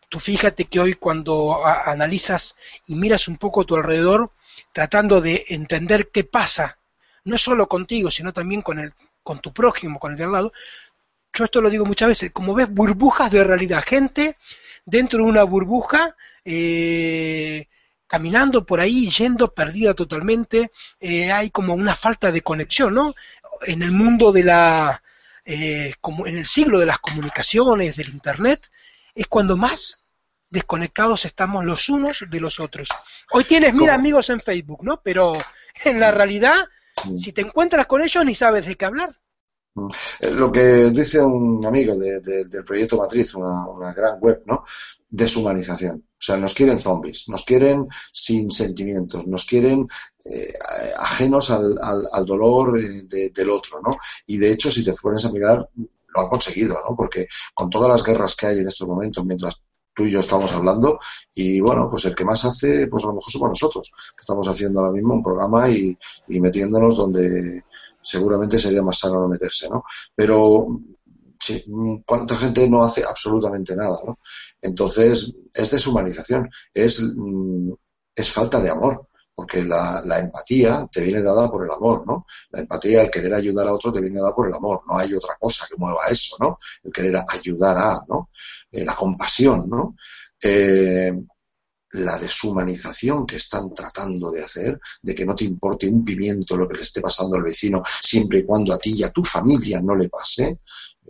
Tú 0.10 0.20
fíjate 0.20 0.66
que 0.66 0.80
hoy 0.80 0.96
cuando 0.96 1.66
analizas 1.66 2.56
y 2.88 2.96
miras 2.96 3.28
un 3.28 3.38
poco 3.38 3.62
a 3.62 3.66
tu 3.66 3.76
alrededor, 3.76 4.32
tratando 4.74 5.22
de 5.22 5.46
entender 5.50 6.10
qué 6.10 6.24
pasa, 6.24 6.80
no 7.24 7.38
solo 7.38 7.68
contigo, 7.68 8.10
sino 8.10 8.34
también 8.34 8.62
con, 8.62 8.80
el, 8.80 8.94
con 9.24 9.40
tu 9.40 9.54
prójimo, 9.54 10.00
con 10.00 10.12
el 10.12 10.18
de 10.18 10.24
al 10.24 10.32
lado, 10.32 10.54
yo 11.34 11.46
esto 11.46 11.62
lo 11.62 11.70
digo 11.70 11.86
muchas 11.86 12.10
veces, 12.10 12.32
como 12.32 12.54
ves 12.54 12.70
burbujas 12.70 13.32
de 13.32 13.44
realidad, 13.44 13.84
gente 13.86 14.38
dentro 14.86 15.20
de 15.20 15.26
una 15.26 15.44
burbuja, 15.44 16.16
eh, 16.44 17.68
caminando 18.08 18.66
por 18.66 18.80
ahí, 18.80 19.10
yendo 19.12 19.54
perdida 19.54 19.94
totalmente, 19.94 20.72
eh, 21.00 21.32
hay 21.32 21.52
como 21.52 21.76
una 21.76 21.96
falta 21.96 22.32
de 22.32 22.42
conexión, 22.42 22.94
¿no? 22.94 23.14
En 23.62 23.82
el 23.82 23.92
mundo 23.92 24.32
de 24.32 24.44
la, 24.44 25.04
eh, 25.46 25.94
como 26.02 26.26
en 26.26 26.38
el 26.38 26.46
siglo 26.48 26.80
de 26.80 26.88
las 26.88 27.00
comunicaciones, 27.00 27.96
del 27.96 28.10
Internet, 28.10 28.72
es 29.14 29.28
cuando 29.28 29.58
más 29.58 30.02
desconectados 30.50 31.26
estamos 31.26 31.64
los 31.66 31.90
unos 31.90 32.26
de 32.28 32.40
los 32.40 32.60
otros. 32.60 32.90
Hoy 33.32 33.44
tienes 33.44 33.74
mil 33.74 33.90
amigos 33.90 34.30
en 34.32 34.42
Facebook, 34.42 34.84
¿no? 34.84 35.02
Pero 35.02 35.34
en 35.84 36.00
la 36.00 36.12
realidad, 36.12 36.66
si 37.18 37.32
te 37.32 37.42
encuentras 37.42 37.86
con 37.86 38.02
ellos, 38.02 38.26
ni 38.26 38.34
sabes 38.34 38.66
de 38.66 38.76
qué 38.76 38.86
hablar. 38.86 39.12
Eh, 40.20 40.32
lo 40.32 40.52
que 40.52 40.90
dice 40.90 41.22
un 41.22 41.66
amigo 41.66 41.96
del 41.96 42.64
proyecto 42.66 42.98
Matriz, 42.98 43.36
una, 43.36 43.94
gran 43.94 44.20
web, 44.20 44.44
¿no? 44.46 44.64
Deshumanización. 45.10 45.98
O 45.98 46.22
sea, 46.22 46.38
nos 46.38 46.54
quieren 46.54 46.78
zombies, 46.78 47.30
nos 47.30 47.46
quieren 47.46 47.88
sin 48.12 48.52
sentimientos, 48.52 49.26
nos 49.26 49.46
quieren 49.46 49.88
eh, 50.26 50.54
ajenos 50.98 51.50
al, 51.50 51.76
dolor 52.26 52.82
del 52.82 53.50
otro, 53.50 53.82
¿no? 53.82 53.98
Y 54.28 54.38
de 54.38 54.52
hecho, 54.52 54.70
si 54.70 54.84
te 54.84 54.94
pones 54.94 55.24
a 55.26 55.32
mirar, 55.32 55.70
lo 55.78 56.22
han 56.22 56.28
conseguido, 56.28 56.76
¿no? 56.88 56.96
Porque 56.96 57.28
con 57.54 57.70
todas 57.70 57.90
las 57.90 58.04
guerras 58.04 58.36
que 58.36 58.48
hay 58.48 58.60
en 58.60 58.68
estos 58.68 58.88
momentos, 58.88 59.24
mientras 59.26 59.62
tú 59.94 60.06
y 60.06 60.12
yo 60.12 60.20
estamos 60.20 60.52
hablando, 60.52 61.00
y 61.34 61.62
bueno, 61.62 61.90
pues 61.90 62.06
el 62.06 62.16
que 62.16 62.26
más 62.26 62.44
hace, 62.46 62.88
pues 62.88 63.04
a 63.04 63.08
lo 63.08 63.14
mejor 63.14 63.32
somos 63.32 63.50
nosotros, 63.50 63.92
que 63.94 64.22
estamos 64.22 64.48
haciendo 64.48 64.82
ahora 64.82 64.92
mismo 64.92 65.14
un 65.14 65.24
programa 65.24 65.70
y 65.70 65.98
metiéndonos 66.28 66.98
donde, 66.98 67.64
seguramente 68.02 68.60
sería 68.60 68.84
más 68.84 69.00
sano 69.00 69.20
no 69.20 69.28
meterse, 69.28 69.70
¿no? 69.70 69.84
Pero 70.16 70.82
¿cuánta 72.06 72.36
gente 72.36 72.68
no 72.68 72.84
hace 72.84 73.04
absolutamente 73.04 73.76
nada, 73.76 73.98
¿no? 74.06 74.20
Entonces, 74.62 75.38
es 75.54 75.72
deshumanización, 75.72 76.50
es, 76.74 77.02
mm, 77.16 77.72
es 78.16 78.32
falta 78.32 78.60
de 78.60 78.70
amor, 78.70 79.08
porque 79.34 79.64
la, 79.64 80.02
la, 80.06 80.20
empatía 80.20 80.86
te 80.92 81.02
viene 81.02 81.22
dada 81.22 81.50
por 81.50 81.64
el 81.64 81.72
amor, 81.72 82.06
¿no? 82.06 82.26
La 82.52 82.62
empatía, 82.62 83.04
el 83.04 83.10
querer 83.10 83.34
ayudar 83.34 83.68
a 83.68 83.74
otro 83.74 83.92
te 83.92 84.02
viene 84.02 84.20
dada 84.20 84.36
por 84.36 84.48
el 84.48 84.54
amor, 84.54 84.82
no 84.88 84.98
hay 84.98 85.14
otra 85.14 85.38
cosa 85.40 85.66
que 85.70 85.78
mueva 85.78 86.06
eso, 86.10 86.36
¿no? 86.40 86.58
El 86.84 86.92
querer 86.92 87.16
ayudar 87.28 87.78
a, 87.78 88.06
¿no? 88.08 88.30
Eh, 88.72 88.84
la 88.84 88.96
compasión, 88.96 89.70
¿no? 89.70 89.96
Eh, 90.42 91.14
la 91.92 92.18
deshumanización 92.18 93.26
que 93.26 93.38
están 93.38 93.74
tratando 93.74 94.32
de 94.32 94.44
hacer, 94.44 94.80
de 95.02 95.16
que 95.16 95.26
no 95.26 95.36
te 95.36 95.46
importe 95.46 95.88
un 95.88 96.04
pimiento 96.04 96.56
lo 96.56 96.68
que 96.68 96.78
le 96.78 96.84
esté 96.84 97.02
pasando 97.02 97.36
al 97.36 97.44
vecino, 97.44 97.82
siempre 98.02 98.40
y 98.40 98.46
cuando 98.46 98.74
a 98.74 98.78
ti 98.78 98.94
y 98.96 99.04
a 99.04 99.12
tu 99.12 99.24
familia 99.24 99.82
no 99.82 99.96
le 99.96 100.10
pase, 100.10 100.60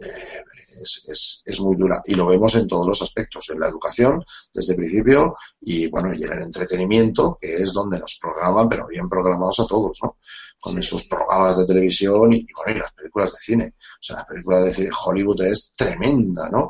eh, 0.01 0.43
es, 0.81 1.43
es, 1.45 1.59
muy 1.62 1.75
dura. 1.75 2.01
Y 2.05 2.15
lo 2.15 2.27
vemos 2.27 2.55
en 2.55 2.67
todos 2.67 2.88
los 2.88 3.01
aspectos, 3.01 3.49
en 3.49 3.59
la 3.59 3.67
educación, 3.67 4.23
desde 4.53 4.73
el 4.73 4.79
principio, 4.79 5.35
y 5.62 5.88
bueno, 5.88 6.13
y 6.13 6.23
en 6.23 6.33
el 6.33 6.43
entretenimiento, 6.43 7.38
que 7.39 7.53
es 7.53 7.73
donde 7.73 7.99
nos 7.99 8.17
programan, 8.21 8.69
pero 8.69 8.88
bien 8.88 9.09
programados 9.09 9.59
a 9.59 9.67
todos, 9.67 9.99
¿no? 10.03 10.17
Con 10.59 10.77
esos 10.77 11.03
programas 11.05 11.57
de 11.57 11.65
televisión 11.65 12.33
y, 12.33 12.45
bueno, 12.55 12.77
y 12.77 12.79
las 12.79 12.93
películas 12.93 13.31
de 13.33 13.38
cine. 13.39 13.73
O 13.77 14.01
sea, 14.01 14.17
las 14.17 14.25
películas 14.25 14.65
de 14.65 14.73
cine, 14.73 14.89
Hollywood 15.05 15.41
es 15.41 15.73
tremenda, 15.75 16.49
¿no? 16.49 16.69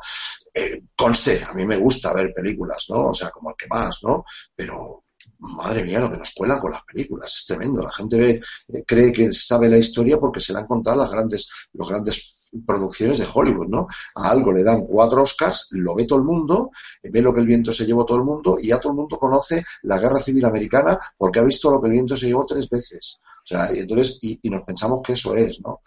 Eh, 0.54 0.84
conste, 0.96 1.44
a 1.44 1.54
mí 1.54 1.66
me 1.66 1.78
gusta 1.78 2.14
ver 2.14 2.34
películas, 2.34 2.88
¿no? 2.90 3.08
O 3.10 3.14
sea, 3.14 3.30
como 3.30 3.52
el 3.52 3.56
que 3.56 3.68
más, 3.68 4.00
¿no? 4.04 4.26
Pero 4.56 5.04
madre 5.40 5.84
mía, 5.84 6.00
lo 6.00 6.10
que 6.10 6.18
nos 6.18 6.32
cuelan 6.32 6.60
con 6.60 6.72
las 6.72 6.84
películas, 6.84 7.36
es 7.36 7.46
tremendo. 7.46 7.84
La 7.84 7.92
gente 7.92 8.40
eh, 8.68 8.84
cree 8.86 9.12
que 9.12 9.32
sabe 9.32 9.70
la 9.70 9.78
historia 9.78 10.18
porque 10.20 10.40
se 10.40 10.54
le 10.54 10.60
han 10.60 10.68
contado 10.68 10.98
las 10.98 11.12
grandes, 11.12 11.50
los 11.74 11.90
grandes 11.90 12.52
producciones 12.66 13.20
de 13.20 13.28
Hollywood, 13.32 13.68
¿no? 13.68 13.88
A 14.16 14.30
algo 14.32 14.52
le 14.52 14.64
dan 14.64 14.86
cuatro 14.86 15.24
Oscars, 15.24 15.70
lo 15.72 15.96
ve 15.96 16.06
todo 16.06 16.20
el 16.20 16.26
mundo, 16.26 16.72
eh, 17.04 17.10
ve 17.12 17.22
lo 17.22 17.34
que 17.34 17.42
el 17.42 17.48
viento 17.48 17.72
se 17.72 17.86
llevó 17.86 18.06
todo 18.06 18.18
el 18.18 18.24
mundo 18.24 18.58
y 18.60 18.68
ya 18.68 18.80
todo 18.80 18.92
el 18.92 18.98
mundo 18.98 19.18
conoce 19.18 19.64
la 19.84 20.00
guerra 20.00 20.20
civil 20.20 20.46
americana 20.46 20.98
porque 21.18 21.40
ha 21.40 21.44
visto 21.44 21.72
lo 21.72 21.82
que 21.82 21.88
el 21.88 21.94
viento 21.94 22.16
se 22.16 22.28
llevó 22.28 22.46
tres 22.46 22.70
veces. 22.70 23.20
O 23.24 23.48
sea, 23.50 23.74
y 23.74 23.80
entonces, 23.80 24.20
y, 24.22 24.40
y 24.42 24.50
nos 24.50 24.62
pensamos 24.62 25.02
que 25.04 25.14
eso 25.14 25.36
es, 25.36 25.62
¿no? 25.62 25.82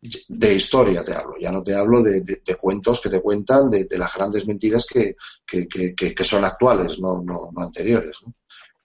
De 0.00 0.54
historia 0.54 1.04
te 1.04 1.14
hablo, 1.14 1.34
ya 1.38 1.52
no 1.52 1.62
te 1.62 1.74
hablo 1.74 2.02
de, 2.02 2.40
cuentos 2.58 3.00
que 3.00 3.10
te 3.10 3.20
cuentan 3.20 3.70
de, 3.70 3.86
las 3.98 4.14
grandes 4.14 4.46
mentiras 4.46 4.86
que, 4.86 5.14
que, 5.44 6.24
son 6.24 6.44
actuales, 6.44 7.00
no, 7.00 7.22
no, 7.22 7.50
anteriores. 7.56 8.20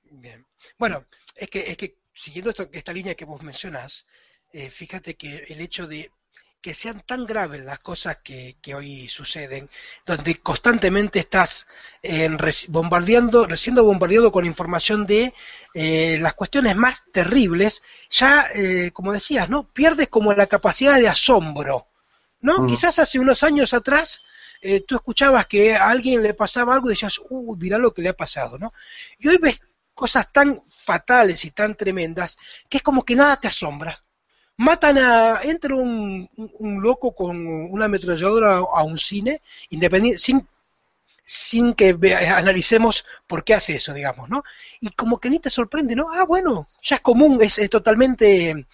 Bien. 0.04 0.46
Bueno, 0.78 1.06
es 1.36 1.50
que, 1.50 1.60
es 1.68 1.78
que 1.78 1.98
siguiendo 2.14 2.52
esta 2.72 2.94
línea 2.94 3.16
que 3.16 3.26
vos 3.26 3.42
mencionas, 3.44 4.06
eh, 4.52 4.70
fíjate 4.70 5.16
que 5.16 5.46
el 5.48 5.62
hecho 5.62 5.88
de 5.88 6.12
que 6.66 6.74
sean 6.74 7.04
tan 7.06 7.28
graves 7.28 7.64
las 7.64 7.78
cosas 7.78 8.18
que, 8.24 8.58
hoy 8.76 9.08
suceden, 9.08 9.70
donde 10.04 10.42
constantemente 10.42 11.20
estás 11.20 11.68
bombardeando, 12.70 13.56
siendo 13.56 13.84
bombardeado 13.84 14.32
con 14.32 14.48
información 14.48 15.06
de 15.06 15.32
eh, 15.76 16.18
las 16.20 16.34
cuestiones 16.34 16.76
más 16.76 17.04
terribles, 17.12 17.84
ya, 18.10 18.48
eh, 18.56 18.90
como 18.94 19.14
decías, 19.14 19.48
¿no? 19.48 19.68
Pierdes 19.68 20.08
como 20.08 20.34
la 20.34 20.48
capacidad 20.48 20.98
de 20.98 21.08
asombro, 21.08 21.86
¿no? 22.42 22.66
Quizás 22.66 22.98
hace 22.98 23.20
unos 23.20 23.44
años 23.44 23.76
atrás 23.76 24.24
eh, 24.60 24.84
tú 24.88 24.96
escuchabas 24.96 25.46
que 25.46 25.76
a 25.76 25.88
alguien 25.88 26.24
le 26.24 26.34
pasaba 26.34 26.74
algo 26.74 26.90
y 26.90 26.94
decías, 26.94 27.22
uy, 27.30 27.60
mira 27.60 27.78
lo 27.78 27.94
que 27.94 28.02
le 28.02 28.10
ha 28.10 28.18
pasado, 28.18 28.58
¿no? 28.58 28.74
Y 29.20 29.28
hoy 29.28 29.38
ves 29.38 29.62
cosas 29.94 30.34
tan 30.34 30.64
fatales 30.66 31.46
y 31.46 31.52
tan 31.52 31.76
tremendas 31.76 32.38
que 32.68 32.78
es 32.78 32.84
como 32.84 33.06
que 33.06 33.16
nada 33.16 33.40
te 33.40 33.50
asombra. 33.50 34.04
Matan 34.58 34.98
a, 34.98 35.42
entra 35.44 35.76
un, 35.76 36.30
loco 36.82 37.14
con 37.14 37.46
una 37.48 37.86
ametralladora 37.86 38.58
a 38.58 38.84
un 38.84 38.98
cine, 38.98 39.42
independiente, 39.70 40.18
sin, 40.18 40.48
sin 41.24 41.74
que 41.74 41.98
analicemos 42.16 43.06
por 43.28 43.44
qué 43.44 43.56
hace 43.56 43.76
eso, 43.76 43.94
digamos, 43.94 44.30
¿no? 44.30 44.44
Y 44.80 44.92
como 44.92 45.20
que 45.20 45.30
ni 45.30 45.40
te 45.40 45.50
sorprende, 45.50 45.96
¿no? 45.96 46.08
Ah, 46.12 46.24
bueno, 46.24 46.68
ya 46.84 46.98
es 46.98 47.02
común, 47.02 47.40
es 47.42 47.70
totalmente 47.70 48.66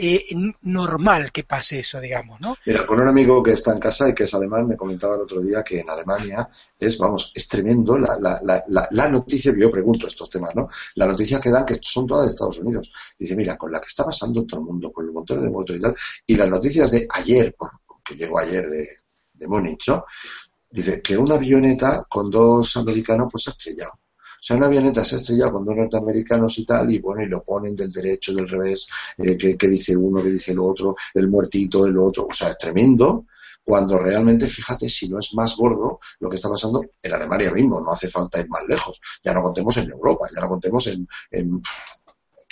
eh, 0.00 0.26
normal 0.62 1.30
que 1.30 1.44
pase 1.44 1.80
eso, 1.80 2.00
digamos, 2.00 2.40
¿no? 2.40 2.56
Mira, 2.64 2.86
con 2.86 3.00
un 3.00 3.08
amigo 3.08 3.42
que 3.42 3.52
está 3.52 3.72
en 3.72 3.78
casa 3.78 4.08
y 4.08 4.14
que 4.14 4.24
es 4.24 4.34
alemán, 4.34 4.66
me 4.66 4.76
comentaba 4.76 5.14
el 5.14 5.20
otro 5.20 5.40
día 5.42 5.62
que 5.62 5.80
en 5.80 5.90
Alemania 5.90 6.48
es, 6.78 6.96
vamos, 6.98 7.32
es 7.34 7.46
tremendo 7.46 7.98
la, 7.98 8.18
la, 8.18 8.40
la, 8.42 8.88
la 8.90 9.08
noticia, 9.08 9.52
yo 9.56 9.70
pregunto 9.70 10.06
estos 10.06 10.30
temas, 10.30 10.54
¿no? 10.54 10.66
La 10.94 11.06
noticia 11.06 11.38
que 11.40 11.50
dan, 11.50 11.66
que 11.66 11.78
son 11.82 12.06
todas 12.06 12.24
de 12.24 12.30
Estados 12.30 12.58
Unidos. 12.58 12.90
Dice, 13.18 13.36
mira, 13.36 13.56
con 13.56 13.70
la 13.70 13.80
que 13.80 13.86
está 13.86 14.04
pasando 14.04 14.40
en 14.40 14.46
todo 14.46 14.60
el 14.60 14.66
mundo, 14.66 14.90
con 14.90 15.04
el 15.04 15.12
montón 15.12 15.42
de 15.42 15.50
muertos 15.50 15.76
y 15.76 15.80
tal, 15.80 15.94
y 16.26 16.36
las 16.36 16.48
noticias 16.48 16.90
de 16.90 17.06
ayer, 17.10 17.54
porque 17.58 18.16
llegó 18.16 18.38
ayer 18.38 18.66
de, 18.66 18.88
de 19.34 19.48
Múnich, 19.48 19.88
¿no? 19.88 20.04
Dice 20.70 21.02
que 21.02 21.18
una 21.18 21.34
avioneta 21.34 22.06
con 22.08 22.30
dos 22.30 22.76
americanos 22.76 23.28
pues 23.30 23.48
ha 23.48 23.50
estrellado. 23.50 23.92
Sea, 24.40 24.56
una 24.56 24.66
avioneta 24.66 25.04
se 25.04 25.16
ha 25.16 25.18
estrellado 25.18 25.52
con 25.52 25.64
dos 25.64 25.76
norteamericanos 25.76 26.58
y 26.58 26.64
tal, 26.64 26.92
y 26.92 26.98
bueno, 26.98 27.22
y 27.22 27.26
lo 27.26 27.44
ponen 27.44 27.76
del 27.76 27.90
derecho, 27.90 28.34
del 28.34 28.48
revés, 28.48 28.86
eh, 29.18 29.36
que, 29.36 29.68
dice 29.68 29.96
uno, 29.96 30.22
que 30.22 30.30
dice 30.30 30.52
el 30.52 30.60
otro, 30.60 30.96
el 31.14 31.28
muertito, 31.28 31.86
el 31.86 31.98
otro. 31.98 32.26
O 32.26 32.32
sea, 32.32 32.48
es 32.48 32.58
tremendo 32.58 33.26
cuando 33.62 33.98
realmente, 33.98 34.48
fíjate, 34.48 34.88
si 34.88 35.08
no 35.08 35.18
es 35.18 35.34
más 35.34 35.54
gordo 35.56 36.00
lo 36.18 36.30
que 36.30 36.36
está 36.36 36.48
pasando 36.48 36.82
en 37.02 37.12
Alemania 37.12 37.52
mismo, 37.52 37.80
no 37.80 37.92
hace 37.92 38.08
falta 38.08 38.40
ir 38.40 38.48
más 38.48 38.62
lejos. 38.66 39.00
Ya 39.22 39.34
no 39.34 39.42
contemos 39.42 39.76
en 39.76 39.90
Europa, 39.90 40.26
ya 40.34 40.40
no 40.40 40.48
contemos 40.48 40.86
en, 40.86 41.06
en 41.30 41.62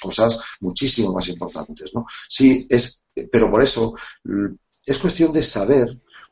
cosas 0.00 0.38
muchísimo 0.60 1.12
más 1.12 1.28
importantes, 1.28 1.92
¿no? 1.94 2.04
Sí, 2.28 2.66
es, 2.68 3.02
pero 3.32 3.50
por 3.50 3.62
eso 3.62 3.94
es 4.84 4.98
cuestión 4.98 5.32
de 5.32 5.42
saber 5.42 5.88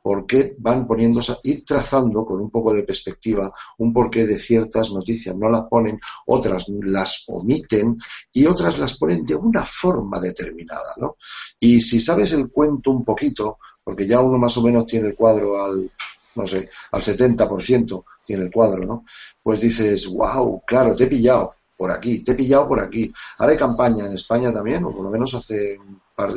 por 0.07 0.25
qué 0.25 0.55
van 0.61 0.87
poniéndose, 0.87 1.35
ir 1.43 1.65
trazando 1.65 2.25
con 2.25 2.41
un 2.41 2.49
poco 2.49 2.73
de 2.73 2.85
perspectiva 2.85 3.51
un 3.79 3.93
porqué 3.93 4.25
de 4.25 4.39
ciertas 4.39 4.93
noticias 4.93 5.35
no 5.35 5.51
las 5.51 5.63
ponen, 5.63 5.99
otras 6.27 6.67
las 6.69 7.25
omiten 7.27 7.99
y 8.33 8.47
otras 8.47 8.79
las 8.79 8.99
ponen 8.99 9.25
de 9.25 9.35
una 9.35 9.65
forma 9.65 10.21
determinada, 10.21 10.95
¿no? 10.99 11.17
Y 11.59 11.81
si 11.81 11.99
sabes 11.99 12.33
el 12.35 12.53
cuento 12.53 12.93
un 12.93 13.05
poquito, 13.05 13.59
porque 13.83 14.07
ya 14.07 14.21
uno 14.21 14.39
más 14.39 14.57
o 14.59 14.63
menos 14.63 14.87
tiene 14.87 15.09
el 15.09 15.17
cuadro 15.17 15.61
al 15.61 15.91
no 16.37 16.47
sé, 16.47 16.69
al 16.93 17.03
70% 17.03 18.05
tiene 18.25 18.45
el 18.45 18.53
cuadro, 18.53 18.87
¿no? 18.87 19.05
Pues 19.43 19.61
dices, 19.61 20.07
wow, 20.07 20.63
claro, 20.65 20.95
te 20.95 21.05
he 21.05 21.09
pillado 21.09 21.57
por 21.77 21.91
aquí, 21.91 22.21
te 22.21 22.31
he 22.31 22.35
pillado 22.37 22.69
por 22.69 22.79
aquí. 22.79 23.13
Ahora 23.39 23.53
hay 23.53 23.59
campaña 23.59 24.05
en 24.05 24.13
España 24.13 24.53
también, 24.53 24.85
o 24.85 24.93
por 24.93 25.03
lo 25.03 25.11
menos 25.11 25.35
hace, 25.35 25.79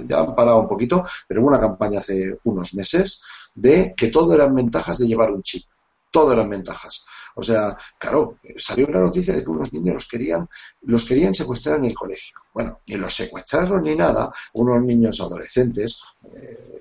ya 0.08 0.22
han 0.22 0.36
parado 0.36 0.62
un 0.62 0.68
poquito, 0.68 1.04
pero 1.28 1.42
hubo 1.42 1.50
una 1.50 1.60
campaña 1.60 2.00
hace 2.00 2.40
unos 2.46 2.74
meses 2.74 3.22
de 3.56 3.94
que 3.96 4.08
todo 4.08 4.34
eran 4.34 4.56
ventajas 4.56 4.98
de 4.98 5.08
llevar 5.08 5.32
un 5.32 5.44
chip. 5.44 5.66
Todo 6.12 6.34
eran 6.34 6.50
ventajas. 6.50 7.06
O 7.36 7.44
sea, 7.44 7.78
claro, 7.98 8.40
salió 8.58 8.88
una 8.88 9.00
noticia 9.00 9.34
de 9.34 9.44
que 9.44 9.50
unos 9.50 9.72
niños 9.72 9.94
los 9.94 10.08
querían, 10.08 10.50
los 10.82 11.06
querían 11.06 11.34
secuestrar 11.34 11.78
en 11.78 11.86
el 11.86 11.94
colegio. 11.94 12.38
Bueno, 12.54 12.82
ni 12.88 12.96
los 12.96 13.14
secuestraron 13.14 13.82
ni 13.82 13.96
nada, 13.96 14.30
unos 14.54 14.82
niños 14.82 15.22
adolescentes, 15.22 16.02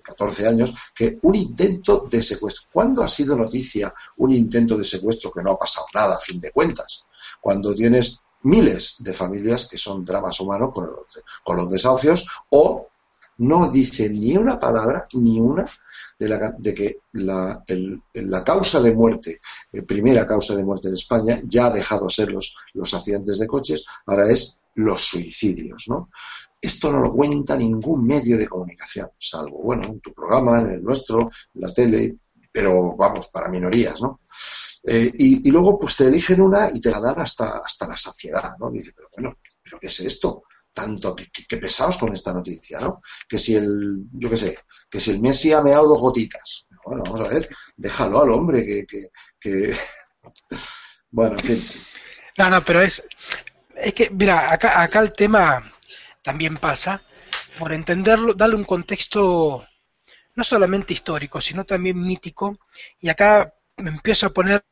14 0.03 0.43
eh, 0.43 0.49
años, 0.49 0.75
que 0.95 1.19
un 1.23 1.35
intento 1.37 2.07
de 2.11 2.23
secuestro. 2.23 2.69
¿Cuándo 2.73 3.03
ha 3.03 3.09
sido 3.09 3.37
noticia 3.37 3.93
un 4.17 4.33
intento 4.33 4.77
de 4.77 4.85
secuestro 4.85 5.31
que 5.31 5.43
no 5.43 5.53
ha 5.53 5.59
pasado 5.59 5.87
nada, 5.95 6.17
a 6.17 6.21
fin 6.21 6.41
de 6.41 6.51
cuentas? 6.51 7.05
Cuando 7.41 7.75
tienes 7.75 8.23
miles 8.43 8.97
de 8.99 9.13
familias 9.13 9.69
que 9.69 9.79
son 9.79 10.05
dramas 10.05 10.41
humanos 10.41 10.71
con 10.73 10.87
los, 10.87 11.07
con 11.45 11.57
los 11.57 11.71
desahucios 11.71 12.27
o 12.51 12.89
no 13.39 13.71
dice 13.71 14.09
ni 14.09 14.37
una 14.37 14.59
palabra, 14.59 15.07
ni 15.15 15.39
una, 15.41 15.65
de, 16.19 16.29
la, 16.29 16.55
de 16.59 16.75
que 16.75 16.99
la, 17.13 17.63
la, 18.15 18.45
causa 18.45 18.81
de 18.81 18.95
muerte, 18.95 19.41
eh, 19.73 19.83
primera 19.83 20.27
causa 20.27 20.55
de 20.57 20.65
muerte 20.65 20.89
en 20.89 20.95
España, 20.95 21.41
ya 21.45 21.67
ha 21.67 21.71
dejado 21.71 22.09
ser 22.09 22.31
los, 22.31 22.55
los 22.75 22.93
accidentes 22.95 23.39
de 23.39 23.47
coches, 23.47 23.85
ahora 24.07 24.31
es 24.31 24.61
los 24.75 25.03
suicidios, 25.03 25.87
¿no? 25.89 26.11
Esto 26.61 26.91
no 26.91 26.99
lo 26.99 27.13
cuenta 27.13 27.57
ningún 27.57 28.05
medio 28.05 28.37
de 28.37 28.49
comunicación, 28.49 29.11
salvo, 29.17 29.63
bueno, 29.63 29.87
en 29.87 30.01
tu 30.01 30.13
programa, 30.13 30.59
en 30.59 30.71
el 30.71 30.83
nuestro, 30.83 31.21
en 31.21 31.61
la 31.61 31.73
tele, 31.73 32.17
pero 32.51 32.97
vamos, 32.97 33.29
para 33.29 33.49
minorías, 33.49 34.03
¿no? 34.03 34.21
Eh, 34.85 35.13
y, 35.17 35.49
y, 35.49 35.51
luego, 35.53 35.79
pues 35.79 35.97
te 35.97 36.07
eligen 36.07 36.41
una 36.41 36.71
y 36.73 36.81
te 36.81 36.91
la 36.91 37.01
dan 37.01 37.21
hasta, 37.21 37.59
hasta 37.59 37.87
la 37.87 37.97
saciedad, 37.97 38.57
¿no? 38.59 38.71
Dice, 38.71 38.93
pero 38.95 39.09
bueno, 39.15 39.39
¿pero 39.63 39.79
qué 39.79 39.87
es 39.87 40.01
esto? 40.01 40.43
Tanto, 40.79 41.17
que, 41.17 41.57
pesados 41.57 41.99
con 41.99 42.13
esta 42.13 42.33
noticia, 42.33 42.79
¿no? 42.81 43.01
Que 43.29 43.39
si 43.39 43.57
el, 43.57 44.05
yo 44.13 44.31
qué 44.31 44.37
sé, 44.37 44.59
que 44.89 45.01
si 45.01 45.11
el 45.11 45.21
Messi 45.21 45.53
ha 45.53 45.61
meado 45.61 45.89
dos 45.89 46.01
gotitas. 46.01 46.67
Bueno, 46.85 47.03
vamos 47.05 47.21
a 47.21 47.29
ver, 47.29 47.49
déjalo 47.77 48.23
al 48.23 48.31
hombre, 48.31 48.65
que, 48.65 48.87
que, 48.87 49.11
que... 49.41 49.75
bueno, 51.11 51.37
en 51.37 51.45
fin. 51.45 51.69
No, 52.39 52.51
no, 52.51 52.65
pero 52.65 52.81
es, 52.81 53.03
es 53.77 53.93
que, 53.93 54.11
mira, 54.11 54.53
acá, 54.53 54.81
acá 54.81 55.01
el 55.01 55.13
tema 55.13 55.73
también 56.23 56.57
pasa 56.59 57.03
por 57.59 57.73
entenderlo, 57.73 58.35
darle 58.35 58.55
un 58.55 58.65
contexto 58.65 59.67
no 60.37 60.45
solamente 60.45 60.95
histórico, 60.95 61.41
sino 61.41 61.65
también 61.65 62.01
mítico, 62.01 62.61
y 63.01 63.09
acá 63.09 63.53
me 63.77 63.91
empiezo 63.91 64.27
a 64.27 64.33
poner 64.33 64.65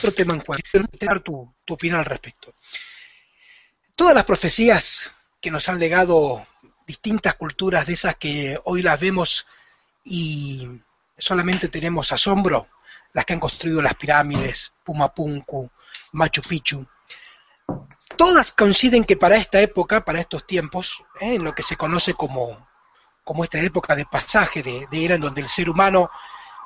otro 0.00 0.12
tema 0.12 0.34
en 0.34 0.40
cuenta, 0.40 0.68
dar 1.00 1.20
tu, 1.20 1.54
tu 1.64 1.74
opinión 1.74 1.98
al 1.98 2.06
respecto. 2.06 2.54
Todas 3.94 4.14
las 4.14 4.24
profecías 4.24 5.12
que 5.40 5.50
nos 5.50 5.68
han 5.68 5.78
legado 5.78 6.46
distintas 6.86 7.34
culturas 7.34 7.86
de 7.86 7.92
esas 7.92 8.16
que 8.16 8.58
hoy 8.64 8.82
las 8.82 8.98
vemos 8.98 9.46
y 10.02 10.66
solamente 11.16 11.68
tenemos 11.68 12.12
asombro, 12.12 12.68
las 13.12 13.24
que 13.24 13.34
han 13.34 13.40
construido 13.40 13.82
las 13.82 13.94
pirámides, 13.94 14.72
Pumapunku, 14.84 15.70
Machu 16.12 16.42
Picchu, 16.42 16.86
todas 18.16 18.52
coinciden 18.52 19.04
que 19.04 19.16
para 19.16 19.36
esta 19.36 19.60
época, 19.60 20.04
para 20.04 20.20
estos 20.20 20.46
tiempos, 20.46 21.02
¿eh? 21.20 21.34
en 21.34 21.44
lo 21.44 21.54
que 21.54 21.62
se 21.62 21.76
conoce 21.76 22.14
como, 22.14 22.68
como 23.22 23.44
esta 23.44 23.60
época 23.60 23.94
de 23.94 24.06
pasaje 24.06 24.62
de, 24.62 24.86
de 24.90 25.04
era 25.04 25.14
en 25.16 25.20
donde 25.20 25.42
el 25.42 25.48
ser 25.48 25.68
humano 25.68 26.10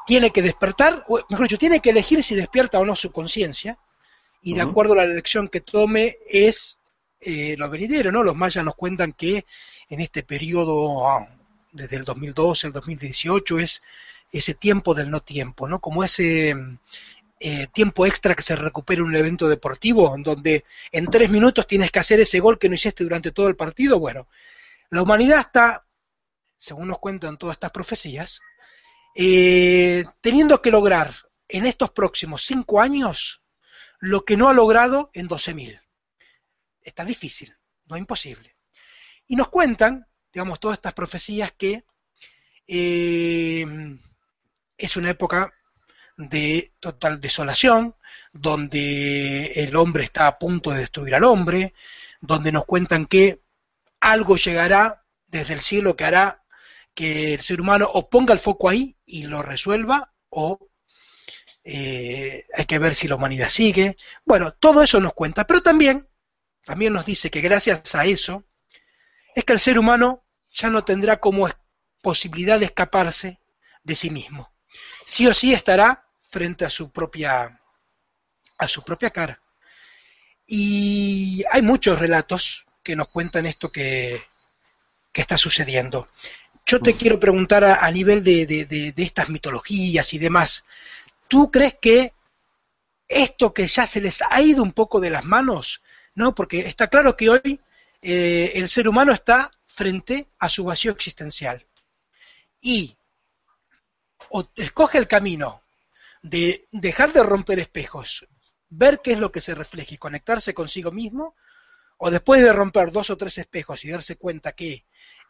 tiene 0.07 0.31
que 0.31 0.43
despertar, 0.43 1.05
o 1.09 1.21
mejor 1.29 1.47
dicho, 1.47 1.59
tiene 1.59 1.81
que 1.81 1.91
elegir 1.91 2.23
si 2.23 2.35
despierta 2.35 2.79
o 2.79 2.85
no 2.85 2.95
su 2.95 3.11
conciencia, 3.11 3.79
y 4.43 4.55
de 4.55 4.61
acuerdo 4.61 4.93
a 4.93 4.97
la 4.97 5.05
elección 5.05 5.49
que 5.49 5.61
tome 5.61 6.19
es 6.29 6.79
eh, 7.21 7.57
lo 7.57 7.71
venidero, 7.71 8.13
¿no? 8.13 8.23
Los 8.23 8.37
mayas 8.37 8.65
nos 8.65 8.75
cuentan 8.75 9.15
que 9.15 9.47
en 9.89 10.01
este 10.01 10.23
periodo, 10.23 11.09
ah, 11.09 11.27
desde 11.73 11.97
el 11.97 12.05
2012 12.05 12.67
al 12.67 12.73
2018, 12.75 13.59
es 13.59 13.83
ese 14.31 14.55
tiempo 14.55 14.95
del 14.95 15.11
no 15.11 15.21
tiempo, 15.23 15.67
¿no? 15.67 15.81
Como 15.81 16.05
ese 16.05 16.55
eh, 17.41 17.67
tiempo 17.73 18.05
extra 18.05 18.35
que 18.35 18.43
se 18.43 18.57
recupera 18.57 19.01
en 19.01 19.07
un 19.07 19.17
evento 19.17 19.49
deportivo, 19.49 20.15
en 20.15 20.23
donde 20.23 20.65
en 20.93 21.07
tres 21.07 21.31
minutos 21.31 21.67
tienes 21.67 21.91
que 21.91 22.01
hacer 22.01 22.21
ese 22.21 22.41
gol 22.41 22.59
que 22.59 22.69
no 22.69 22.75
hiciste 22.75 23.05
durante 23.05 23.33
todo 23.33 23.49
el 23.49 23.57
partido. 23.57 23.99
Bueno, 23.99 24.29
la 24.91 25.03
humanidad 25.03 25.41
está, 25.41 25.85
según 26.59 26.89
nos 26.89 26.99
cuentan 26.99 27.39
todas 27.39 27.55
estas 27.55 27.71
profecías, 27.71 28.43
eh, 29.15 30.05
teniendo 30.21 30.61
que 30.61 30.71
lograr 30.71 31.15
en 31.49 31.67
estos 31.67 31.91
próximos 31.91 32.45
cinco 32.45 32.81
años 32.81 33.43
lo 33.99 34.25
que 34.25 34.37
no 34.37 34.49
ha 34.49 34.53
logrado 34.53 35.11
en 35.15 35.29
12.000. 35.29 35.81
Está 36.83 37.05
difícil, 37.05 37.55
no 37.87 37.97
imposible. 37.97 38.57
Y 39.27 39.37
nos 39.37 39.49
cuentan, 39.49 40.07
digamos, 40.33 40.61
todas 40.61 40.79
estas 40.79 40.95
profecías 40.95 41.53
que 41.57 41.85
eh, 42.67 43.67
es 44.77 44.97
una 44.97 45.11
época 45.11 45.55
de 46.17 46.73
total 46.81 47.21
desolación, 47.21 47.97
donde 48.33 49.47
el 49.55 49.77
hombre 49.77 50.05
está 50.05 50.27
a 50.27 50.39
punto 50.39 50.71
de 50.71 50.81
destruir 50.81 51.15
al 51.15 51.25
hombre, 51.25 51.75
donde 52.21 52.53
nos 52.53 52.65
cuentan 52.65 53.07
que 53.07 53.41
algo 54.01 54.37
llegará 54.37 55.05
desde 55.27 55.55
el 55.55 55.61
cielo 55.61 55.97
que 55.97 56.05
hará 56.05 56.44
que 56.95 57.35
el 57.35 57.43
ser 57.43 57.61
humano 57.61 57.91
o 57.93 58.09
ponga 58.09 58.33
el 58.33 58.41
foco 58.41 58.69
ahí 58.69 58.97
y 59.05 59.25
lo 59.25 59.43
resuelva 59.43 60.13
o 60.31 60.69
eh, 61.65 62.47
hay 62.55 62.65
que 62.67 62.79
ver 62.79 62.95
si 62.95 63.09
la 63.09 63.17
humanidad 63.17 63.49
sigue. 63.49 63.97
Bueno, 64.25 64.53
todo 64.53 64.83
eso 64.83 65.01
nos 65.01 65.15
cuenta, 65.15 65.47
pero 65.47 65.63
también, 65.63 66.09
también 66.65 66.93
nos 66.93 67.07
dice 67.07 67.31
que 67.31 67.41
gracias 67.41 67.95
a 67.95 68.05
eso 68.05 68.45
es 69.35 69.45
que 69.45 69.53
el 69.53 69.61
ser 69.61 69.79
humano 69.79 70.25
ya 70.55 70.71
no 70.71 70.85
tendrá 70.85 71.19
como 71.21 71.49
posibilidad 72.03 72.61
de 72.61 72.67
escaparse 72.67 73.41
de 73.83 73.97
sí 73.97 74.11
mismo. 74.11 74.53
Sí 75.07 75.27
o 75.27 75.35
sí 75.35 75.53
estará 75.53 76.07
frente 76.31 76.65
a 76.65 76.71
su 76.71 76.91
propia 76.91 77.61
a 78.59 78.69
su 78.69 78.83
propia 78.83 79.11
cara. 79.11 79.41
Y 80.47 81.43
hay 81.51 81.63
muchos 81.63 81.99
relatos 81.99 82.67
que 82.83 82.95
nos 82.95 83.09
cuentan 83.09 83.47
esto 83.47 83.73
que, 83.73 84.21
que 85.13 85.21
está 85.21 85.39
sucediendo. 85.39 86.09
Yo 86.67 86.81
te 86.81 86.95
quiero 86.95 87.21
preguntar 87.21 87.63
a, 87.65 87.91
nivel 87.91 88.25
de, 88.25 88.47
de, 88.47 88.95
estas 88.97 89.29
mitologías 89.29 90.15
y 90.15 90.19
demás, 90.19 90.65
¿tú 91.29 91.51
crees 91.51 91.75
que 91.81 92.15
esto 93.07 93.53
que 93.53 93.67
ya 93.67 93.87
se 93.87 94.01
les 94.01 94.23
ha 94.23 94.41
ido 94.41 94.63
un 94.63 94.73
poco 94.73 94.99
de 94.99 95.11
las 95.11 95.25
manos, 95.25 95.83
¿no? 96.15 96.35
Porque 96.35 96.61
está 96.61 96.89
claro 96.89 97.17
que 97.17 97.29
hoy 97.29 97.61
eh, 98.01 98.53
el 98.55 98.69
ser 98.69 98.89
humano 98.89 99.13
está 99.13 99.51
frente 99.67 100.29
a 100.39 100.49
su 100.49 100.65
vacío 100.65 100.93
existencial. 100.93 101.67
Y 102.61 102.97
o 104.31 104.49
escoge 104.57 104.99
el 104.99 105.07
camino 105.07 105.63
de 106.23 106.67
dejar 106.73 107.13
de 107.13 107.23
romper 107.23 107.59
espejos, 107.59 108.27
ver 108.71 109.01
qué 109.03 109.13
es 109.13 109.19
lo 109.19 109.31
que 109.31 109.43
se 109.43 109.55
refleja 109.55 109.95
y 109.95 109.99
conectarse 109.99 110.55
consigo 110.55 110.91
mismo, 110.91 111.37
o 111.99 112.11
después 112.11 112.43
de 112.43 112.53
romper 112.53 112.91
dos 112.91 113.11
o 113.11 113.17
tres 113.17 113.37
espejos 113.39 113.85
y 113.85 113.91
darse 113.91 114.17
cuenta 114.17 114.53
que 114.53 114.85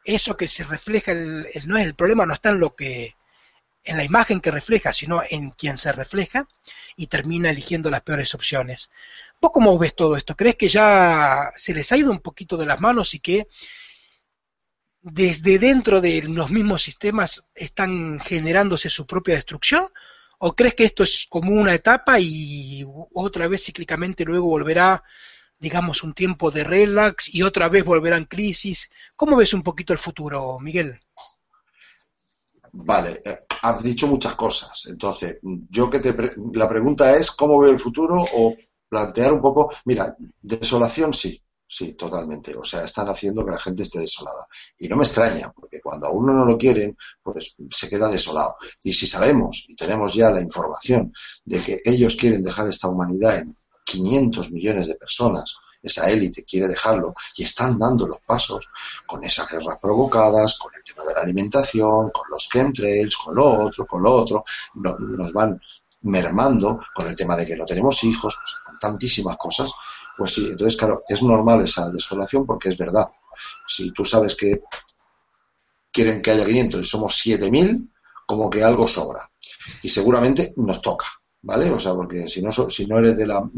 eso 0.05 0.37
que 0.37 0.49
se 0.49 0.65
refleja 0.65 1.13
el, 1.13 1.47
no 1.67 1.79
es 1.79 1.87
el 1.87 1.95
problema, 1.95 2.27
no 2.27 2.35
está 2.35 2.51
en 2.51 2.61
lo 2.61 2.75
que 2.75 3.15
en 3.85 3.97
la 3.99 4.05
imagen 4.05 4.41
que 4.41 4.51
refleja, 4.51 4.93
sino 4.93 5.23
en 5.29 5.51
quien 5.51 5.77
se 5.77 5.93
refleja 5.93 6.49
y 6.97 7.07
termina 7.07 7.51
eligiendo 7.51 7.91
las 7.91 8.01
peores 8.01 8.35
opciones. 8.35 8.91
¿Vos 9.41 9.51
cómo 9.53 9.79
ves 9.79 9.95
todo 9.95 10.17
esto? 10.17 10.35
¿Crees 10.35 10.57
que 10.57 10.69
ya 10.69 11.53
se 11.55 11.75
les 11.75 11.93
ha 11.93 11.97
ido 11.99 12.11
un 12.11 12.21
poquito 12.21 12.57
de 12.57 12.67
las 12.67 12.81
manos 12.81 13.15
y 13.15 13.21
que 13.21 13.47
desde 15.03 15.59
dentro 15.59 16.01
de 16.01 16.23
los 16.23 16.51
mismos 16.51 16.83
sistemas 16.83 17.51
están 17.55 18.19
generándose 18.21 18.89
su 18.89 19.07
propia 19.07 19.35
destrucción? 19.35 19.89
¿O 20.39 20.55
crees 20.55 20.75
que 20.75 20.85
esto 20.85 21.05
es 21.05 21.27
como 21.29 21.53
una 21.53 21.75
etapa 21.75 22.19
y 22.19 22.85
otra 23.13 23.49
vez 23.49 23.65
cíclicamente 23.65 24.25
luego 24.25 24.47
volverá, 24.47 25.05
digamos, 25.59 26.03
un 26.03 26.15
tiempo 26.15 26.51
de 26.51 26.65
relax 26.65 27.33
y 27.33 27.43
otra 27.43 27.69
vez 27.69 27.85
volverán 27.85 28.27
crisis? 28.27 28.91
¿Cómo 29.17 29.37
ves 29.37 29.55
un 29.55 29.63
poquito 29.63 29.93
el 29.93 29.99
futuro, 29.99 30.59
Miguel? 30.61 31.01
Vale, 32.73 33.23
eh, 33.25 33.45
has 33.63 33.83
dicho 33.83 34.07
muchas 34.07 34.35
cosas. 34.35 34.87
Entonces, 34.91 35.39
yo 35.43 35.89
que 35.89 36.01
te 36.01 36.15
la 36.53 36.69
pregunta 36.69 37.17
es 37.17 37.31
cómo 37.31 37.61
veo 37.61 37.71
el 37.71 37.79
futuro 37.79 38.21
o 38.21 38.55
plantear 38.89 39.33
un 39.33 39.41
poco, 39.41 39.73
mira, 39.85 40.17
desolación 40.43 41.15
sí, 41.15 41.45
Sí, 41.67 41.95
totalmente. 41.95 42.55
O 42.57 42.63
sea, 42.63 42.85
están 42.85 43.09
haciendo 43.09 43.45
que 43.45 43.51
la 43.51 43.59
gente 43.59 43.83
esté 43.83 43.99
desolada. 43.99 44.47
Y 44.79 44.87
no 44.87 44.97
me 44.97 45.05
extraña, 45.05 45.51
porque 45.51 45.81
cuando 45.81 46.07
a 46.07 46.13
uno 46.13 46.33
no 46.33 46.45
lo 46.45 46.57
quieren, 46.57 46.97
pues 47.23 47.57
se 47.71 47.89
queda 47.89 48.09
desolado. 48.09 48.57
Y 48.83 48.93
si 48.93 49.07
sabemos 49.07 49.65
y 49.69 49.75
tenemos 49.75 50.15
ya 50.15 50.31
la 50.31 50.41
información 50.41 51.13
de 51.45 51.61
que 51.61 51.79
ellos 51.85 52.17
quieren 52.17 52.43
dejar 52.43 52.69
esta 52.69 52.89
humanidad 52.89 53.39
en 53.39 53.57
500 53.85 54.51
millones 54.51 54.89
de 54.89 54.97
personas, 54.97 55.57
esa 55.85 56.11
élite 56.11 56.45
quiere 56.45 56.67
dejarlo 56.67 57.15
y 57.37 57.45
están 57.45 57.79
dando 57.79 58.07
los 58.07 58.19
pasos 58.27 58.69
con 59.07 59.23
esas 59.23 59.49
guerras 59.51 59.79
provocadas, 59.81 60.59
con 60.59 60.75
el 60.75 60.83
tema 60.83 61.05
de 61.05 61.15
la 61.15 61.21
alimentación, 61.21 62.11
con 62.11 62.31
los 62.31 62.49
chemtrails, 62.49 63.17
con 63.17 63.35
lo 63.35 63.65
otro, 63.65 63.87
con 63.87 64.03
lo 64.03 64.13
otro, 64.13 64.45
nos 64.75 65.33
van 65.33 65.61
mermando 66.03 66.81
con 66.95 67.07
el 67.07 67.15
tema 67.15 67.37
de 67.37 67.47
que 67.47 67.57
no 67.57 67.67
tenemos 67.67 68.03
hijos, 68.05 68.39
con 68.65 68.79
tantísimas 68.79 69.37
cosas, 69.37 69.71
pues 70.17 70.33
sí, 70.33 70.47
entonces 70.51 70.77
claro, 70.79 71.03
es 71.09 71.23
normal 71.23 71.61
esa 71.61 71.91
desolación 71.91 72.47
porque 72.47 72.71
es 72.71 72.79
verdad. 72.79 73.09
Si 73.67 73.91
tú 73.91 74.05
sabes 74.05 74.35
que 74.37 74.63
quieren 75.93 76.23
que 76.23 76.31
haya 76.31 76.47
500 76.47 76.81
y 76.81 76.85
somos 76.85 77.17
7000, 77.17 77.91
como 78.27 78.49
que 78.49 78.65
algo 78.65 78.89
sobra. 78.89 79.31
Y 79.83 79.89
seguramente 79.89 80.55
nos 80.57 80.81
toca, 80.81 81.07
¿vale? 81.45 81.71
O 81.71 81.79
sea, 81.79 81.95
porque 81.95 82.29
si 82.29 82.43
no, 82.43 82.51
si 82.53 82.87
no 82.87 82.99
eres 82.99 83.17
de 83.17 83.27
la, 83.27 83.49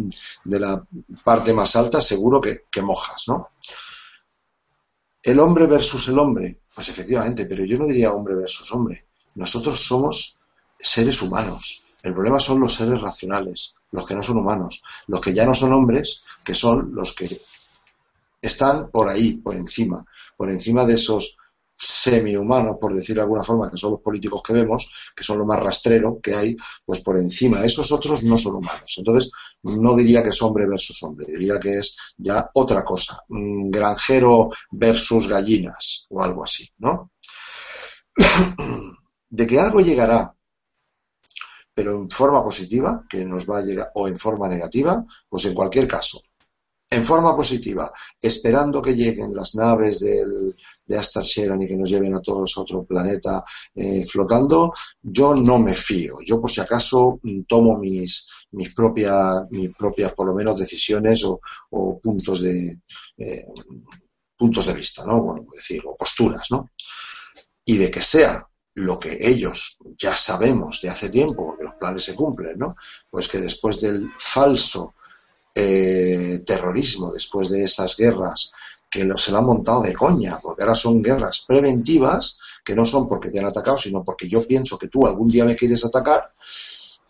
de 0.45 0.61
la 0.61 0.87
parte 1.24 1.53
más 1.53 1.74
alta, 1.76 2.01
seguro 2.01 2.41
que, 2.41 2.64
que 2.70 2.82
mojas, 2.82 3.24
¿no? 3.28 3.51
El 5.22 5.41
hombre 5.41 5.66
versus 5.66 6.09
el 6.09 6.18
hombre, 6.18 6.61
pues 6.74 6.89
efectivamente, 6.89 7.47
pero 7.47 7.64
yo 7.64 7.78
no 7.78 7.87
diría 7.87 8.12
hombre 8.12 8.37
versus 8.37 8.70
hombre. 8.72 9.07
Nosotros 9.34 9.80
somos 9.80 10.39
seres 10.78 11.20
humanos 11.22 11.87
el 12.07 12.14
problema 12.14 12.39
son 12.39 12.61
los 12.61 12.74
seres 12.74 13.01
racionales, 13.01 13.74
los 13.91 14.07
que 14.07 14.14
no 14.14 14.22
son 14.22 14.37
humanos, 14.37 14.80
los 15.09 15.20
que 15.20 15.34
ya 15.34 15.45
no 15.45 15.57
son 15.57 15.72
hombres, 15.72 16.22
que 16.45 16.55
son 16.55 16.95
los 16.95 17.12
que 17.12 17.43
están 18.41 18.93
por 18.93 19.09
ahí, 19.09 19.39
por 19.39 19.57
encima, 19.57 20.07
por 20.37 20.49
encima 20.49 20.84
de 20.84 20.95
esos 20.95 21.37
semi-humanos, 21.77 22.77
por 22.81 22.95
decir 22.95 23.16
de 23.16 23.22
alguna 23.22 23.43
forma, 23.43 23.70
que 23.70 23.77
son 23.77 23.93
los 23.93 24.01
políticos 24.01 24.43
que 24.43 24.53
vemos, 24.53 25.11
que 25.14 25.22
son 25.22 25.39
lo 25.39 25.47
más 25.47 25.61
rastrero 25.61 26.18
que 26.22 26.35
hay, 26.35 26.57
pues 26.85 27.01
por 27.01 27.16
encima. 27.16 27.64
Esos 27.64 27.93
otros 27.93 28.22
no 28.22 28.37
son 28.37 28.57
humanos. 28.57 28.95
Entonces, 28.99 29.31
no 29.62 29.95
diría 29.97 30.22
que 30.22 30.31
es 30.31 30.43
hombre 30.43 30.66
versus 30.66 31.03
hombre, 31.03 31.27
diría 31.27 31.59
que 31.59 31.79
es 31.79 31.97
ya 32.16 32.51
otra 32.55 32.85
cosa, 32.85 33.20
granjero 33.29 34.51
versus 34.70 35.29
gallinas 35.29 36.07
o 36.11 36.22
algo 36.22 36.45
así, 36.45 36.68
¿no? 36.79 37.11
De 39.29 39.47
que 39.47 39.59
algo 39.59 39.81
llegará 39.81 40.37
pero 41.77 41.93
en 41.93 42.09
forma 42.09 42.43
positiva, 42.43 43.05
que 43.07 43.27
nos 43.27 43.47
va 43.47 43.59
a 43.59 43.61
llegar, 43.61 43.91
o 43.97 44.09
en 44.09 44.16
forma 44.16 44.49
negativa, 44.49 45.05
pues 45.29 45.45
en 45.45 45.53
cualquier 45.53 45.87
caso. 45.87 46.18
En 46.89 47.03
forma 47.03 47.34
positiva, 47.34 47.93
esperando 48.20 48.80
que 48.80 48.95
lleguen 48.95 49.34
las 49.34 49.57
naves 49.57 49.99
del, 49.99 50.55
de 50.87 50.97
Astar 50.97 51.24
Sheran 51.24 51.61
y 51.61 51.66
que 51.66 51.76
nos 51.76 51.91
lleven 51.91 52.14
a 52.14 52.20
todos 52.20 52.57
a 52.57 52.61
otro 52.61 52.84
planeta 52.84 53.43
eh, 53.74 54.07
flotando, 54.07 54.72
yo 55.03 55.34
no 55.34 55.59
me 55.59 55.74
fío. 55.74 56.18
Yo, 56.24 56.41
por 56.41 56.51
si 56.51 56.61
acaso, 56.61 57.18
mm, 57.22 57.43
tomo 57.43 57.76
mis, 57.76 58.28
mis 58.53 58.72
propias, 58.72 59.43
mis 59.51 59.74
propias, 59.74 60.12
por 60.14 60.28
lo 60.28 60.34
menos, 60.34 60.59
decisiones 60.59 61.24
o, 61.24 61.41
puntos 62.01 62.41
de, 62.43 62.78
eh, 63.18 63.47
puntos 64.37 64.66
de 64.66 64.74
vista, 64.74 65.05
¿no? 65.05 65.22
Bueno, 65.22 65.45
decir, 65.53 65.82
o 65.84 65.97
posturas, 65.97 66.51
¿no? 66.51 66.70
Y 67.64 67.78
de 67.78 67.91
que 67.91 68.03
sea 68.03 68.49
lo 68.74 68.99
que 68.99 69.16
ellos 69.20 69.78
ya 69.99 70.14
sabemos 70.14 70.80
de 70.82 70.91
hace 70.91 71.09
tiempo, 71.09 71.47
porque 71.47 71.64
los 71.64 71.74
planes 71.74 72.05
se 72.05 72.14
cumplen, 72.14 72.59
¿no? 72.59 72.76
Pues 73.11 73.26
que 73.26 73.39
después 73.39 73.80
del 73.80 74.11
falso 74.18 74.95
eh, 75.59 76.43
terrorismo, 76.45 77.11
después 77.11 77.49
de 77.49 77.65
esas 77.65 77.97
guerras 77.97 78.53
que 78.91 79.11
se 79.17 79.33
lo 79.33 79.39
han 79.39 79.47
montado 79.47 79.83
de 79.83 79.95
coña, 79.95 80.39
porque 80.41 80.63
ahora 80.63 80.75
son 80.75 81.03
guerras 81.03 81.45
preventivas, 81.49 82.39
que 82.63 82.75
no 82.75 82.85
son 82.85 83.07
porque 83.07 83.31
te 83.31 83.39
han 83.39 83.47
atacado, 83.47 83.79
sino 83.79 84.05
porque 84.05 84.29
yo 84.29 84.47
pienso 84.47 84.79
que 84.79 84.89
tú 84.89 85.07
algún 85.07 85.29
día 85.29 85.47
me 85.47 85.57
quieres 85.57 85.85
atacar, 85.85 86.31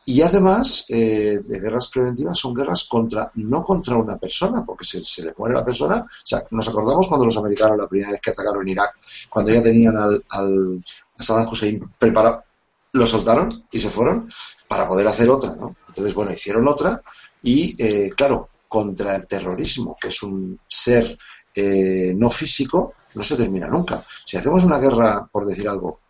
y 0.08 0.22
además, 0.22 0.86
eh, 0.90 1.40
de 1.44 1.58
guerras 1.58 1.88
preventivas 1.88 2.38
son 2.38 2.54
guerras 2.54 2.84
contra, 2.84 3.32
no 3.34 3.64
contra 3.64 3.96
una 3.96 4.16
persona, 4.16 4.64
porque 4.64 4.84
se, 4.84 5.02
se, 5.02 5.24
le 5.24 5.34
muere 5.36 5.56
la 5.56 5.64
persona. 5.64 5.96
O 5.96 6.06
sea, 6.22 6.44
nos 6.52 6.68
acordamos 6.68 7.08
cuando 7.08 7.26
los 7.26 7.36
americanos 7.36 7.76
la 7.76 7.88
primera 7.88 8.12
vez 8.12 8.20
que 8.20 8.30
atacaron 8.30 8.68
Irak, 8.68 8.96
cuando 9.28 9.50
ya 9.50 9.60
tenían 9.60 9.96
al, 9.96 10.24
al 10.28 10.84
a 11.18 11.22
Saddam 11.24 11.48
Hussein 11.48 11.90
preparado, 11.98 12.44
lo 12.92 13.04
soltaron 13.04 13.48
y 13.72 13.80
se 13.80 13.90
fueron 13.90 14.28
para 14.68 14.86
poder 14.86 15.08
hacer 15.08 15.28
otra, 15.28 15.56
¿no? 15.56 15.74
Entonces, 15.88 16.14
bueno, 16.14 16.30
hicieron 16.30 16.68
otra 16.68 17.02
y, 17.42 17.82
eh, 17.82 18.10
claro, 18.16 18.48
contra 18.68 19.16
el 19.16 19.26
terrorismo, 19.26 19.96
que 20.00 20.08
es 20.08 20.22
un 20.22 20.58
ser 20.66 21.16
eh, 21.54 22.14
no 22.16 22.30
físico, 22.30 22.94
no 23.14 23.22
se 23.22 23.36
termina 23.36 23.68
nunca. 23.68 24.04
Si 24.24 24.36
hacemos 24.36 24.64
una 24.64 24.78
guerra, 24.78 25.26
por 25.30 25.46
decir 25.46 25.68
algo, 25.68 26.00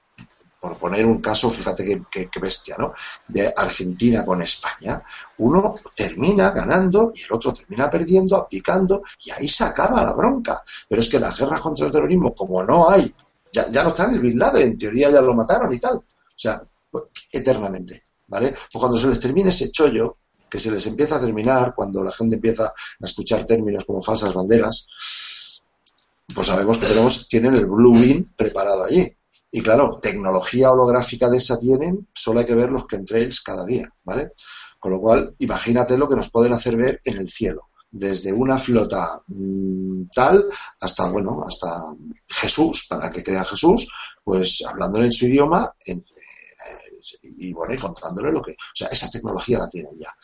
por 0.60 0.78
poner 0.78 1.06
un 1.06 1.20
caso, 1.20 1.50
fíjate 1.50 2.02
qué, 2.10 2.28
bestia, 2.40 2.76
¿no? 2.78 2.92
De 3.28 3.52
Argentina 3.54 4.24
con 4.24 4.42
España, 4.42 5.00
uno 5.38 5.76
termina 5.94 6.50
ganando 6.50 7.12
y 7.14 7.22
el 7.22 7.32
otro 7.32 7.52
termina 7.52 7.90
perdiendo, 7.90 8.36
aplicando, 8.36 9.02
y 9.24 9.30
ahí 9.30 9.48
se 9.48 9.64
acaba 9.64 10.02
la 10.02 10.12
bronca. 10.12 10.62
Pero 10.88 11.00
es 11.00 11.08
que 11.08 11.20
las 11.20 11.38
guerras 11.38 11.60
contra 11.60 11.86
el 11.86 11.92
terrorismo, 11.92 12.34
como 12.34 12.64
no 12.64 12.90
hay, 12.90 13.14
ya, 13.52 13.70
ya 13.70 13.84
no 13.84 13.90
están 13.90 14.14
el 14.14 14.42
en 14.56 14.76
teoría 14.76 15.10
ya 15.10 15.20
lo 15.20 15.34
mataron 15.34 15.72
y 15.72 15.78
tal. 15.78 15.96
O 15.96 16.02
sea, 16.34 16.60
pues, 16.90 17.04
eternamente, 17.30 18.04
¿vale? 18.26 18.50
Pues 18.50 18.80
cuando 18.80 18.98
se 18.98 19.06
les 19.06 19.20
termine 19.20 19.50
ese 19.50 19.70
chollo, 19.70 20.16
que 20.48 20.60
se 20.60 20.70
les 20.70 20.86
empieza 20.86 21.16
a 21.16 21.20
terminar, 21.20 21.74
cuando 21.74 22.04
la 22.04 22.12
gente 22.12 22.36
empieza 22.36 22.66
a 22.66 23.06
escuchar 23.06 23.44
términos 23.44 23.84
como 23.84 24.00
falsas 24.00 24.32
banderas, 24.32 24.86
pues 26.34 26.46
sabemos 26.46 26.78
que 26.78 26.86
tenemos, 26.86 27.28
tienen 27.28 27.54
el 27.54 27.66
blue 27.66 28.26
preparado 28.36 28.84
allí. 28.84 29.06
Y 29.50 29.62
claro, 29.62 29.98
tecnología 30.00 30.70
holográfica 30.70 31.28
de 31.28 31.38
esa 31.38 31.58
tienen, 31.58 32.08
solo 32.12 32.40
hay 32.40 32.46
que 32.46 32.54
ver 32.54 32.70
los 32.70 32.86
chemtrails 32.86 33.40
cada 33.40 33.64
día, 33.64 33.88
¿vale? 34.04 34.32
Con 34.78 34.92
lo 34.92 35.00
cual, 35.00 35.34
imagínate 35.38 35.96
lo 35.96 36.08
que 36.08 36.16
nos 36.16 36.30
pueden 36.30 36.52
hacer 36.52 36.76
ver 36.76 37.00
en 37.04 37.16
el 37.16 37.28
cielo, 37.30 37.68
desde 37.90 38.32
una 38.32 38.58
flota 38.58 39.22
mm, 39.28 40.08
tal 40.14 40.46
hasta, 40.80 41.08
bueno, 41.08 41.44
hasta 41.46 41.68
Jesús, 42.28 42.86
para 42.88 43.10
que 43.10 43.22
crea 43.22 43.44
Jesús, 43.44 43.88
pues 44.22 44.62
hablándole 44.68 45.06
en 45.06 45.12
su 45.12 45.26
idioma 45.26 45.72
eh, 45.86 46.02
y, 47.22 47.52
bueno, 47.52 47.74
y 47.74 47.78
contándole 47.78 48.32
lo 48.32 48.42
que, 48.42 48.52
o 48.52 48.74
sea, 48.74 48.88
esa 48.88 49.10
tecnología 49.10 49.58
la 49.58 49.70
tienen 49.70 49.98
ya. 49.98 50.14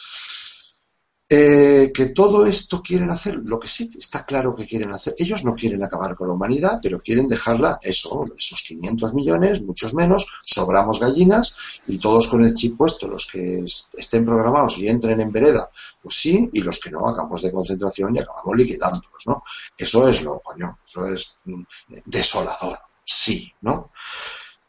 Eh, 1.35 1.91
que 1.95 2.11
todo 2.11 2.45
esto 2.45 2.83
quieren 2.83 3.11
hacer, 3.11 3.41
lo 3.47 3.59
que 3.59 3.67
sí 3.67 3.89
está 3.97 4.27
claro 4.27 4.55
que 4.55 4.67
quieren 4.67 4.93
hacer, 4.93 5.15
ellos 5.17 5.43
no 5.45 5.55
quieren 5.55 5.83
acabar 5.83 6.15
con 6.15 6.29
la 6.29 6.35
humanidad, 6.35 6.79
pero 6.83 7.01
quieren 7.01 7.27
dejarla, 7.27 7.79
eso, 7.81 8.27
esos 8.37 8.61
500 8.61 9.15
millones, 9.15 9.63
muchos 9.63 9.95
menos, 9.95 10.27
sobramos 10.43 11.01
gallinas 11.01 11.57
y 11.87 11.97
todos 11.97 12.27
con 12.27 12.45
el 12.45 12.53
chip 12.53 12.77
puesto, 12.77 13.09
los 13.09 13.25
que 13.25 13.65
estén 13.65 14.27
programados 14.27 14.77
y 14.77 14.89
entren 14.89 15.23
en 15.23 15.33
vereda, 15.33 15.71
pues 16.03 16.17
sí, 16.17 16.51
y 16.53 16.61
los 16.61 16.79
que 16.79 16.91
no, 16.91 17.09
acabamos 17.09 17.41
de 17.41 17.51
concentración 17.51 18.15
y 18.15 18.21
acabamos 18.21 18.55
liquidándolos, 18.55 19.27
¿no? 19.27 19.43
Eso 19.79 20.07
es 20.09 20.21
lo, 20.21 20.39
coño, 20.41 20.81
eso 20.87 21.07
es 21.07 21.39
mm, 21.47 21.63
desolador, 22.05 22.79
sí, 23.07 23.51
¿no? 23.63 23.91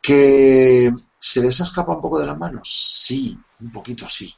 Que 0.02 0.94
se 1.24 1.42
les 1.42 1.62
ha 1.62 1.64
escapado 1.64 1.96
un 1.96 2.02
poco 2.02 2.20
de 2.20 2.26
las 2.26 2.38
manos, 2.38 2.68
sí, 2.70 3.38
un 3.62 3.72
poquito 3.72 4.10
sí 4.10 4.36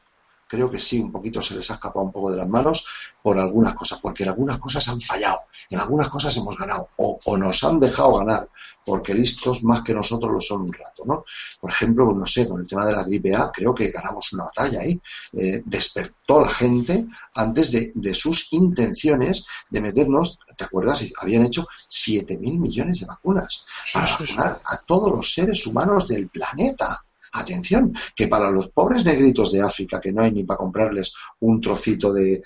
creo 0.55 0.71
que 0.71 0.79
sí, 0.79 0.99
un 0.99 1.11
poquito 1.11 1.41
se 1.41 1.55
les 1.55 1.69
ha 1.69 1.73
escapado 1.73 2.05
un 2.05 2.11
poco 2.11 2.31
de 2.31 2.37
las 2.37 2.47
manos 2.47 2.87
por 3.21 3.37
algunas 3.37 3.73
cosas, 3.73 3.99
porque 4.01 4.23
en 4.23 4.29
algunas 4.29 4.57
cosas 4.57 4.87
han 4.87 5.01
fallado, 5.01 5.41
en 5.69 5.79
algunas 5.79 6.07
cosas 6.07 6.35
hemos 6.37 6.55
ganado, 6.55 6.89
o, 6.95 7.37
nos 7.37 7.63
han 7.65 7.77
dejado 7.79 8.19
ganar, 8.19 8.49
porque 8.85 9.13
listos 9.13 9.63
más 9.63 9.81
que 9.81 9.93
nosotros 9.93 10.31
lo 10.31 10.39
son 10.39 10.61
un 10.61 10.71
rato, 10.71 11.03
¿no? 11.05 11.25
Por 11.59 11.71
ejemplo, 11.71 12.13
no 12.13 12.25
sé, 12.25 12.47
con 12.47 12.61
el 12.61 12.67
tema 12.67 12.85
de 12.85 12.93
la 12.93 13.03
gripe 13.03 13.35
A, 13.35 13.51
creo 13.51 13.73
que 13.73 13.89
ganamos 13.89 14.31
una 14.33 14.45
batalla 14.45 14.79
ahí. 14.79 15.01
Eh, 15.33 15.63
despertó 15.65 16.39
la 16.39 16.47
gente 16.47 17.07
antes 17.33 17.71
de, 17.71 17.91
de, 17.95 18.13
sus 18.13 18.53
intenciones 18.53 19.47
de 19.69 19.81
meternos, 19.81 20.39
¿te 20.55 20.65
acuerdas? 20.65 21.03
Habían 21.19 21.43
hecho 21.43 21.67
7.000 21.89 22.59
millones 22.59 22.99
de 22.99 23.07
vacunas 23.07 23.65
para 23.91 24.11
vacunar 24.11 24.61
a 24.63 24.77
todos 24.85 25.11
los 25.11 25.33
seres 25.33 25.65
humanos 25.65 26.07
del 26.07 26.29
planeta. 26.29 27.04
Atención, 27.37 27.93
que 28.15 28.27
para 28.27 28.49
los 28.49 28.69
pobres 28.69 29.03
negritos 29.03 29.51
de 29.51 29.61
África, 29.61 29.99
que 29.99 30.13
no 30.13 30.23
hay 30.23 30.31
ni 30.31 30.45
para 30.45 30.57
comprarles 30.57 31.13
un 31.41 31.59
trocito 31.59 32.13
de, 32.13 32.41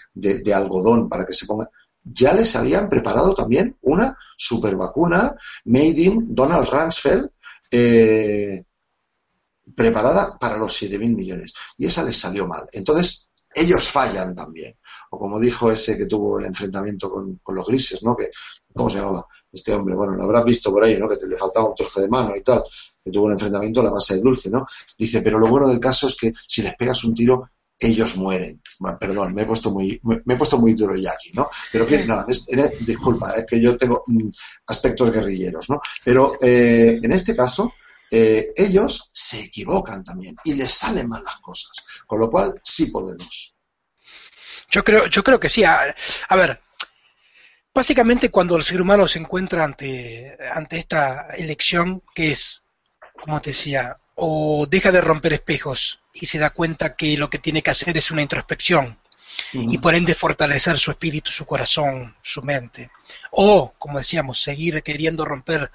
algodón 0.54 1.08
para 1.08 1.26
que 1.26 1.34
se 1.34 1.46
pongan, 1.46 1.70
ya 2.04 2.34
les 2.34 2.56
habían 2.56 2.90
preparado 2.90 3.34
también 3.34 3.78
una 3.82 4.18
super 4.36 4.76
vacuna 4.76 5.36
made 5.66 6.02
in 6.02 6.34
Donald 6.34 6.68
Rumsfeld 6.70 7.30
eh, 7.70 8.64
preparada 9.76 10.38
para 10.40 10.58
los 10.58 10.82
7.000 10.82 11.16
millones. 11.16 11.54
Y 11.78 11.86
esa 11.86 12.04
les 12.04 12.18
salió 12.18 12.48
mal. 12.48 12.68
Entonces, 12.72 13.30
ellos 13.54 13.88
fallan 13.88 14.34
también. 14.34 14.76
O 15.12 15.20
como 15.20 15.40
dijo 15.40 15.72
ese 15.72 15.98
que 15.98 16.06
tuvo 16.06 16.40
el 16.40 16.46
enfrentamiento 16.46 17.12
con, 17.12 17.36
con 17.44 17.56
los 17.56 17.68
grises, 17.68 18.02
¿no? 18.04 18.16
Que, 18.16 18.30
¿Cómo 18.74 18.90
se 18.90 18.98
llamaba? 18.98 19.28
Este 19.52 19.74
hombre, 19.74 19.96
bueno, 19.96 20.14
lo 20.14 20.24
habrás 20.24 20.46
visto 20.46 20.72
por 20.72 20.84
ahí, 20.84 20.98
¿no? 20.98 21.10
Que 21.10 21.16
le 21.26 21.38
faltaba 21.38 21.70
un 21.70 21.76
trozo 21.76 22.02
de 22.02 22.10
mano 22.10 22.36
y 22.36 22.44
tal, 22.44 22.64
que 23.04 23.12
tuvo 23.12 23.26
un 23.26 23.32
enfrentamiento 23.32 23.82
a 23.82 23.86
la 23.86 23.92
base 23.92 24.16
de 24.16 24.22
dulce, 24.22 24.50
¿no? 24.50 24.66
Dice, 24.98 25.22
pero 25.22 25.40
lo 25.40 25.48
bueno 25.48 25.68
del 25.68 25.80
caso 25.80 26.08
es 26.08 26.16
que 26.16 26.32
si 26.48 26.62
les 26.62 26.76
pegas 26.76 27.04
un 27.04 27.16
tiro, 27.16 27.50
ellos 27.80 28.18
mueren. 28.18 28.62
Bueno, 28.80 28.98
perdón, 29.00 29.34
me 29.34 29.44
he 29.44 29.46
puesto 29.46 29.72
muy, 29.72 30.00
me, 30.04 30.34
he 30.34 30.38
puesto 30.38 30.58
muy 30.58 30.74
duro 30.74 30.96
ya 30.96 31.12
aquí, 31.12 31.32
¿no? 31.34 31.50
Pero 31.72 31.88
que, 31.88 32.06
no, 32.06 32.26
disculpa, 32.82 33.32
es 33.32 33.46
que 33.46 33.62
yo 33.62 33.78
tengo 33.78 34.04
mm, 34.08 34.30
aspectos 34.68 35.12
guerrilleros, 35.12 35.70
¿no? 35.70 35.82
Pero 36.04 36.36
eh, 36.42 37.00
en 37.02 37.12
este 37.14 37.36
caso, 37.36 37.74
eh, 38.12 38.52
ellos 38.56 39.10
se 39.14 39.42
equivocan 39.42 40.04
también 40.04 40.36
y 40.44 40.54
les 40.54 40.72
salen 40.72 41.08
mal 41.08 41.24
las 41.24 41.38
cosas. 41.38 41.72
Con 42.06 42.20
lo 42.20 42.30
cual, 42.30 42.60
sí 42.64 42.88
podemos. 42.88 43.58
Yo 44.70 44.84
creo, 44.84 45.08
yo 45.08 45.24
creo 45.24 45.40
que 45.40 45.50
sí. 45.50 45.64
a 45.64 45.96
ver, 46.36 46.62
Básicamente 47.74 48.30
cuando 48.30 48.58
el 48.58 48.64
ser 48.64 48.82
humano 48.82 49.08
se 49.08 49.20
encuentra 49.20 49.64
ante, 49.64 50.38
ante 50.54 50.78
esta 50.78 51.28
elección 51.38 52.02
que 52.14 52.32
es, 52.32 52.64
como 53.24 53.42
te 53.42 53.52
decía, 53.52 53.98
o 54.16 54.66
deja 54.70 54.92
de 54.92 55.02
romper 55.02 55.34
espejos 55.34 56.00
y 56.14 56.26
se 56.26 56.40
da 56.40 56.50
cuenta 56.50 56.96
que 56.96 57.18
lo 57.18 57.30
que 57.30 57.40
tiene 57.40 57.62
que 57.62 57.72
hacer 57.72 57.98
es 57.98 58.12
una 58.12 58.22
introspección 58.22 58.98
y 59.54 59.78
por 59.78 59.96
ende 59.96 60.16
fortalecer 60.16 60.78
su 60.78 60.92
espíritu, 60.92 61.32
su 61.32 61.46
corazón, 61.46 62.16
su 62.22 62.42
mente. 62.44 62.92
O, 63.32 63.74
como 63.78 63.98
decíamos, 63.98 64.42
seguir 64.42 64.82
queriendo 64.84 65.26
romper 65.26 65.72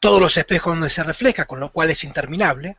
todos 0.00 0.20
los 0.20 0.36
espejos 0.36 0.74
donde 0.74 0.90
se 0.90 1.02
refleja, 1.02 1.44
con 1.44 1.60
lo 1.60 1.70
cual 1.70 1.90
es 1.90 2.04
interminable. 2.04 2.76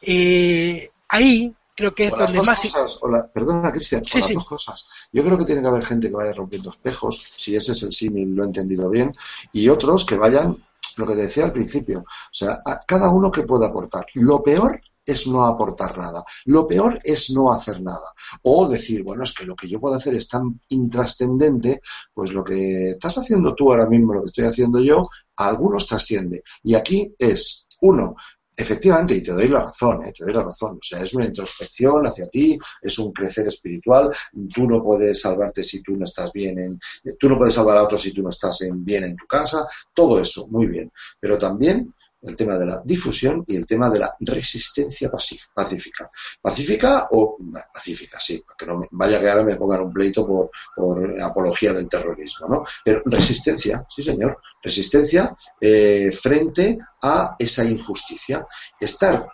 Eh, 0.00 0.90
ahí 1.08 1.52
creo 1.74 1.94
que 1.94 2.06
es 2.06 2.10
donde 2.10 2.42
más... 2.42 3.00
perdona, 3.32 3.72
Cristian, 3.72 4.02
las 4.14 4.28
dos 4.28 4.44
cosas. 4.44 4.88
Yo 5.12 5.24
creo 5.24 5.38
que 5.38 5.44
tiene 5.44 5.62
que 5.62 5.68
haber 5.68 5.84
gente 5.84 6.08
que 6.08 6.14
vaya 6.14 6.32
rompiendo 6.32 6.70
espejos, 6.70 7.22
si 7.36 7.54
ese 7.54 7.72
es 7.72 7.82
el 7.82 7.92
símil, 7.92 8.34
lo 8.34 8.44
he 8.44 8.46
entendido 8.46 8.88
bien, 8.90 9.12
y 9.52 9.68
otros 9.68 10.04
que 10.04 10.16
vayan, 10.16 10.64
lo 10.96 11.06
que 11.06 11.14
te 11.14 11.22
decía 11.22 11.44
al 11.44 11.52
principio, 11.52 12.00
o 12.00 12.28
sea, 12.30 12.58
a 12.64 12.80
cada 12.80 13.10
uno 13.10 13.30
que 13.30 13.42
pueda 13.42 13.66
aportar. 13.66 14.06
Lo 14.14 14.42
peor 14.42 14.80
es 15.06 15.26
no 15.26 15.44
aportar 15.44 15.98
nada. 15.98 16.24
Lo 16.46 16.66
peor 16.66 16.98
es 17.02 17.30
no 17.30 17.52
hacer 17.52 17.82
nada. 17.82 18.12
O 18.42 18.68
decir, 18.68 19.02
bueno, 19.02 19.24
es 19.24 19.32
que 19.32 19.44
lo 19.44 19.54
que 19.54 19.68
yo 19.68 19.80
puedo 19.80 19.94
hacer 19.94 20.14
es 20.14 20.28
tan 20.28 20.60
intrascendente, 20.68 21.80
pues 22.12 22.32
lo 22.32 22.42
que 22.42 22.90
estás 22.90 23.18
haciendo 23.18 23.54
tú 23.54 23.70
ahora 23.70 23.86
mismo, 23.86 24.14
lo 24.14 24.22
que 24.22 24.28
estoy 24.28 24.44
haciendo 24.44 24.80
yo, 24.80 25.08
a 25.36 25.48
algunos 25.48 25.86
trasciende. 25.86 26.42
Y 26.62 26.74
aquí 26.74 27.14
es, 27.18 27.66
uno, 27.82 28.14
Efectivamente, 28.56 29.16
y 29.16 29.22
te 29.22 29.32
doy 29.32 29.48
la 29.48 29.60
razón, 29.60 30.04
¿eh? 30.06 30.12
te 30.16 30.24
doy 30.24 30.32
la 30.32 30.44
razón. 30.44 30.76
O 30.76 30.82
sea, 30.82 31.00
es 31.00 31.12
una 31.14 31.24
introspección 31.24 32.06
hacia 32.06 32.26
ti, 32.28 32.56
es 32.82 32.98
un 32.98 33.12
crecer 33.12 33.48
espiritual. 33.48 34.10
Tú 34.54 34.68
no 34.68 34.82
puedes 34.82 35.20
salvarte 35.20 35.64
si 35.64 35.82
tú 35.82 35.96
no 35.96 36.04
estás 36.04 36.32
bien 36.32 36.58
en, 36.58 36.78
tú 37.18 37.28
no 37.28 37.36
puedes 37.36 37.54
salvar 37.54 37.78
a 37.78 37.82
otros 37.82 38.02
si 38.02 38.12
tú 38.12 38.22
no 38.22 38.28
estás 38.28 38.60
en, 38.62 38.84
bien 38.84 39.02
en 39.04 39.16
tu 39.16 39.26
casa. 39.26 39.66
Todo 39.92 40.20
eso, 40.20 40.46
muy 40.48 40.66
bien. 40.66 40.92
Pero 41.18 41.36
también 41.36 41.92
el 42.24 42.36
tema 42.36 42.56
de 42.56 42.66
la 42.66 42.82
difusión 42.84 43.44
y 43.46 43.56
el 43.56 43.66
tema 43.66 43.90
de 43.90 43.98
la 43.98 44.10
resistencia 44.20 45.10
pacífica. 45.10 46.10
¿Pacífica 46.40 47.08
o 47.12 47.36
pacífica? 47.72 48.18
Sí, 48.18 48.42
que 48.56 48.66
no 48.66 48.80
vaya 48.92 49.20
que 49.20 49.28
ahora 49.28 49.44
me 49.44 49.56
pongan 49.56 49.82
un 49.82 49.92
pleito 49.92 50.26
por, 50.26 50.50
por 50.74 51.22
apología 51.22 51.72
del 51.72 51.88
terrorismo, 51.88 52.48
¿no? 52.48 52.64
Pero 52.84 53.02
resistencia, 53.04 53.86
sí 53.88 54.02
señor, 54.02 54.38
resistencia 54.62 55.34
eh, 55.60 56.10
frente 56.10 56.78
a 57.02 57.36
esa 57.38 57.64
injusticia. 57.64 58.46
Estar 58.80 59.26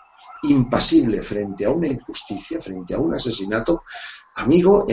impasible 0.43 1.23
frente 1.23 1.67
a 1.67 1.71
una 1.71 1.89
injusticia, 1.89 2.59
frente 2.61 2.95
a 2.95 2.99
un 2.99 3.15
asesinato, 3.15 3.83
amigo, 4.37 4.87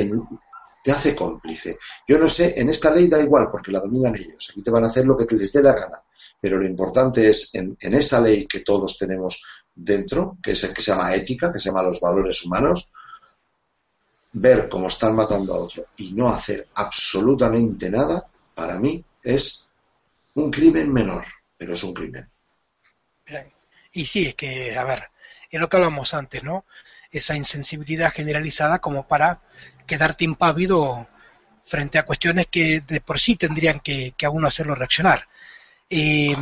te 0.83 0.91
hace 0.91 1.15
cómplice. 1.15 1.77
Yo 2.07 2.19
no 2.19 2.29
sé, 2.29 2.59
en 2.59 2.69
esta 2.69 2.91
ley 2.91 3.07
da 3.07 3.19
igual 3.19 3.49
porque 3.51 3.71
la 3.71 3.79
dominan 3.79 4.15
ellos. 4.15 4.49
Aquí 4.51 4.61
te 4.61 4.71
van 4.71 4.83
a 4.83 4.87
hacer 4.87 5.05
lo 5.05 5.15
que 5.17 5.35
les 5.35 5.51
dé 5.53 5.63
la 5.63 5.73
gana 5.73 6.03
pero 6.39 6.57
lo 6.57 6.65
importante 6.65 7.29
es 7.29 7.53
en, 7.55 7.77
esa 7.79 8.21
ley 8.21 8.45
que 8.45 8.59
todos 8.59 8.97
tenemos 8.97 9.41
dentro, 9.73 10.37
que 10.41 10.51
es 10.51 10.63
el 10.63 10.73
que 10.73 10.81
se 10.81 10.91
llama 10.91 11.13
ética, 11.15 11.51
que 11.51 11.59
se 11.59 11.69
llama 11.69 11.83
los 11.83 11.99
valores 11.99 12.43
humanos, 12.45 12.89
ver 14.33 14.69
cómo 14.69 14.87
están 14.87 15.15
matando 15.15 15.53
a 15.53 15.59
otro 15.59 15.87
y 15.97 16.11
no 16.13 16.29
hacer 16.29 16.67
absolutamente 16.75 17.89
nada, 17.89 18.27
para 18.53 18.77
mí 18.77 19.03
es 19.23 19.69
un 20.35 20.51
crimen 20.51 20.91
menor, 20.93 21.25
pero 21.57 21.73
es 21.73 21.83
un 21.83 21.93
crimen. 21.93 22.29
Y 23.91 24.05
sí, 24.05 24.27
es 24.27 24.35
que, 24.35 24.77
a 24.77 24.83
ver, 24.83 25.09
es 25.49 25.59
lo 25.59 25.69
que 25.69 25.77
hablamos 25.77 26.13
antes, 26.13 26.43
¿no? 26.43 26.65
Esa 27.09 27.35
insensibilidad 27.35 28.13
generalizada 28.13 28.79
como 28.79 29.07
para 29.07 29.41
quedarte 29.87 30.23
impávido 30.23 31.07
frente 31.65 31.97
a 31.97 32.05
cuestiones 32.05 32.47
que 32.51 32.81
de 32.81 33.01
por 33.01 33.19
sí 33.19 33.35
tendrían 33.35 33.79
que, 33.79 34.13
que 34.15 34.25
a 34.25 34.29
uno 34.29 34.47
hacerlo 34.47 34.75
reaccionar. 34.75 35.27
Eh, 35.89 36.35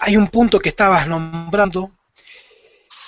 hay 0.00 0.16
un 0.16 0.28
punto 0.28 0.58
que 0.58 0.70
estabas 0.70 1.06
nombrando, 1.06 1.92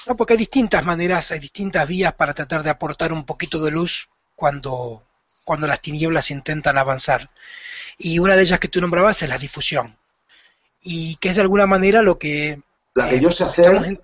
no, 0.07 0.17
porque 0.17 0.35
hay 0.35 0.39
distintas 0.39 0.85
maneras, 0.85 1.33
hay 1.33 1.41
distintas 1.41 1.87
vías 1.89 2.15
para 2.15 2.35
tratar 2.35 2.63
de 2.63 2.71
aportar 2.71 3.13
un 3.13 3.25
poquito 3.25 3.63
de 3.65 3.73
luz 3.73 4.09
cuando, 4.37 5.03
cuando 5.45 5.67
las 5.67 5.83
tinieblas 5.83 6.31
intentan 6.31 6.79
avanzar. 6.79 7.31
Y 7.99 8.19
una 8.19 8.37
de 8.37 8.43
ellas 8.43 8.61
que 8.61 8.69
tú 8.69 8.81
nombrabas 8.81 9.23
es 9.23 9.29
la 9.29 9.39
difusión. 9.39 9.97
Y 10.83 11.17
que 11.17 11.31
es 11.31 11.35
de 11.35 11.41
alguna 11.41 11.67
manera 11.67 12.03
lo 12.03 12.19
que... 12.19 12.63
La 12.95 13.09
que 13.09 13.21
yo 13.21 13.31
sé 13.31 13.45
hacer... 13.45 14.01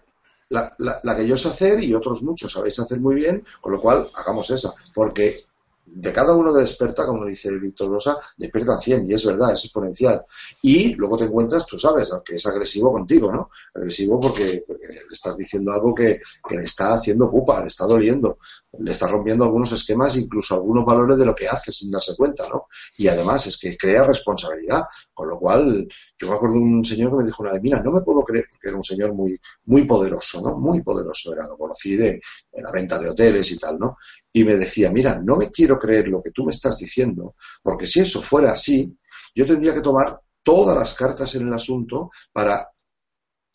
La, 0.49 0.75
la, 0.79 1.17
que 1.17 1.27
yo 1.27 1.35
sé 1.35 1.49
hacer 1.49 1.83
y 1.83 1.95
otros 1.95 2.23
muchos 2.23 2.53
sabéis 2.53 2.79
hacer 2.79 3.01
muy 3.01 3.15
bien, 3.15 3.43
con 3.63 3.73
lo 3.73 3.81
cual 3.81 4.11
hagamos 4.15 4.51
esa, 4.51 4.71
porque 4.93 5.47
de 5.85 6.13
cada 6.13 6.35
uno 6.35 6.53
despierta, 6.53 7.07
como 7.07 7.25
dice 7.25 7.51
Víctor 7.59 7.91
Rosa, 7.91 8.17
despierta 8.37 8.79
100, 8.79 9.11
y 9.11 9.15
es 9.15 9.25
verdad, 9.25 9.53
es 9.53 9.65
exponencial. 9.65 10.25
Y 10.63 10.95
luego 10.95 11.17
te 11.19 11.25
encuentras, 11.25 11.67
tú 11.67 11.79
sabes, 11.79 12.11
que 12.25 12.37
es 12.37 12.47
agresivo 12.47 12.93
contigo, 12.93 13.33
¿no? 13.33 13.51
Agresivo 13.75 14.21
porque, 14.21 14.65
le 14.69 15.01
estás 15.11 15.37
diciendo 15.37 15.73
algo 15.73 15.95
que, 15.95 16.21
le 16.51 16.63
está 16.63 16.95
haciendo 16.95 17.31
pupa, 17.31 17.61
le 17.61 17.67
está 17.67 17.87
doliendo, 17.87 18.39
le 18.79 18.93
está 18.93 19.07
rompiendo 19.07 19.45
algunos 19.45 19.73
esquemas, 19.73 20.17
incluso 20.17 20.55
algunos 20.55 20.85
valores 20.85 21.19
de 21.19 21.27
lo 21.27 21.35
que 21.35 21.49
hace 21.49 21.73
sin 21.73 21.91
darse 21.91 22.17
cuenta, 22.17 22.49
¿no? 22.49 22.69
Y 22.97 23.09
además 23.09 23.47
es 23.47 23.59
que 23.59 23.77
crea 23.77 24.05
responsabilidad, 24.05 24.85
con 25.13 25.29
lo 25.29 25.39
cual 25.39 25.89
yo 26.23 26.29
me 26.29 26.37
acuerdo 26.37 26.55
de 26.55 26.63
un 26.63 26.85
señor 26.85 27.11
que 27.11 27.19
me 27.19 27.25
dijo 27.25 27.43
una 27.43 27.53
vez, 27.53 27.63
mira, 27.63 27.81
no 27.81 27.91
me 27.91 28.01
puedo 28.01 28.23
creer, 28.23 28.47
porque 28.49 28.69
era 28.69 28.77
un 28.77 28.85
señor 28.85 29.13
muy, 29.13 29.37
muy 29.65 29.85
poderoso, 29.85 30.41
¿no? 30.41 30.57
Muy 30.57 30.81
poderoso, 30.81 31.33
era, 31.33 31.49
lo 31.49 31.59
conocí 31.59 31.97
de, 31.97 32.21
la 32.53 32.71
venta 32.71 32.97
de 32.99 33.09
hoteles 33.11 33.51
y 33.51 33.59
tal, 33.59 33.79
¿no? 33.79 33.97
y 34.33 34.45
me 34.45 34.57
decía, 34.57 34.91
mira, 34.91 35.21
no 35.23 35.37
me 35.37 35.51
quiero 35.51 35.79
creer 35.79 36.09
lo 36.09 36.23
que 36.23 36.31
tú 36.31 36.45
me 36.45 36.53
estás 36.53 36.79
diciendo, 36.79 37.35
porque 37.63 37.87
si 37.87 38.01
eso 38.01 38.23
fuera 38.23 38.53
así, 38.53 38.97
yo 39.35 39.45
tendría 39.45 39.75
que 39.75 39.81
tomar 39.81 40.21
todas 40.43 40.77
las 40.77 40.95
cartas 40.95 41.35
en 41.35 41.49
el 41.49 41.53
asunto 41.53 42.11
para 42.33 42.69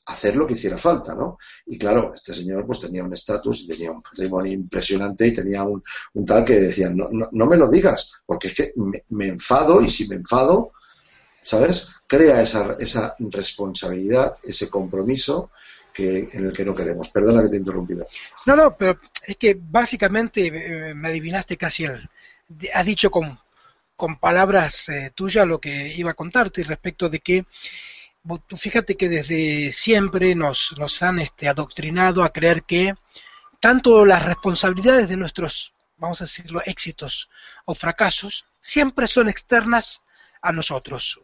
hacer 0.07 0.36
lo 0.36 0.45
que 0.45 0.53
hiciera 0.53 0.78
falta, 0.78 1.15
¿no? 1.15 1.38
Y 1.65 1.78
claro, 1.78 2.11
este 2.13 2.34
señor 2.34 2.65
pues 2.65 2.80
tenía 2.80 3.03
un 3.03 3.13
estatus 3.13 3.68
tenía 3.68 3.91
un 3.91 4.01
patrimonio 4.01 4.53
impresionante 4.53 5.28
y 5.28 5.34
tenía 5.34 5.63
un, 5.63 5.82
tal 6.26 6.45
que 6.45 6.53
decía, 6.53 6.89
no, 6.89 7.09
no, 7.09 7.45
me 7.45 7.57
lo 7.57 7.70
digas, 7.70 8.13
porque 8.26 8.47
es 8.49 8.53
que 8.53 8.74
me, 9.09 9.28
enfado 9.28 9.82
y 9.82 9.89
si 9.89 10.07
me 10.07 10.15
enfado, 10.15 10.72
¿sabes? 11.48 12.02
Crea 12.08 12.41
esa, 12.41 12.76
esa 12.78 13.16
responsabilidad, 13.20 14.34
ese 14.43 14.70
compromiso 14.70 15.50
que, 15.93 16.28
en 16.30 16.45
el 16.48 16.52
que 16.52 16.66
no 16.66 16.76
queremos. 16.76 17.08
Perdona 17.08 17.41
que 17.41 17.48
te 17.48 17.56
he 17.56 17.60
interrumpido. 17.60 18.06
No, 18.45 18.56
no, 18.58 18.76
pero 18.76 19.00
es 19.26 19.38
que 19.38 19.58
básicamente 19.58 20.48
eh, 20.48 20.93
me 20.93 21.08
adivinaste 21.08 21.56
casi 21.56 21.86
el... 21.86 22.10
Has 22.74 22.86
dicho 22.86 23.10
con, 23.10 23.39
palabras 24.20 24.89
eh, 24.89 25.12
tuyas 25.16 25.48
lo 25.48 25.60
que 25.60 25.88
iba 25.95 26.12
a 26.12 26.16
contarte 26.16 26.64
respecto 26.64 27.10
de 27.10 27.20
que 27.20 27.45
fíjate 28.58 28.98
que 28.98 29.08
desde 29.08 29.72
siempre 29.72 30.36
nos, 30.36 30.76
nos 30.78 31.02
han 31.02 31.20
este, 31.20 31.48
adoctrinado 31.48 32.24
a 32.24 32.34
creer 32.34 32.64
que 32.64 32.93
tanto 33.62 34.06
las 34.06 34.26
responsabilidades 34.26 35.08
de 35.08 35.16
nuestros, 35.16 35.72
vamos 35.95 36.20
a 36.20 36.26
decirlo, 36.26 36.62
éxitos 36.66 37.30
o 37.64 37.74
fracasos, 37.74 38.45
siempre 38.60 39.08
son 39.08 39.30
externas 39.30 40.04
a 40.41 40.52
nosotros. 40.52 41.22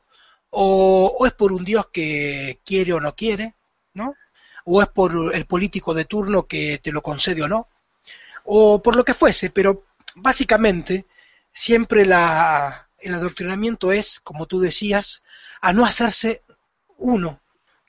O, 0.56 1.16
o, 1.20 1.26
es 1.26 1.34
por 1.34 1.52
un 1.52 1.66
Dios 1.66 1.88
que 1.92 2.60
quiere 2.66 2.94
o 2.94 3.00
no 3.00 3.16
quiere, 3.16 3.56
¿no? 3.94 4.16
O 4.66 4.82
es 4.82 4.88
por 4.88 5.34
el 5.34 5.46
político 5.46 5.94
de 5.94 6.06
turno 6.06 6.46
que 6.48 6.80
te 6.80 6.92
lo 6.92 7.02
concede 7.02 7.42
o 7.44 7.48
no, 7.48 7.68
o 8.46 8.82
por 8.82 8.96
lo 8.96 9.04
que 9.04 9.14
fuese, 9.14 9.50
pero 9.50 9.86
básicamente 10.16 11.06
siempre 11.52 12.06
la, 12.06 12.88
el 13.00 13.16
adoctrinamiento 13.16 13.92
es, 13.92 14.20
como 14.20 14.46
tú 14.46 14.60
decías, 14.60 15.24
a 15.62 15.74
no 15.74 15.86
hacerse 15.86 16.44
uno 16.98 17.42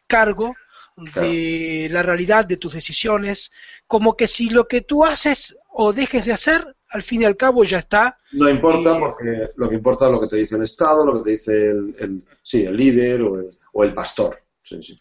cargo 0.07 0.55
de 0.97 1.89
la 1.91 2.03
realidad 2.03 2.45
de 2.45 2.57
tus 2.57 2.75
decisiones, 2.75 3.53
como 3.87 4.17
que 4.17 4.29
si 4.29 4.51
lo 4.51 4.69
que 4.69 4.81
tú 4.81 5.05
haces 5.05 5.57
o 5.71 5.93
dejes 5.93 6.25
de 6.25 6.33
hacer, 6.33 6.77
al 6.95 7.03
fin 7.03 7.23
y 7.23 7.25
al 7.25 7.37
cabo 7.37 7.65
ya 7.65 7.79
está. 7.79 8.17
No 8.31 8.49
importa, 8.49 8.97
porque 9.01 9.51
lo 9.57 9.69
que 9.69 9.75
importa 9.75 10.07
es 10.07 10.13
lo 10.13 10.21
que 10.21 10.29
te 10.29 10.37
dice 10.37 10.55
el 10.55 10.63
Estado, 10.63 11.05
lo 11.05 11.13
que 11.15 11.25
te 11.25 11.31
dice 11.31 11.71
el, 11.71 12.23
sí, 12.41 12.65
el 12.65 12.77
líder 12.77 13.21
o 13.23 13.85
el, 13.85 13.93
pastor. 13.93 14.39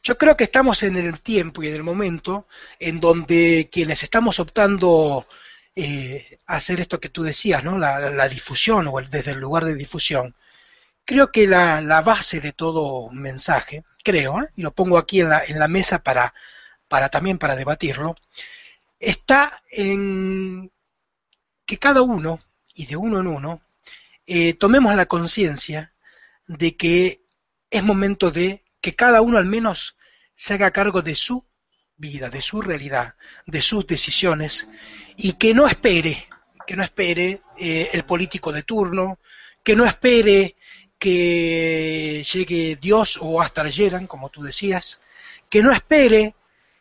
Yo 0.02 0.18
creo 0.18 0.36
que 0.36 0.46
estamos 0.46 0.82
en 0.82 0.98
el 0.98 1.22
tiempo 1.22 1.62
y 1.62 1.68
en 1.68 1.76
el 1.76 1.84
momento 1.84 2.48
en 2.80 3.00
donde 3.00 3.70
quienes 3.72 4.02
estamos 4.02 4.40
optando 4.40 5.28
eh, 5.76 6.40
a 6.48 6.56
hacer 6.56 6.82
esto 6.82 7.00
que 7.00 7.10
tú 7.10 7.22
decías, 7.22 7.64
¿no? 7.64 7.78
La, 7.78 8.10
la 8.10 8.28
difusión 8.28 8.88
o 8.88 8.98
el, 8.98 9.12
desde 9.12 9.32
el 9.32 9.40
lugar 9.40 9.64
de 9.64 9.76
difusión, 9.76 10.36
creo 11.06 11.32
que 11.32 11.46
la, 11.46 11.80
la 11.80 12.02
base 12.02 12.42
de 12.42 12.54
todo 12.54 13.12
mensaje 13.12 13.84
creo, 14.04 14.42
¿eh? 14.42 14.50
y 14.56 14.64
lo 14.64 14.72
pongo 14.74 14.98
aquí 14.98 15.22
en 15.22 15.30
la, 15.30 15.44
en 15.46 15.60
la 15.60 15.68
mesa 15.68 16.00
para, 16.00 16.34
para 16.88 17.10
también 17.10 17.38
para 17.38 17.56
debatirlo, 17.56 18.16
está 19.00 19.62
en 19.70 20.72
que 21.66 21.78
cada 21.78 22.02
uno, 22.02 22.40
y 22.76 22.86
de 22.86 22.96
uno 22.96 23.20
en 23.20 23.28
uno, 23.28 23.62
eh, 24.26 24.54
tomemos 24.54 24.96
la 24.96 25.06
conciencia 25.06 25.94
de 26.48 26.76
que 26.76 27.22
es 27.70 27.84
momento 27.84 28.32
de 28.32 28.64
que 28.82 28.96
cada 28.96 29.22
uno 29.22 29.38
al 29.38 29.46
menos 29.46 29.96
se 30.36 30.54
haga 30.54 30.72
cargo 30.72 31.02
de 31.02 31.16
su 31.16 31.46
vida, 31.96 32.30
de 32.30 32.42
su 32.42 32.62
realidad, 32.62 33.16
de 33.46 33.62
sus 33.62 33.86
decisiones, 33.88 34.68
y 35.16 35.34
que 35.34 35.54
no 35.54 35.68
espere, 35.68 36.28
que 36.66 36.76
no 36.76 36.84
espere 36.84 37.42
eh, 37.58 37.90
el 37.94 38.04
político 38.04 38.52
de 38.52 38.64
turno, 38.64 39.20
que 39.64 39.76
no 39.76 39.86
espere 39.86 40.56
que 40.98 42.26
llegue 42.32 42.78
Dios 42.78 43.18
o 43.22 43.42
hasta 43.42 43.64
llegan, 43.70 44.08
como 44.08 44.30
tú 44.30 44.42
decías, 44.42 45.02
que 45.50 45.62
no 45.62 45.72
espere 45.72 46.36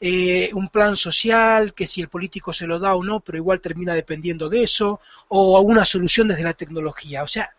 eh, 0.05 0.51
un 0.55 0.69
plan 0.69 0.97
social, 0.97 1.75
que 1.75 1.87
si 1.87 2.01
el 2.01 2.09
político 2.09 2.53
se 2.53 2.67
lo 2.67 2.81
da 2.81 2.97
o 2.97 3.05
no, 3.05 3.21
pero 3.21 3.39
igual 3.39 3.61
termina 3.61 3.95
dependiendo 3.95 4.49
de 4.49 4.65
eso, 4.65 5.01
o 5.29 5.61
una 5.61 5.85
solución 5.85 6.27
desde 6.27 6.43
la 6.43 6.55
tecnología. 6.55 7.23
O 7.23 7.29
sea, 7.29 7.55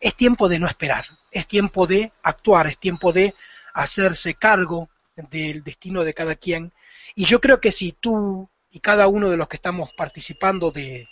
es 0.00 0.14
tiempo 0.14 0.48
de 0.48 0.58
no 0.58 0.66
esperar, 0.66 1.04
es 1.30 1.46
tiempo 1.46 1.86
de 1.86 2.10
actuar, 2.22 2.68
es 2.68 2.78
tiempo 2.78 3.12
de 3.12 3.34
hacerse 3.74 4.32
cargo 4.32 4.88
del 5.30 5.62
destino 5.62 6.04
de 6.04 6.14
cada 6.14 6.36
quien. 6.36 6.72
Y 7.14 7.26
yo 7.26 7.38
creo 7.38 7.60
que 7.60 7.70
si 7.70 7.92
tú 7.92 8.48
y 8.70 8.80
cada 8.80 9.06
uno 9.06 9.28
de 9.28 9.36
los 9.36 9.46
que 9.46 9.56
estamos 9.56 9.92
participando 9.92 10.70
de, 10.70 11.06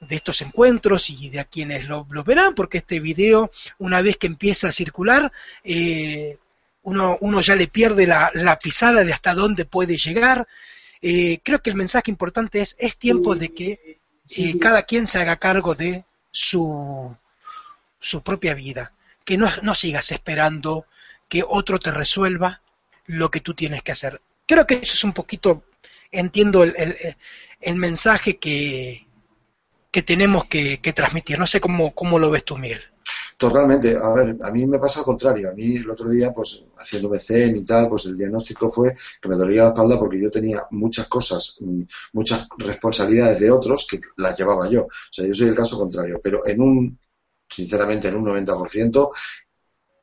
de 0.00 0.16
estos 0.16 0.40
encuentros 0.40 1.10
y 1.10 1.28
de 1.28 1.40
a 1.40 1.44
quienes 1.44 1.88
lo, 1.88 2.06
verán, 2.24 2.54
porque 2.54 2.78
este 2.78 3.00
video, 3.00 3.50
una 3.76 4.00
vez 4.00 4.16
que 4.16 4.28
empieza 4.28 4.68
a 4.68 4.72
circular, 4.72 5.30
eh, 5.62 6.38
uno, 6.82 7.18
uno, 7.20 7.40
ya 7.40 7.56
le 7.56 7.68
pierde 7.68 8.06
la, 8.06 8.30
la, 8.34 8.58
pisada 8.58 9.04
de 9.04 9.12
hasta 9.12 9.34
dónde 9.34 9.64
puede 9.64 9.96
llegar. 9.96 10.46
Eh, 11.02 11.40
creo 11.42 11.62
que 11.62 11.70
el 11.70 11.76
mensaje 11.76 12.10
importante 12.10 12.60
es, 12.60 12.76
es 12.78 12.96
tiempo 12.96 13.34
de 13.34 13.52
que 13.54 13.98
eh, 14.30 14.58
cada 14.58 14.84
quien 14.84 15.06
se 15.06 15.18
haga 15.18 15.36
cargo 15.36 15.74
de 15.74 16.04
su, 16.30 17.16
su 17.98 18.22
propia 18.22 18.54
vida, 18.54 18.92
que 19.24 19.36
no, 19.36 19.50
no 19.62 19.74
sigas 19.74 20.12
esperando 20.12 20.86
que 21.28 21.44
otro 21.46 21.78
te 21.78 21.90
resuelva 21.90 22.60
lo 23.06 23.30
que 23.30 23.40
tú 23.40 23.54
tienes 23.54 23.82
que 23.82 23.92
hacer. 23.92 24.20
Creo 24.46 24.66
que 24.66 24.74
eso 24.74 24.94
es 24.94 25.04
un 25.04 25.12
poquito, 25.12 25.64
entiendo 26.10 26.62
el, 26.62 26.74
el, 26.76 27.16
el 27.60 27.76
mensaje 27.76 28.38
que, 28.38 29.06
que 29.90 30.02
tenemos 30.02 30.46
que, 30.46 30.78
transmitir. 30.94 31.38
No 31.38 31.46
sé 31.46 31.60
cómo, 31.60 31.92
cómo 31.94 32.18
lo 32.18 32.30
ves 32.30 32.44
tú, 32.44 32.56
Miguel. 32.56 32.82
Totalmente. 33.40 33.96
A 33.96 34.12
ver, 34.12 34.36
a 34.42 34.50
mí 34.50 34.66
me 34.66 34.78
pasa 34.78 34.98
al 34.98 35.06
contrario. 35.06 35.48
A 35.48 35.52
mí 35.52 35.76
el 35.76 35.88
otro 35.88 36.08
día, 36.10 36.30
pues 36.30 36.66
haciendo 36.76 37.08
BCN 37.08 37.56
y 37.56 37.64
tal, 37.64 37.88
pues 37.88 38.04
el 38.04 38.14
diagnóstico 38.14 38.68
fue 38.68 38.92
que 39.20 39.28
me 39.30 39.36
dolía 39.36 39.62
la 39.62 39.68
espalda 39.70 39.98
porque 39.98 40.20
yo 40.20 40.30
tenía 40.30 40.66
muchas 40.72 41.08
cosas, 41.08 41.56
mm, 41.60 41.82
muchas 42.12 42.48
responsabilidades 42.58 43.40
de 43.40 43.50
otros 43.50 43.86
que 43.90 43.98
las 44.18 44.36
llevaba 44.38 44.68
yo. 44.68 44.82
O 44.82 44.88
sea, 45.10 45.26
yo 45.26 45.32
soy 45.32 45.48
el 45.48 45.56
caso 45.56 45.78
contrario. 45.78 46.20
Pero 46.22 46.46
en 46.46 46.60
un, 46.60 46.98
sinceramente, 47.48 48.08
en 48.08 48.16
un 48.16 48.24
90%, 48.24 49.10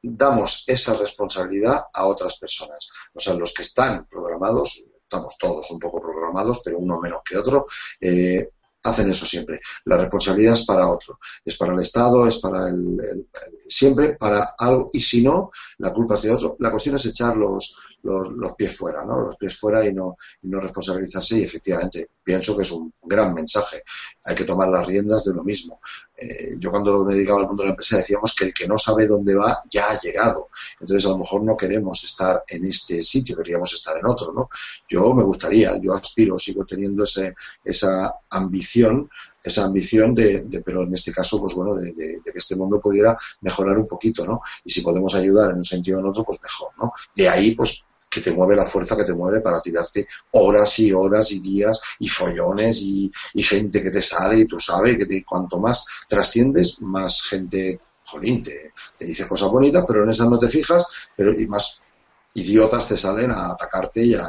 damos 0.02 0.64
esa 0.68 0.95
responsabilidad 0.95 1.86
a 1.93 2.06
otras 2.08 2.38
personas. 2.38 2.89
O 3.14 3.20
sea, 3.20 3.36
los 3.36 3.54
que 3.54 3.62
están 3.62 4.08
programados, 4.08 4.89
estamos 5.00 5.38
todos 5.38 5.70
un 5.72 5.80
poco 5.80 6.02
programados, 6.02 6.62
pero 6.64 6.80
uno 6.80 7.00
menos 7.00 7.22
que 7.24 7.38
otro, 7.38 7.66
eh, 8.02 8.50
hacen 8.89 9.09
eso 9.09 9.25
siempre. 9.25 9.59
La 9.85 9.97
responsabilidad 9.97 10.53
es 10.53 10.65
para 10.65 10.89
otro, 10.89 11.19
es 11.43 11.55
para 11.55 11.73
el 11.73 11.79
Estado, 11.79 12.27
es 12.27 12.38
para 12.38 12.69
el, 12.69 13.27
siempre 13.67 14.15
para 14.15 14.55
algo 14.57 14.89
y 14.93 15.01
si 15.01 15.21
no, 15.21 15.51
la 15.77 15.93
culpa 15.93 16.15
es 16.15 16.21
de 16.23 16.31
otro. 16.31 16.55
La 16.59 16.71
cuestión 16.71 16.95
es 16.95 17.05
echar 17.05 17.38
los, 17.38 17.77
los, 18.03 18.53
pies 18.55 18.75
fuera, 18.75 19.05
¿no? 19.05 19.21
Los 19.21 19.35
pies 19.35 19.57
fuera 19.57 19.85
y 19.85 19.93
no, 19.93 20.15
y 20.41 20.47
no 20.47 20.59
responsabilizarse 20.59 21.39
y 21.39 21.43
efectivamente 21.43 22.09
pienso 22.23 22.55
que 22.55 22.63
es 22.63 22.71
un 22.71 22.93
gran 23.03 23.33
mensaje. 23.33 23.81
Hay 24.25 24.35
que 24.35 24.45
tomar 24.45 24.69
las 24.69 24.85
riendas 24.85 25.25
de 25.25 25.33
lo 25.33 25.43
mismo. 25.43 25.79
Eh, 26.20 26.55
yo 26.57 26.72
cuando 26.72 27.05
me 27.05 27.13
dedicaba 27.13 27.41
al 27.41 27.47
mundo 27.47 27.61
de 27.61 27.68
la 27.68 27.72
empresa 27.72 27.97
decíamos 27.97 28.34
que 28.34 28.45
el 28.45 28.53
que 28.53 28.68
no 28.68 28.78
sabe 28.78 29.05
dónde 29.05 29.36
va 29.36 29.63
ya 29.70 29.86
ha 29.89 29.99
llegado. 29.99 30.49
Entonces 30.80 31.05
a 31.05 31.09
lo 31.09 31.20
mejor 31.20 31.43
no 31.43 31.55
queremos 31.55 32.03
estar 32.03 32.43
en 32.47 32.65
este 32.65 33.03
sitio, 33.03 33.38
queríamos 33.38 33.74
estar 33.74 33.97
en 33.97 34.07
otro, 34.07 34.34
¿no? 34.34 34.49
Yo 34.89 35.13
me 35.13 35.24
gustaría, 35.24 35.80
yo 35.80 35.93
aspiro, 35.93 36.38
sigo 36.38 36.65
teniendo 36.65 37.03
ese, 37.03 37.36
esa 37.63 38.11
ambición 38.32 39.09
esa 39.43 39.63
ambición 39.63 40.13
de, 40.13 40.45
pero 40.65 40.84
en 40.84 40.93
este 40.93 41.13
caso, 41.13 41.39
pues 41.39 41.53
bueno, 41.53 41.74
de, 41.76 41.93
de, 41.93 42.22
que 42.24 42.32
este 42.39 42.55
mundo 42.55 42.82
pudiera 42.82 43.15
mejorar 43.41 43.78
un 43.78 43.88
poquito, 43.88 44.26
¿no? 44.26 44.41
Y 44.65 44.72
si 44.72 44.82
podemos 44.82 45.15
ayudar 45.15 45.51
en 45.51 45.57
un 45.57 45.63
sentido 45.63 45.97
o 45.97 46.01
en 46.01 46.07
otro, 46.07 46.26
pues 46.26 46.39
mejor, 46.41 46.70
¿no? 46.78 46.91
De 47.15 47.30
ahí, 47.30 47.55
pues 47.55 47.86
que 48.18 48.30
te 48.30 48.36
mueve 48.36 48.55
la 48.55 48.65
fuerza 48.65 48.97
que 48.97 49.03
te 49.03 49.13
mueve 49.13 49.41
para 49.41 49.61
tirarte 49.61 50.07
horas 50.32 50.80
y 50.80 50.91
horas 50.91 51.32
y 51.32 51.39
días 51.39 51.80
y 51.99 52.07
follones 52.07 52.82
y, 52.82 53.11
gente 53.36 53.82
que 53.82 53.91
te 53.91 54.01
sale 54.01 54.39
y 54.39 54.45
tú 54.45 54.59
sabes 54.59 54.97
que 54.97 55.24
cuanto 55.24 55.59
más 55.59 55.86
trasciendes, 56.07 56.82
más 56.82 57.22
gente, 57.24 57.80
jolín, 58.05 58.43
te, 58.43 58.72
dice 58.99 59.28
cosas 59.28 59.49
bonitas, 59.49 59.86
pero 59.88 60.03
en 60.03 60.09
esas 60.09 60.28
no 60.28 60.38
te 60.38 60.49
fijas, 60.49 61.09
pero 61.15 61.39
y 61.39 61.47
más 61.47 61.82
idiotas 62.34 62.88
te 62.88 62.97
salen 62.97 63.32
a 63.32 63.51
atacarte 63.51 64.03
y 64.03 64.15
a, 64.15 64.28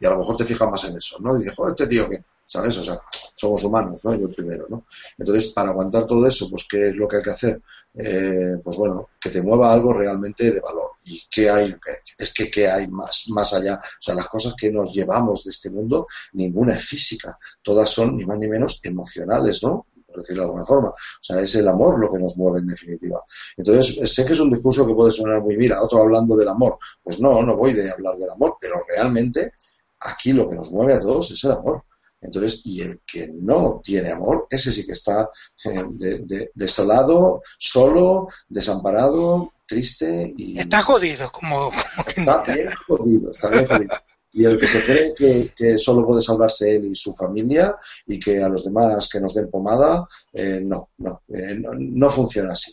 y 0.00 0.06
a, 0.06 0.10
lo 0.10 0.18
mejor 0.18 0.36
te 0.36 0.44
fijas 0.44 0.70
más 0.70 0.84
en 0.84 0.96
eso, 0.96 1.18
¿no? 1.20 1.36
dices, 1.36 1.54
joder, 1.56 1.72
este 1.72 1.86
tío 1.88 2.08
que, 2.08 2.22
¿sabes? 2.46 2.76
O 2.78 2.84
sea, 2.84 3.00
somos 3.34 3.64
humanos, 3.64 4.04
¿no? 4.04 4.14
Yo 4.14 4.30
primero, 4.30 4.66
¿no? 4.68 4.84
Entonces, 5.18 5.48
para 5.52 5.70
aguantar 5.70 6.06
todo 6.06 6.26
eso, 6.26 6.48
pues, 6.50 6.66
¿qué 6.68 6.88
es 6.88 6.96
lo 6.96 7.08
que 7.08 7.16
hay 7.16 7.22
que 7.22 7.30
hacer? 7.30 7.62
Eh, 7.94 8.56
pues 8.64 8.76
bueno, 8.78 9.10
que 9.20 9.28
te 9.28 9.42
mueva 9.42 9.72
algo 9.72 9.92
realmente 9.92 10.50
de 10.50 10.60
valor. 10.60 10.92
¿Y 11.04 11.22
qué 11.30 11.50
hay? 11.50 11.74
Es 12.18 12.32
que 12.32 12.50
¿qué 12.50 12.68
hay 12.68 12.88
más, 12.88 13.26
más 13.28 13.52
allá? 13.52 13.74
O 13.74 14.02
sea, 14.02 14.14
las 14.14 14.28
cosas 14.28 14.54
que 14.54 14.70
nos 14.70 14.92
llevamos 14.94 15.44
de 15.44 15.50
este 15.50 15.70
mundo, 15.70 16.06
ninguna 16.32 16.74
es 16.74 16.84
física. 16.84 17.38
Todas 17.62 17.90
son, 17.90 18.16
ni 18.16 18.24
más 18.24 18.38
ni 18.38 18.48
menos, 18.48 18.80
emocionales, 18.84 19.62
¿no? 19.62 19.86
por 20.12 20.20
decirlo 20.20 20.42
de 20.42 20.46
alguna 20.46 20.64
forma. 20.64 20.88
O 20.90 21.22
sea, 21.22 21.40
es 21.40 21.54
el 21.54 21.68
amor 21.68 21.98
lo 21.98 22.10
que 22.10 22.20
nos 22.20 22.36
mueve 22.36 22.60
en 22.60 22.68
definitiva. 22.68 23.22
Entonces, 23.56 24.12
sé 24.12 24.26
que 24.26 24.32
es 24.34 24.40
un 24.40 24.50
discurso 24.50 24.86
que 24.86 24.94
puede 24.94 25.10
sonar 25.10 25.40
muy, 25.40 25.56
mira, 25.56 25.82
otro 25.82 26.00
hablando 26.00 26.36
del 26.36 26.48
amor. 26.48 26.78
Pues 27.02 27.20
no, 27.20 27.42
no 27.42 27.56
voy 27.56 27.72
de 27.72 27.90
hablar 27.90 28.16
del 28.16 28.30
amor, 28.30 28.56
pero 28.60 28.74
realmente 28.88 29.54
aquí 30.00 30.32
lo 30.32 30.48
que 30.48 30.56
nos 30.56 30.70
mueve 30.70 30.94
a 30.94 31.00
todos 31.00 31.30
es 31.30 31.42
el 31.44 31.52
amor. 31.52 31.84
Entonces, 32.22 32.62
y 32.64 32.80
el 32.80 33.00
que 33.04 33.28
no 33.34 33.80
tiene 33.82 34.12
amor, 34.12 34.46
ese 34.48 34.70
sí 34.70 34.86
que 34.86 34.92
está 34.92 35.28
eh, 35.64 36.48
desolado, 36.54 37.42
solo, 37.58 38.28
desamparado, 38.48 39.52
triste 39.66 40.32
y... 40.36 40.58
Está 40.58 40.82
jodido, 40.82 41.30
como... 41.32 41.72
Está 42.06 42.42
bien 42.44 42.72
jodido, 42.86 43.30
está 43.30 43.50
bien 43.50 43.66
jodido. 43.66 43.96
Y 44.34 44.46
el 44.46 44.58
que 44.58 44.66
se 44.66 44.82
cree 44.82 45.14
que, 45.14 45.78
solo 45.78 46.06
puede 46.06 46.22
salvarse 46.22 46.76
él 46.76 46.86
y 46.86 46.94
su 46.94 47.12
familia 47.14 47.76
y 48.06 48.18
que 48.18 48.42
a 48.42 48.48
los 48.48 48.64
demás 48.64 49.08
que 49.08 49.20
nos 49.20 49.34
den 49.34 49.50
pomada, 49.50 50.06
eh, 50.32 50.60
no, 50.62 50.90
no, 50.98 51.22
eh, 51.28 51.54
no, 51.58 51.72
no, 51.74 52.08
funciona 52.08 52.54
así. 52.54 52.72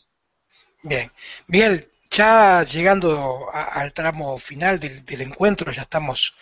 Bien, 0.81 1.11
bien, 1.47 1.85
ya 2.09 2.63
llegando 2.63 3.47
al 3.51 3.91
tramo 3.91 4.37
final 4.37 4.79
del, 4.79 5.21
encuentro, 5.21 5.73
ya 5.73 5.81
estamos 5.81 6.33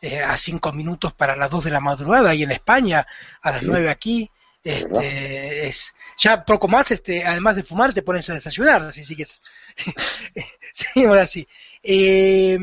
eh, 0.00 0.22
a 0.22 0.36
cinco 0.36 0.72
minutos 0.72 1.12
para 1.12 1.36
las 1.36 1.50
dos 1.50 1.64
de 1.64 1.70
la 1.70 1.80
madrugada 1.80 2.34
y 2.34 2.42
en 2.42 2.50
España 2.52 3.06
a 3.42 3.50
las 3.50 3.62
nueve 3.62 3.90
aquí. 3.90 4.30
Este, 4.62 5.68
es, 5.68 5.94
ya 6.18 6.44
poco 6.44 6.68
más, 6.68 6.90
este, 6.90 7.24
además 7.24 7.56
de 7.56 7.62
fumar, 7.62 7.94
te 7.94 8.02
pones 8.02 8.28
a 8.28 8.34
desayunar, 8.34 8.82
así 8.82 9.02
así. 11.20 11.48
Eh, 11.80 12.58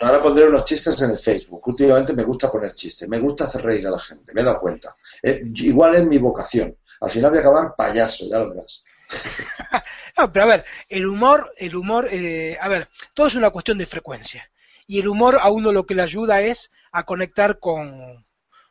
Ahora 0.00 0.20
pondré 0.20 0.44
unos 0.44 0.64
chistes 0.64 1.00
en 1.00 1.12
el 1.12 1.18
Facebook. 1.18 1.66
Últimamente 1.68 2.12
me 2.12 2.24
gusta 2.24 2.50
poner 2.50 2.74
chistes, 2.74 3.08
me 3.08 3.20
gusta 3.20 3.44
hacer 3.44 3.62
reír 3.62 3.86
a 3.86 3.90
la 3.90 3.98
gente, 3.98 4.34
me 4.34 4.40
he 4.40 4.44
dado 4.44 4.60
cuenta. 4.60 4.94
Eh, 5.22 5.42
igual 5.54 5.94
es 5.94 6.06
mi 6.06 6.18
vocación. 6.18 6.76
Al 7.00 7.10
final 7.10 7.30
voy 7.30 7.38
a 7.38 7.40
acabar 7.42 7.74
payaso, 7.76 8.26
ya 8.28 8.40
lo 8.40 8.50
verás. 8.50 8.84
no, 10.18 10.32
pero 10.32 10.44
a 10.44 10.48
ver, 10.48 10.64
el 10.88 11.06
humor, 11.06 11.54
el 11.56 11.76
humor, 11.76 12.08
eh, 12.10 12.58
a 12.60 12.68
ver, 12.68 12.88
todo 13.14 13.28
es 13.28 13.36
una 13.36 13.50
cuestión 13.50 13.78
de 13.78 13.86
frecuencia. 13.86 14.50
Y 14.86 15.00
el 15.00 15.08
humor 15.08 15.38
a 15.40 15.50
uno 15.50 15.72
lo 15.72 15.86
que 15.86 15.94
le 15.94 16.02
ayuda 16.02 16.40
es 16.42 16.70
a 16.92 17.04
conectar 17.04 17.58
con, 17.58 18.24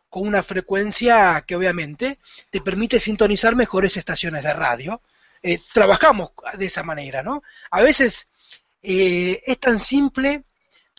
con 0.09 0.27
una 0.27 0.43
frecuencia 0.43 1.43
que 1.45 1.55
obviamente 1.55 2.19
te 2.49 2.61
permite 2.61 2.99
sintonizar 2.99 3.55
mejores 3.55 3.97
estaciones 3.97 4.43
de 4.43 4.53
radio. 4.53 5.01
Eh, 5.43 5.59
trabajamos 5.73 6.31
de 6.57 6.65
esa 6.65 6.83
manera, 6.83 7.21
¿no? 7.21 7.43
A 7.69 7.81
veces 7.81 8.29
eh, 8.81 9.41
es 9.45 9.59
tan 9.59 9.79
simple 9.79 10.43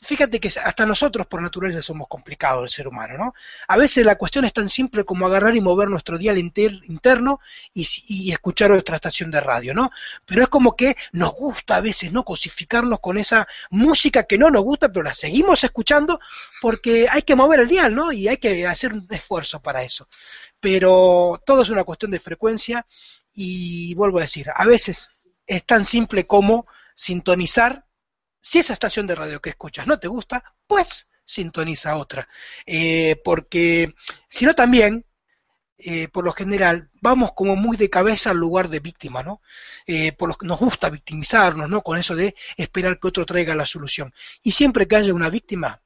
fíjate 0.03 0.41
que 0.41 0.49
hasta 0.49 0.85
nosotros 0.85 1.27
por 1.27 1.41
naturaleza 1.41 1.81
somos 1.81 2.09
complicados 2.09 2.65
el 2.65 2.69
ser 2.69 2.89
humano, 2.89 3.17
¿no? 3.17 3.35
A 3.67 3.77
veces 3.77 4.05
la 4.05 4.17
cuestión 4.17 4.45
es 4.45 4.53
tan 4.53 4.69
simple 4.69 5.05
como 5.05 5.27
agarrar 5.27 5.57
y 5.57 5.61
mover 5.61 5.89
nuestro 5.89 6.19
dial 6.19 6.39
interno 6.39 7.41
y, 7.73 8.31
escuchar 8.31 8.73
otra 8.73 8.97
estación 8.97 9.31
de 9.31 9.41
radio, 9.41 9.75
¿no? 9.75 9.91
Pero 10.27 10.43
es 10.43 10.49
como 10.49 10.77
que 10.77 10.97
nos 11.13 11.33
gusta 11.33 11.77
a 11.77 11.81
veces, 11.81 12.13
¿no? 12.13 12.25
Cosificarnos 12.25 13.01
con 13.01 13.17
esa 13.19 13.49
música 13.71 14.25
que 14.25 14.39
no 14.39 14.51
nos 14.51 14.63
gusta, 14.63 14.89
pero 14.89 15.03
la 15.03 15.15
seguimos 15.15 15.65
escuchando 15.65 16.21
porque 16.61 17.09
hay 17.11 17.23
que 17.23 17.35
mover 17.35 17.61
el 17.61 17.69
dial, 17.69 17.95
¿no? 17.95 18.13
Y 18.13 18.29
hay 18.29 18.37
que 18.37 18.67
hacer 18.67 18.93
un 18.93 19.07
esfuerzo 19.11 19.61
para 19.61 19.83
eso. 19.83 20.09
Pero 20.61 21.41
todo 21.47 21.63
es 21.63 21.71
una 21.71 21.85
cuestión 21.85 22.11
de 22.11 22.21
frecuencia 22.21 22.87
y 23.35 23.95
vuelvo 23.95 24.19
a 24.19 24.23
decir, 24.23 24.51
a 24.55 24.65
veces 24.67 25.11
es 25.47 25.65
tan 25.65 25.85
simple 25.85 26.27
como 26.27 26.67
sintonizar 26.95 27.86
si 28.49 28.61
esa 28.61 28.75
estación 28.75 29.09
de 29.09 29.17
radio 29.17 29.43
que 29.43 29.51
escuchas 29.51 29.89
no 29.89 29.99
te 29.99 30.07
gusta, 30.07 30.55
pues 30.69 31.11
sintoniza 31.25 31.97
otra. 31.97 32.29
Eh, 32.65 33.21
porque 33.25 33.93
si 34.29 34.45
no 34.45 34.55
también, 34.55 35.05
eh, 35.79 36.07
por 36.07 36.25
lo 36.25 36.33
general, 36.33 36.89
vamos 37.01 37.33
como 37.35 37.57
muy 37.57 37.77
de 37.77 37.91
cabeza 37.91 38.31
al 38.31 38.37
lugar 38.37 38.69
de 38.69 38.79
víctima, 38.79 39.25
¿no? 39.25 39.43
Eh, 39.85 40.13
por 40.13 40.29
lo, 40.29 40.37
nos 40.43 40.61
gusta 40.61 40.91
victimizarnos, 40.91 41.69
¿no? 41.69 41.83
Con 41.83 41.99
eso 41.99 42.15
de 42.15 42.37
esperar 42.57 43.01
que 43.01 43.09
otro 43.09 43.27
traiga 43.27 43.57
la 43.57 43.67
solución. 43.67 44.15
Y 44.45 44.53
siempre 44.53 44.87
que 44.87 44.95
haya 44.95 45.13
una 45.13 45.29
víctima, 45.29 45.83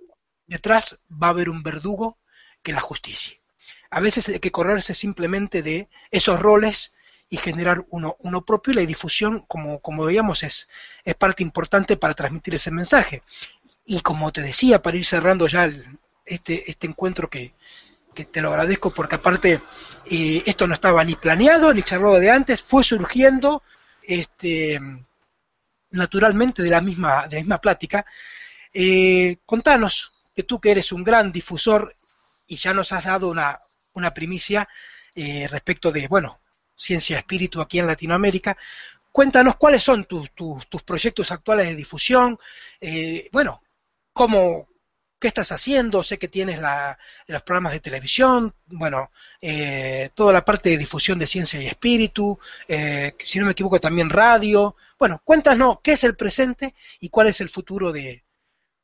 detrás 0.46 0.98
va 1.10 1.28
a 1.28 1.30
haber 1.30 1.48
un 1.48 1.62
verdugo 1.62 2.18
que 2.62 2.74
la 2.74 2.80
justicie. 2.80 3.40
A 3.88 4.00
veces 4.00 4.28
hay 4.28 4.38
que 4.38 4.52
correrse 4.52 4.92
simplemente 4.92 5.62
de 5.62 5.88
esos 6.10 6.38
roles 6.38 6.92
y 7.30 7.36
generar 7.36 7.84
uno, 7.90 8.16
uno 8.18 8.44
propio 8.44 8.72
y 8.72 8.76
la 8.76 8.82
difusión, 8.82 9.44
como, 9.46 9.78
como 9.78 10.04
veíamos, 10.04 10.42
es, 10.42 10.68
es 11.04 11.14
parte 11.14 11.44
importante 11.44 11.96
para 11.96 12.14
transmitir 12.14 12.56
ese 12.56 12.72
mensaje. 12.72 13.22
Y 13.86 14.00
como 14.00 14.32
te 14.32 14.42
decía, 14.42 14.82
para 14.82 14.96
ir 14.96 15.06
cerrando 15.06 15.46
ya 15.46 15.70
este, 16.26 16.68
este 16.68 16.86
encuentro 16.88 17.30
que, 17.30 17.54
que 18.14 18.24
te 18.24 18.40
lo 18.40 18.50
agradezco 18.50 18.92
porque 18.92 19.14
aparte 19.14 19.62
eh, 20.06 20.42
esto 20.44 20.66
no 20.66 20.74
estaba 20.74 21.04
ni 21.04 21.14
planeado 21.14 21.72
ni 21.72 21.82
charlado 21.82 22.18
de 22.18 22.30
antes, 22.30 22.62
fue 22.62 22.82
surgiendo 22.82 23.62
este, 24.02 24.80
naturalmente 25.90 26.62
de 26.62 26.70
la 26.70 26.80
misma, 26.80 27.28
de 27.28 27.36
la 27.36 27.42
misma 27.42 27.58
plática. 27.58 28.04
Eh, 28.74 29.38
contanos 29.46 30.12
que 30.34 30.42
tú 30.42 30.60
que 30.60 30.72
eres 30.72 30.90
un 30.90 31.04
gran 31.04 31.30
difusor 31.30 31.94
y 32.48 32.56
ya 32.56 32.74
nos 32.74 32.92
has 32.92 33.04
dado 33.04 33.28
una, 33.28 33.58
una 33.94 34.12
primicia 34.12 34.68
eh, 35.14 35.46
respecto 35.48 35.92
de, 35.92 36.08
bueno, 36.08 36.40
Ciencia 36.80 37.18
Espíritu 37.18 37.60
aquí 37.60 37.78
en 37.78 37.86
Latinoamérica. 37.86 38.56
Cuéntanos 39.12 39.56
cuáles 39.56 39.82
son 39.82 40.04
tus, 40.04 40.30
tus, 40.32 40.82
proyectos 40.82 41.30
actuales 41.30 41.66
de 41.66 41.74
difusión, 41.74 42.38
eh, 42.80 43.28
bueno, 43.32 43.62
cómo, 44.12 44.68
qué 45.18 45.28
estás 45.28 45.52
haciendo, 45.52 46.02
sé 46.02 46.18
que 46.18 46.28
tienes 46.28 46.58
la, 46.60 46.96
los 47.26 47.42
programas 47.42 47.72
de 47.72 47.80
televisión, 47.80 48.54
bueno, 48.66 49.10
eh, 49.42 50.10
toda 50.14 50.32
la 50.32 50.44
parte 50.44 50.70
de 50.70 50.78
difusión 50.78 51.18
de 51.18 51.26
ciencia 51.26 51.60
y 51.60 51.66
espíritu, 51.66 52.38
eh, 52.68 53.14
si 53.24 53.38
no 53.38 53.46
me 53.46 53.52
equivoco 53.52 53.80
también 53.80 54.08
radio, 54.08 54.76
bueno, 54.98 55.20
cuéntanos 55.24 55.78
qué 55.82 55.92
es 55.92 56.04
el 56.04 56.16
presente 56.16 56.74
y 57.00 57.08
cuál 57.10 57.26
es 57.26 57.40
el 57.40 57.48
futuro 57.48 57.92
de, 57.92 58.24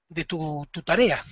de 0.09 0.25
tu, 0.25 0.67
tu 0.71 0.83
tarea. 0.83 1.25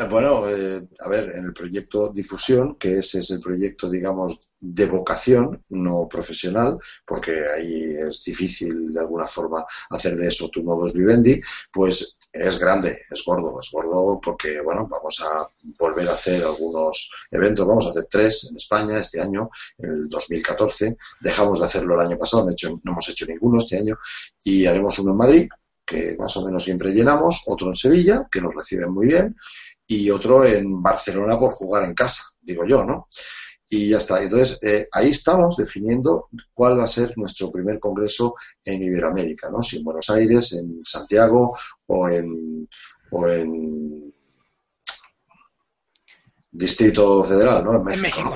Eh, 0.00 0.06
bueno, 0.08 0.48
eh, 0.48 0.88
a 1.00 1.08
ver, 1.08 1.32
en 1.36 1.44
el 1.44 1.52
proyecto 1.52 2.10
Difusión, 2.10 2.76
que 2.76 2.98
ese 2.98 3.20
es 3.20 3.30
el 3.30 3.40
proyecto, 3.40 3.88
digamos, 3.88 4.48
de 4.58 4.86
vocación, 4.86 5.64
no 5.70 6.08
profesional, 6.08 6.78
porque 7.04 7.32
ahí 7.54 7.94
es 7.98 8.24
difícil 8.24 8.92
de 8.92 9.00
alguna 9.00 9.26
forma 9.26 9.64
hacer 9.90 10.16
de 10.16 10.28
eso 10.28 10.48
tu 10.48 10.62
modus 10.62 10.94
vivendi, 10.94 11.40
pues 11.72 12.18
es 12.32 12.58
grande, 12.58 13.02
es 13.10 13.24
gordo, 13.24 13.58
es 13.60 13.70
gordo 13.72 14.20
porque, 14.20 14.60
bueno, 14.62 14.86
vamos 14.88 15.20
a 15.20 15.46
volver 15.78 16.08
a 16.08 16.12
hacer 16.12 16.44
algunos 16.44 17.10
eventos, 17.30 17.66
vamos 17.66 17.86
a 17.86 17.90
hacer 17.90 18.06
tres 18.08 18.48
en 18.50 18.56
España 18.56 18.98
este 18.98 19.20
año, 19.20 19.50
en 19.78 19.90
el 19.90 20.08
2014, 20.08 20.96
dejamos 21.20 21.58
de 21.58 21.66
hacerlo 21.66 21.94
el 21.94 22.06
año 22.06 22.18
pasado, 22.18 22.44
no, 22.44 22.52
hecho, 22.52 22.80
no 22.84 22.92
hemos 22.92 23.08
hecho 23.08 23.26
ninguno 23.26 23.58
este 23.58 23.78
año, 23.78 23.98
y 24.44 24.64
haremos 24.66 24.98
uno 25.00 25.10
en 25.12 25.16
Madrid, 25.16 25.48
que 25.84 26.16
más 26.18 26.36
o 26.36 26.46
menos 26.46 26.62
siempre 26.62 26.92
llenamos, 26.92 27.42
otro 27.46 27.68
en 27.68 27.74
Sevilla, 27.74 28.28
que 28.30 28.40
nos 28.40 28.54
reciben 28.54 28.92
muy 28.92 29.06
bien, 29.08 29.36
y 29.90 30.08
otro 30.08 30.44
en 30.44 30.80
Barcelona 30.80 31.36
por 31.36 31.50
jugar 31.50 31.82
en 31.82 31.94
casa, 31.94 32.22
digo 32.40 32.64
yo, 32.64 32.84
¿no? 32.84 33.08
Y 33.68 33.88
ya 33.88 33.96
está. 33.96 34.22
Entonces, 34.22 34.60
eh, 34.62 34.86
ahí 34.92 35.08
estamos 35.08 35.56
definiendo 35.56 36.28
cuál 36.54 36.78
va 36.78 36.84
a 36.84 36.88
ser 36.88 37.12
nuestro 37.18 37.50
primer 37.50 37.80
congreso 37.80 38.34
en 38.64 38.84
Iberoamérica, 38.84 39.50
¿no? 39.50 39.60
Si 39.62 39.78
en 39.78 39.84
Buenos 39.84 40.08
Aires, 40.10 40.52
en 40.52 40.80
Santiago 40.84 41.52
o 41.86 42.08
en, 42.08 42.68
o 43.10 43.26
en 43.26 44.14
Distrito 46.52 47.24
Federal, 47.24 47.64
¿no? 47.64 47.90
En 47.90 48.00
México, 48.00 48.32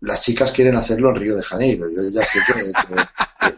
las 0.00 0.20
chicas 0.20 0.52
quieren 0.52 0.76
hacerlo 0.76 1.10
en 1.10 1.16
Río 1.16 1.36
de 1.36 1.42
Janeiro. 1.42 1.86
Yo 1.88 2.10
ya 2.10 2.26
sé 2.26 2.40
que, 2.46 2.72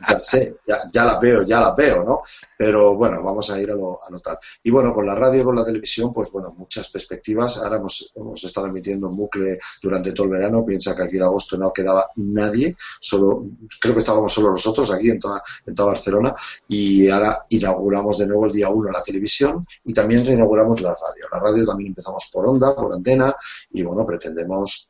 ya 0.09 0.19
sé, 0.21 0.57
ya, 0.67 0.77
ya 0.93 1.05
las 1.05 1.21
veo, 1.21 1.43
ya 1.43 1.61
las 1.61 1.77
veo, 1.77 2.05
¿no? 2.05 2.23
Pero 2.57 2.97
bueno, 2.97 3.23
vamos 3.23 3.51
a 3.51 3.61
ir 3.61 3.71
a 3.71 3.75
lo, 3.75 4.01
a. 4.03 4.39
Y 4.63 4.71
bueno, 4.71 4.95
con 4.95 5.07
la 5.07 5.15
radio 5.15 5.45
con 5.45 5.57
la 5.57 5.65
televisión, 5.65 6.13
pues 6.13 6.31
bueno, 6.31 6.55
muchas 6.57 6.89
perspectivas. 6.89 7.59
Ahora 7.59 7.77
hemos, 7.77 8.13
hemos 8.15 8.43
estado 8.45 8.69
emitiendo 8.69 9.09
un 9.09 9.17
bucle 9.17 9.59
durante 9.83 10.13
todo 10.13 10.27
el 10.27 10.33
verano. 10.33 10.65
Piensa 10.65 10.95
que 10.95 11.03
aquí 11.03 11.17
en 11.17 11.25
agosto 11.25 11.59
no 11.59 11.73
quedaba 11.73 12.09
nadie, 12.17 12.77
solo, 13.01 13.47
creo 13.81 13.95
que 13.95 14.01
estábamos 14.01 14.33
solo 14.33 14.51
nosotros 14.51 14.91
aquí 14.91 15.11
en 15.11 15.19
toda, 15.19 15.43
en 15.67 15.75
toda 15.75 15.93
Barcelona. 15.93 16.35
Y 16.69 17.09
ahora 17.09 17.45
inauguramos 17.49 18.19
de 18.19 18.27
nuevo 18.27 18.47
el 18.47 18.53
día 18.53 18.69
1 18.69 18.93
la 18.93 19.03
televisión 19.03 19.67
y 19.85 19.93
también 19.93 20.25
reinauguramos 20.25 20.81
la 20.81 20.91
radio. 20.91 21.27
La 21.33 21.41
radio 21.41 21.67
también 21.67 21.89
empezamos 21.89 22.31
por 22.33 22.49
onda, 22.49 22.75
por 22.75 22.95
antena 22.95 23.35
y 23.73 23.83
bueno, 23.83 24.07
pretendemos, 24.07 24.89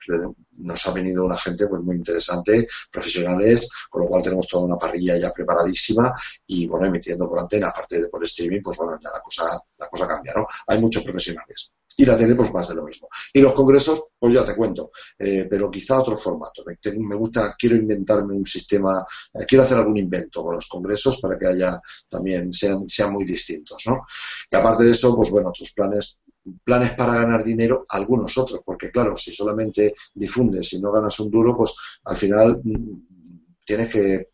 nos 0.57 0.87
ha 0.87 0.93
venido 0.93 1.25
una 1.25 1.37
gente 1.37 1.67
pues 1.67 1.83
muy 1.83 1.97
interesante, 1.97 2.67
profesionales, 2.91 3.69
con 3.91 4.03
lo 4.03 4.09
cual 4.09 4.23
tenemos 4.23 4.47
toda 4.47 4.65
una 4.65 4.77
parrilla 4.77 5.17
ya 5.17 5.33
preparadísima 5.33 6.13
y 6.47 6.67
bueno, 6.67 6.87
emitiendo 6.87 7.29
por 7.29 7.41
antena, 7.41 7.69
aparte 7.69 8.01
de 8.01 8.09
por 8.09 8.25
streaming, 8.25 8.61
pues 8.63 8.77
bueno, 8.77 8.99
ya 9.03 9.11
la 9.11 9.21
cosa, 9.21 9.45
la 9.79 9.89
cosa 9.89 10.07
cambia, 10.07 10.33
¿no? 10.37 10.47
Hay 10.69 10.81
muchos 10.81 11.03
profesionales. 11.03 11.71
Y 11.97 12.05
la 12.05 12.17
tele, 12.17 12.35
pues 12.35 12.53
más 12.53 12.69
de 12.69 12.75
lo 12.75 12.83
mismo. 12.83 13.09
Y 13.33 13.41
los 13.41 13.53
congresos, 13.53 14.09
pues 14.19 14.35
ya 14.35 14.45
te 14.45 14.57
cuento, 14.57 14.91
eh, 15.17 15.47
pero 15.49 15.71
quizá 15.71 16.01
otro 16.01 16.17
formato. 16.17 16.65
Me, 16.67 17.17
gusta, 17.17 17.55
quiero 17.57 17.77
inventarme 17.77 18.35
un 18.35 18.45
sistema, 18.45 19.05
eh, 19.33 19.45
quiero 19.47 19.63
hacer 19.63 19.79
algún 19.79 19.97
invento 19.97 20.43
con 20.43 20.55
los 20.55 20.67
congresos 20.67 21.21
para 21.21 21.39
que 21.39 21.47
haya 21.47 21.81
también, 22.09 22.53
sean, 22.53 22.89
sean 22.89 23.13
muy 23.13 23.25
distintos, 23.25 23.85
¿no? 23.87 24.05
Y 24.51 24.57
aparte 24.57 24.85
de 24.85 24.91
eso, 24.91 25.15
pues 25.15 25.31
bueno, 25.31 25.53
tus 25.53 25.73
planes 25.73 26.19
planes 26.63 26.95
para 26.95 27.15
ganar 27.15 27.43
dinero, 27.43 27.85
algunos 27.89 28.37
otros, 28.39 28.61
porque 28.65 28.91
claro, 28.91 29.17
si 29.17 29.33
solamente 29.33 29.95
difundes 30.15 30.73
y 30.73 30.81
no 30.81 30.93
ganas 30.93 31.19
un 31.21 31.31
duro, 31.31 31.57
pues 31.57 31.75
al 32.05 32.17
final 32.17 32.61
mm, 32.63 33.57
tienes 33.65 33.89
que 33.89 34.29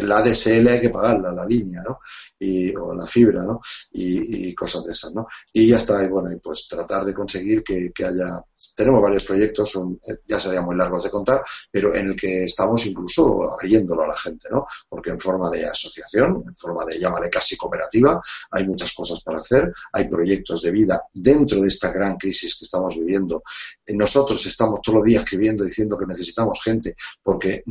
la 0.00 0.18
ADSL 0.18 0.68
hay 0.68 0.80
que 0.80 0.90
pagarla, 0.90 1.32
la 1.32 1.44
línea, 1.44 1.82
¿no? 1.82 1.98
Y, 2.38 2.74
o 2.74 2.94
la 2.94 3.06
fibra, 3.06 3.44
¿no? 3.44 3.60
Y, 3.92 4.54
cosas 4.54 4.84
de 4.84 4.92
esas, 4.92 5.12
¿no? 5.12 5.26
Y 5.52 5.68
ya 5.68 5.76
está, 5.76 6.02
y 6.02 6.08
bueno, 6.08 6.32
y 6.32 6.38
pues 6.38 6.66
tratar 6.68 7.04
de 7.04 7.14
conseguir 7.14 7.62
que, 7.62 7.92
haya 8.04 8.42
tenemos 8.74 9.00
varios 9.00 9.24
proyectos, 9.24 9.70
son, 9.70 9.98
eh, 10.06 10.16
ya 10.26 10.38
serían 10.38 10.64
muy 10.64 10.76
largos 10.76 11.04
de 11.04 11.10
contar, 11.10 11.42
pero 11.70 11.94
en 11.94 12.08
el 12.08 12.16
que 12.16 12.44
estamos 12.44 12.84
incluso 12.86 13.50
abriéndolo 13.52 14.02
a 14.02 14.08
la 14.08 14.16
gente, 14.16 14.48
¿no? 14.50 14.66
Porque 14.88 15.10
en 15.10 15.20
forma 15.20 15.50
de 15.50 15.64
asociación, 15.64 16.42
en 16.46 16.54
forma 16.54 16.84
de, 16.84 16.98
llámale 16.98 17.28
casi 17.30 17.56
cooperativa, 17.56 18.20
hay 18.50 18.66
muchas 18.66 18.92
cosas 18.92 19.20
para 19.22 19.38
hacer, 19.38 19.72
hay 19.92 20.08
proyectos 20.08 20.62
de 20.62 20.70
vida 20.70 21.02
dentro 21.12 21.60
de 21.60 21.68
esta 21.68 21.92
gran 21.92 22.16
crisis 22.16 22.56
que 22.56 22.64
estamos 22.64 22.96
viviendo. 22.96 23.42
Eh, 23.86 23.94
nosotros 23.94 24.44
estamos 24.46 24.80
todos 24.82 24.96
los 24.96 25.04
días 25.04 25.22
escribiendo 25.24 25.64
diciendo 25.64 25.98
que 25.98 26.06
necesitamos 26.06 26.60
gente 26.62 26.94
porque 27.22 27.64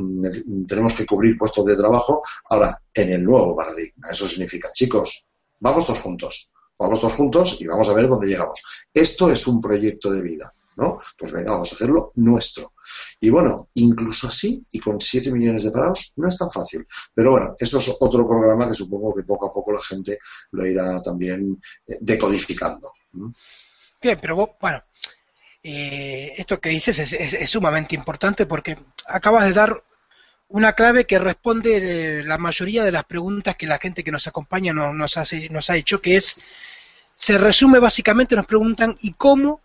tenemos 0.67 0.93
que 0.93 1.05
cubrir 1.05 1.37
puestos 1.37 1.65
de 1.65 1.75
trabajo. 1.75 2.21
Ahora, 2.49 2.81
en 2.93 3.11
el 3.11 3.23
nuevo 3.23 3.55
paradigma, 3.55 4.09
eso 4.11 4.27
significa, 4.27 4.71
chicos, 4.71 5.25
vamos 5.59 5.85
todos 5.85 5.99
juntos 5.99 6.51
Vamos 6.81 6.99
todos 6.99 7.13
juntos 7.13 7.57
y 7.59 7.67
vamos 7.67 7.87
a 7.89 7.93
ver 7.93 8.07
dónde 8.07 8.27
llegamos. 8.27 8.59
Esto 8.91 9.29
es 9.29 9.45
un 9.45 9.61
proyecto 9.61 10.09
de 10.09 10.23
vida, 10.23 10.51
¿no? 10.75 10.97
Pues 11.17 11.31
venga, 11.31 11.51
vamos 11.51 11.71
a 11.71 11.75
hacerlo 11.75 12.11
nuestro. 12.15 12.73
Y 13.19 13.29
bueno, 13.29 13.69
incluso 13.75 14.27
así, 14.27 14.65
y 14.71 14.79
con 14.79 14.99
7 14.99 15.31
millones 15.31 15.63
de 15.63 15.71
parados, 15.71 16.13
no 16.15 16.27
es 16.27 16.37
tan 16.37 16.49
fácil. 16.49 16.85
Pero 17.13 17.31
bueno, 17.31 17.55
eso 17.57 17.79
es 17.79 17.95
otro 17.99 18.27
programa 18.27 18.67
que 18.67 18.73
supongo 18.73 19.13
que 19.13 19.23
poco 19.23 19.47
a 19.47 19.51
poco 19.51 19.71
la 19.71 19.81
gente 19.81 20.17
lo 20.51 20.65
irá 20.65 21.01
también 21.01 21.61
eh, 21.87 21.97
decodificando. 22.01 22.93
Bien, 24.01 24.19
pero 24.21 24.55
bueno, 24.59 24.81
eh, 25.63 26.33
esto 26.37 26.59
que 26.59 26.69
dices 26.69 26.97
es, 26.99 27.49
sumamente 27.49 27.95
importante 27.95 28.45
porque 28.45 28.77
acabas 29.05 29.45
de 29.45 29.53
dar 29.53 29.83
una 30.47 30.73
clave 30.73 31.05
que 31.05 31.19
responde 31.19 31.77
eh, 32.19 32.23
la 32.23 32.37
mayoría 32.37 32.83
de 32.83 32.91
las 32.91 33.05
preguntas 33.05 33.55
que 33.55 33.67
la 33.67 33.77
gente 33.77 34.03
que 34.03 34.11
nos 34.11 34.27
acompaña 34.27 34.73
nos, 34.73 34.93
nos, 34.93 35.17
hace, 35.17 35.49
nos 35.49 35.69
ha 35.69 35.77
hecho, 35.77 36.01
que 36.01 36.17
es 36.17 36.37
se 37.15 37.37
resume 37.37 37.77
básicamente, 37.77 38.35
nos 38.35 38.47
preguntan, 38.47 38.97
¿y 39.01 39.13
cómo, 39.13 39.61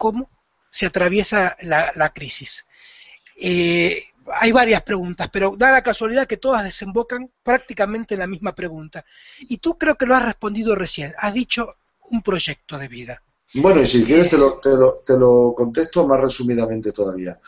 cómo 0.00 0.30
se 0.70 0.86
atraviesa 0.86 1.58
la, 1.60 2.12
crisis? 2.14 2.64
Eh, 3.36 4.02
hay 4.32 4.50
varias 4.50 4.82
preguntas, 4.82 5.28
pero 5.30 5.54
da 5.58 5.70
la 5.70 5.82
casualidad 5.82 6.26
que 6.26 6.38
todas 6.38 6.64
desembocan 6.64 7.30
prácticamente 7.42 8.14
en 8.14 8.20
la 8.20 8.26
misma 8.26 8.54
pregunta. 8.54 9.04
Y 9.40 9.58
tú 9.58 9.76
creo 9.76 9.96
que 9.96 10.06
lo 10.06 10.14
has 10.14 10.24
respondido 10.24 10.74
recién, 10.74 11.12
has 11.18 11.34
dicho 11.34 11.76
un 12.10 12.22
proyecto 12.22 12.78
de 12.78 12.88
vida. 12.88 13.22
Bueno, 13.52 13.82
y 13.82 13.86
si 13.86 14.02
quieres 14.04 14.30
te 14.30 14.38
lo, 14.38 14.58
te 14.58 14.70
lo, 14.70 15.02
te 15.04 15.18
lo 15.18 15.52
contesto 15.54 16.06
más 16.06 16.20
resumidamente 16.20 16.92
todavía. 16.92 17.38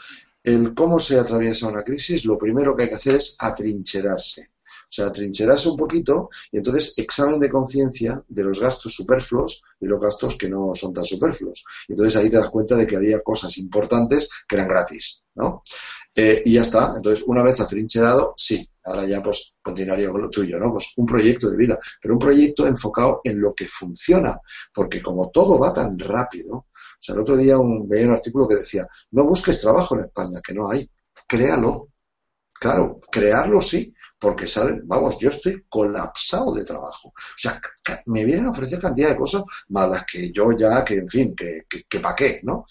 El 0.44 0.74
cómo 0.74 1.00
se 1.00 1.18
atraviesa 1.18 1.68
una 1.68 1.82
crisis, 1.82 2.26
lo 2.26 2.36
primero 2.36 2.76
que 2.76 2.82
hay 2.82 2.88
que 2.90 2.96
hacer 2.96 3.14
es 3.14 3.36
atrincherarse. 3.38 4.50
O 4.92 4.94
sea, 4.94 5.10
trincherarse 5.10 5.70
un 5.70 5.76
poquito 5.78 6.28
y 6.50 6.58
entonces 6.58 6.92
examen 6.98 7.40
de 7.40 7.48
conciencia 7.48 8.22
de 8.28 8.44
los 8.44 8.60
gastos 8.60 8.92
superfluos 8.92 9.62
y 9.80 9.86
los 9.86 9.98
gastos 9.98 10.36
que 10.36 10.50
no 10.50 10.74
son 10.74 10.92
tan 10.92 11.06
superfluos. 11.06 11.64
Y 11.88 11.92
entonces 11.92 12.20
ahí 12.20 12.28
te 12.28 12.36
das 12.36 12.50
cuenta 12.50 12.76
de 12.76 12.86
que 12.86 12.96
había 12.96 13.22
cosas 13.22 13.56
importantes 13.56 14.28
que 14.46 14.54
eran 14.56 14.68
gratis, 14.68 15.24
¿no? 15.34 15.62
Eh, 16.14 16.42
y 16.44 16.52
ya 16.52 16.60
está. 16.60 16.92
Entonces, 16.94 17.24
una 17.26 17.42
vez 17.42 17.58
atrincherado, 17.58 18.34
sí, 18.36 18.68
ahora 18.84 19.06
ya 19.06 19.22
pues 19.22 19.56
continuaría 19.62 20.10
con 20.10 20.20
lo 20.20 20.28
tuyo, 20.28 20.58
¿no? 20.58 20.72
Pues 20.72 20.92
un 20.98 21.06
proyecto 21.06 21.48
de 21.48 21.56
vida, 21.56 21.78
pero 22.02 22.12
un 22.12 22.20
proyecto 22.20 22.66
enfocado 22.66 23.22
en 23.24 23.40
lo 23.40 23.50
que 23.52 23.66
funciona, 23.66 24.38
porque 24.74 25.00
como 25.00 25.30
todo 25.30 25.58
va 25.58 25.72
tan 25.72 25.98
rápido, 25.98 26.54
o 26.56 26.66
sea, 27.00 27.14
el 27.14 27.22
otro 27.22 27.34
día 27.34 27.56
un, 27.58 27.88
veía 27.88 28.08
un 28.08 28.12
artículo 28.12 28.46
que 28.46 28.56
decía, 28.56 28.86
no 29.12 29.24
busques 29.24 29.58
trabajo 29.58 29.94
en 29.94 30.04
España, 30.04 30.38
que 30.46 30.52
no 30.52 30.68
hay, 30.68 30.86
créalo. 31.26 31.88
Claro, 32.62 33.00
crearlo 33.10 33.60
sí, 33.60 33.92
porque 34.20 34.46
saben, 34.46 34.82
vamos, 34.84 35.18
yo 35.18 35.30
estoy 35.30 35.64
colapsado 35.68 36.54
de 36.54 36.62
trabajo. 36.62 37.08
O 37.08 37.36
sea, 37.36 37.60
me 38.06 38.24
vienen 38.24 38.46
a 38.46 38.52
ofrecer 38.52 38.78
cantidad 38.78 39.08
de 39.08 39.16
cosas 39.16 39.42
malas 39.70 40.04
que 40.06 40.30
yo 40.30 40.52
ya, 40.56 40.84
que 40.84 40.94
en 40.94 41.08
fin, 41.08 41.34
que, 41.34 41.62
que, 41.68 41.98
pa' 41.98 42.14
qué, 42.14 42.38
¿no? 42.44 42.64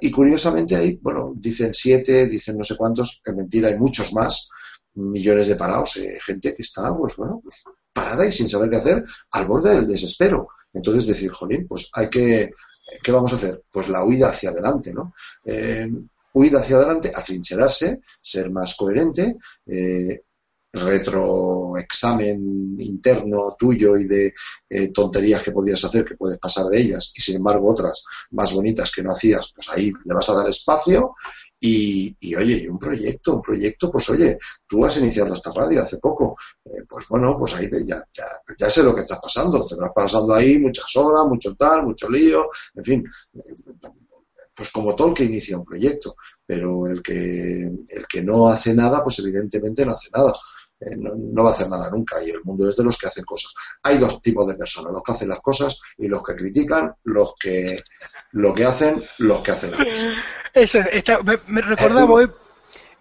Y 0.00 0.10
curiosamente 0.10 0.74
ahí, 0.74 0.98
bueno, 1.00 1.32
dicen 1.36 1.72
siete, 1.72 2.26
dicen 2.26 2.58
no 2.58 2.64
sé 2.64 2.76
cuántos, 2.76 3.22
en 3.24 3.36
mentira 3.36 3.68
hay 3.68 3.78
muchos 3.78 4.12
más, 4.12 4.50
millones 4.94 5.46
de 5.46 5.54
parados, 5.54 5.98
eh, 5.98 6.18
gente 6.20 6.52
que 6.52 6.62
está, 6.62 6.92
pues 6.96 7.14
bueno, 7.14 7.38
pues 7.40 7.62
parada 7.92 8.26
y 8.26 8.32
sin 8.32 8.48
saber 8.48 8.68
qué 8.68 8.78
hacer, 8.78 9.04
al 9.30 9.46
borde 9.46 9.76
del 9.76 9.86
desespero. 9.86 10.48
Entonces 10.72 11.06
decir, 11.06 11.30
jolín, 11.30 11.68
pues 11.68 11.88
hay 11.92 12.10
que, 12.10 12.50
¿qué 13.00 13.12
vamos 13.12 13.32
a 13.32 13.36
hacer? 13.36 13.62
Pues 13.70 13.88
la 13.88 14.04
huida 14.04 14.30
hacia 14.30 14.50
adelante, 14.50 14.92
¿no? 14.92 15.14
Eh, 15.44 15.88
huir 16.34 16.56
hacia 16.56 16.76
adelante, 16.76 17.12
atrincherarse, 17.14 18.00
ser 18.20 18.50
más 18.50 18.74
coherente, 18.74 19.36
eh, 19.66 20.22
retroexamen 20.72 22.76
interno 22.78 23.56
tuyo 23.58 23.96
y 23.96 24.06
de 24.06 24.32
eh, 24.68 24.88
tonterías 24.88 25.42
que 25.42 25.52
podías 25.52 25.82
hacer, 25.84 26.04
que 26.04 26.16
puedes 26.16 26.38
pasar 26.38 26.66
de 26.66 26.80
ellas, 26.80 27.12
y 27.14 27.20
sin 27.20 27.36
embargo 27.36 27.70
otras 27.70 28.02
más 28.30 28.52
bonitas 28.52 28.90
que 28.92 29.02
no 29.02 29.12
hacías, 29.12 29.52
pues 29.54 29.68
ahí 29.70 29.92
le 30.04 30.14
vas 30.14 30.28
a 30.28 30.34
dar 30.34 30.48
espacio 30.48 31.14
y, 31.62 32.16
oye, 32.36 32.62
y 32.62 32.68
un 32.68 32.78
proyecto, 32.78 33.34
un 33.34 33.42
proyecto, 33.42 33.90
pues 33.90 34.08
oye, 34.08 34.38
tú 34.66 34.84
has 34.84 34.96
iniciado 34.96 35.34
esta 35.34 35.52
radio 35.52 35.82
hace 35.82 35.98
poco, 35.98 36.34
eh, 36.64 36.84
pues 36.88 37.06
bueno, 37.08 37.36
pues 37.38 37.54
ahí 37.54 37.68
ya, 37.86 38.02
ya, 38.14 38.24
ya, 38.58 38.70
sé 38.70 38.82
lo 38.82 38.94
que 38.94 39.02
está 39.02 39.20
pasando, 39.20 39.66
te 39.66 39.76
vas 39.76 39.90
pasando 39.94 40.34
ahí 40.34 40.58
muchas 40.58 40.96
horas, 40.96 41.26
mucho 41.26 41.54
tal, 41.56 41.84
mucho 41.84 42.08
lío, 42.08 42.48
en 42.74 42.84
fin, 42.84 43.04
pues 44.54 44.70
como 44.70 44.94
todo 44.94 45.08
el 45.08 45.14
que 45.14 45.24
inicia 45.24 45.58
un 45.58 45.64
proyecto, 45.64 46.16
pero 46.46 46.86
el 46.86 47.02
que, 47.02 47.62
el 47.88 48.06
que 48.08 48.22
no 48.22 48.48
hace 48.48 48.74
nada, 48.74 49.02
pues 49.02 49.18
evidentemente 49.20 49.84
no 49.84 49.92
hace 49.92 50.10
nada. 50.14 50.32
Eh, 50.80 50.96
no, 50.96 51.44
va 51.44 51.50
a 51.50 51.52
hacer 51.52 51.68
nada 51.68 51.90
nunca 51.90 52.16
y 52.24 52.30
el 52.30 52.42
mundo 52.42 52.66
es 52.66 52.76
de 52.76 52.84
los 52.84 52.96
que 52.96 53.06
hacen 53.06 53.24
cosas. 53.24 53.52
Hay 53.82 53.98
dos 53.98 54.20
tipos 54.22 54.48
de 54.48 54.54
personas, 54.54 54.92
los 54.92 55.02
que 55.02 55.12
hacen 55.12 55.28
las 55.28 55.40
cosas 55.40 55.78
y 55.98 56.08
los 56.08 56.22
que 56.22 56.34
critican, 56.34 56.94
los 57.04 57.34
que 57.38 57.82
lo 58.32 58.54
que 58.54 58.64
hacen, 58.64 59.04
los 59.18 59.40
que 59.40 59.50
hacen 59.50 59.72
las 59.72 59.80
cosas. 59.80 60.14
Eso, 60.54 60.78
me, 61.46 61.60
recordaba 61.60 62.24
eh, 62.24 62.28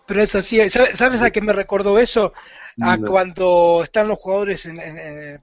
pero 0.06 0.22
es 0.22 0.36
así, 0.36 0.60
¿sabes, 0.70 1.22
a 1.22 1.32
qué 1.32 1.42
me 1.42 1.54
recordó 1.54 1.98
eso? 1.98 2.32
A 2.80 2.98
cuando 2.98 3.82
están 3.84 4.08
los 4.08 4.20
jugadores 4.20 4.68
en, 4.68 5.42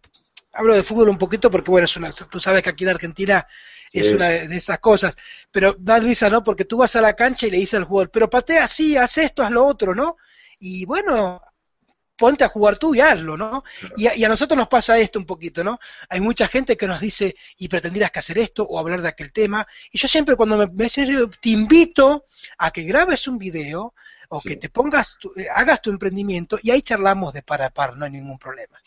hablo 0.53 0.75
de 0.75 0.83
fútbol 0.83 1.09
un 1.09 1.19
poquito 1.19 1.51
porque 1.51 1.71
bueno, 1.71 1.87
es 1.87 2.29
tú 2.31 2.41
sabes 2.41 2.63
que 2.63 2.71
aquí 2.71 2.85
en 2.85 2.91
Argentina 2.91 3.47
es, 4.01 4.13
una 4.13 4.29
de 4.29 4.57
esas 4.57 4.79
cosas. 4.79 5.17
Pero 5.51 5.75
da 5.79 5.99
risa, 5.99 6.31
¿no? 6.31 6.43
Porque 6.43 6.65
tú 6.65 6.79
vas 6.79 6.97
a 6.97 7.01
la 7.01 7.15
cancha 7.15 7.47
y 7.47 7.51
le 7.51 7.59
dices 7.59 7.75
al 7.75 7.85
jugador, 7.85 8.11
pero 8.11 8.31
patea 8.31 8.65
así, 8.65 8.97
haz 8.97 9.19
esto, 9.19 9.43
haz 9.43 9.51
lo 9.51 9.65
otro, 9.65 9.95
¿no? 9.95 10.17
Y 10.59 10.85
bueno, 10.85 11.43
ponte 12.17 12.45
a 12.45 12.49
jugar 12.49 12.79
tú 12.79 12.95
y 12.95 13.01
hazlo, 13.01 13.37
¿no? 13.37 13.63
Y 13.97 14.25
a, 14.25 14.29
nosotros 14.29 14.57
nos 14.57 14.69
pasa 14.69 14.99
esto 14.99 15.19
un 15.19 15.27
poquito, 15.27 15.63
¿no? 15.63 15.79
Hay 16.09 16.21
mucha 16.21 16.49
gente 16.49 16.77
que 16.77 16.87
nos 16.87 17.01
dice, 17.01 17.37
y 17.59 17.69
pretendieras 17.69 18.11
que 18.11 18.19
hacer 18.19 18.39
esto 18.39 18.65
o 18.65 18.79
hablar 18.79 19.03
de 19.03 19.09
aquel 19.09 19.33
tema. 19.33 19.67
Y 19.91 19.99
yo 19.99 20.09
siempre 20.09 20.37
cuando 20.37 20.57
me, 20.57 20.67
me 20.67 20.89
te 20.89 21.51
invito 21.51 22.27
a 22.59 22.71
que 22.71 22.83
grabes 22.83 23.29
un 23.29 23.39
video 23.39 23.95
o 24.29 24.41
que 24.41 24.57
te 24.57 24.69
pongas, 24.69 25.19
eh, 25.37 25.47
hagas 25.55 25.83
tu 25.83 25.91
emprendimiento 25.91 26.59
y 26.63 26.71
ahí 26.71 26.83
charlamos 26.83 27.33
de 27.33 27.43
par 27.43 27.63
a 27.63 27.71
par, 27.71 27.97
no 27.97 28.05
hay 28.05 28.11
ningún 28.11 28.39
problema. 28.39 28.81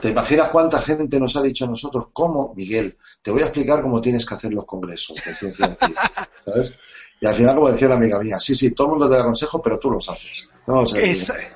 ¿Te 0.00 0.08
imaginas 0.08 0.48
cuánta 0.48 0.82
gente 0.82 1.20
nos 1.20 1.36
ha 1.36 1.42
dicho 1.42 1.64
a 1.64 1.68
nosotros 1.68 2.08
cómo, 2.12 2.52
Miguel? 2.56 2.98
Te 3.22 3.30
voy 3.30 3.42
a 3.42 3.46
explicar 3.46 3.80
cómo 3.80 4.00
tienes 4.00 4.26
que 4.26 4.34
hacer 4.34 4.52
los 4.52 4.64
congresos 4.64 5.16
de 5.24 5.34
ciencia 5.34 5.68
de 5.68 5.76
¿sabes? 6.44 6.78
Y 7.20 7.26
al 7.26 7.34
final, 7.34 7.54
como 7.54 7.70
decía 7.70 7.88
la 7.88 7.94
amiga 7.94 8.18
mía, 8.18 8.38
sí, 8.40 8.54
sí, 8.54 8.72
todo 8.72 8.88
el 8.88 8.90
mundo 8.92 9.08
te 9.08 9.16
da 9.16 9.24
consejos, 9.24 9.60
pero 9.62 9.78
tú 9.78 9.90
los 9.90 10.08
haces. 10.08 10.48
esa, 10.96 11.38
e, 11.38 11.48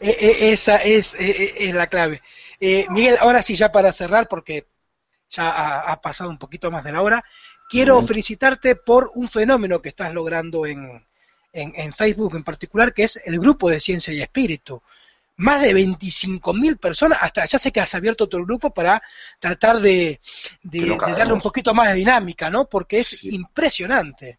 e, 0.00 0.52
esa 0.52 0.76
es, 0.78 1.14
e, 1.18 1.72
la 1.72 1.86
clave. 1.86 2.20
Eh, 2.58 2.86
Miguel, 2.90 3.16
ahora 3.20 3.42
sí, 3.42 3.54
ya 3.54 3.70
para 3.70 3.92
cerrar, 3.92 4.28
porque 4.28 4.66
ya 5.30 5.80
ha, 5.80 6.00
pasado 6.00 6.28
un 6.28 6.38
poquito 6.38 6.72
más 6.72 6.82
de 6.82 6.92
la 6.92 7.02
hora, 7.02 7.24
quiero 7.68 8.02
felicitarte 8.02 8.74
por 8.74 9.12
un 9.14 9.28
fenómeno 9.28 9.80
que 9.80 9.90
estás 9.90 10.12
logrando 10.12 10.66
en, 10.66 11.06
en 11.52 11.92
Facebook 11.94 12.34
en 12.34 12.42
particular, 12.42 12.92
que 12.92 13.04
es 13.04 13.20
el 13.24 13.38
grupo 13.38 13.70
de 13.70 13.78
Ciencia 13.78 14.12
y 14.12 14.20
Espíritu 14.20 14.82
más 15.40 15.62
de 15.62 15.74
25.000 15.74 16.78
personas, 16.78 17.18
hasta 17.22 17.46
ya 17.46 17.58
sé 17.58 17.72
que 17.72 17.80
has 17.80 17.94
abierto 17.94 18.28
todo 18.28 18.40
el 18.40 18.46
grupo 18.46 18.74
para 18.74 19.02
tratar 19.38 19.80
de, 19.80 20.20
darle 20.62 21.32
un 21.32 21.40
poquito 21.40 21.72
más 21.72 21.88
de 21.88 21.94
dinámica, 21.94 22.50
¿no? 22.50 22.68
Porque 22.68 23.00
es 23.00 23.24
impresionante. 23.24 24.38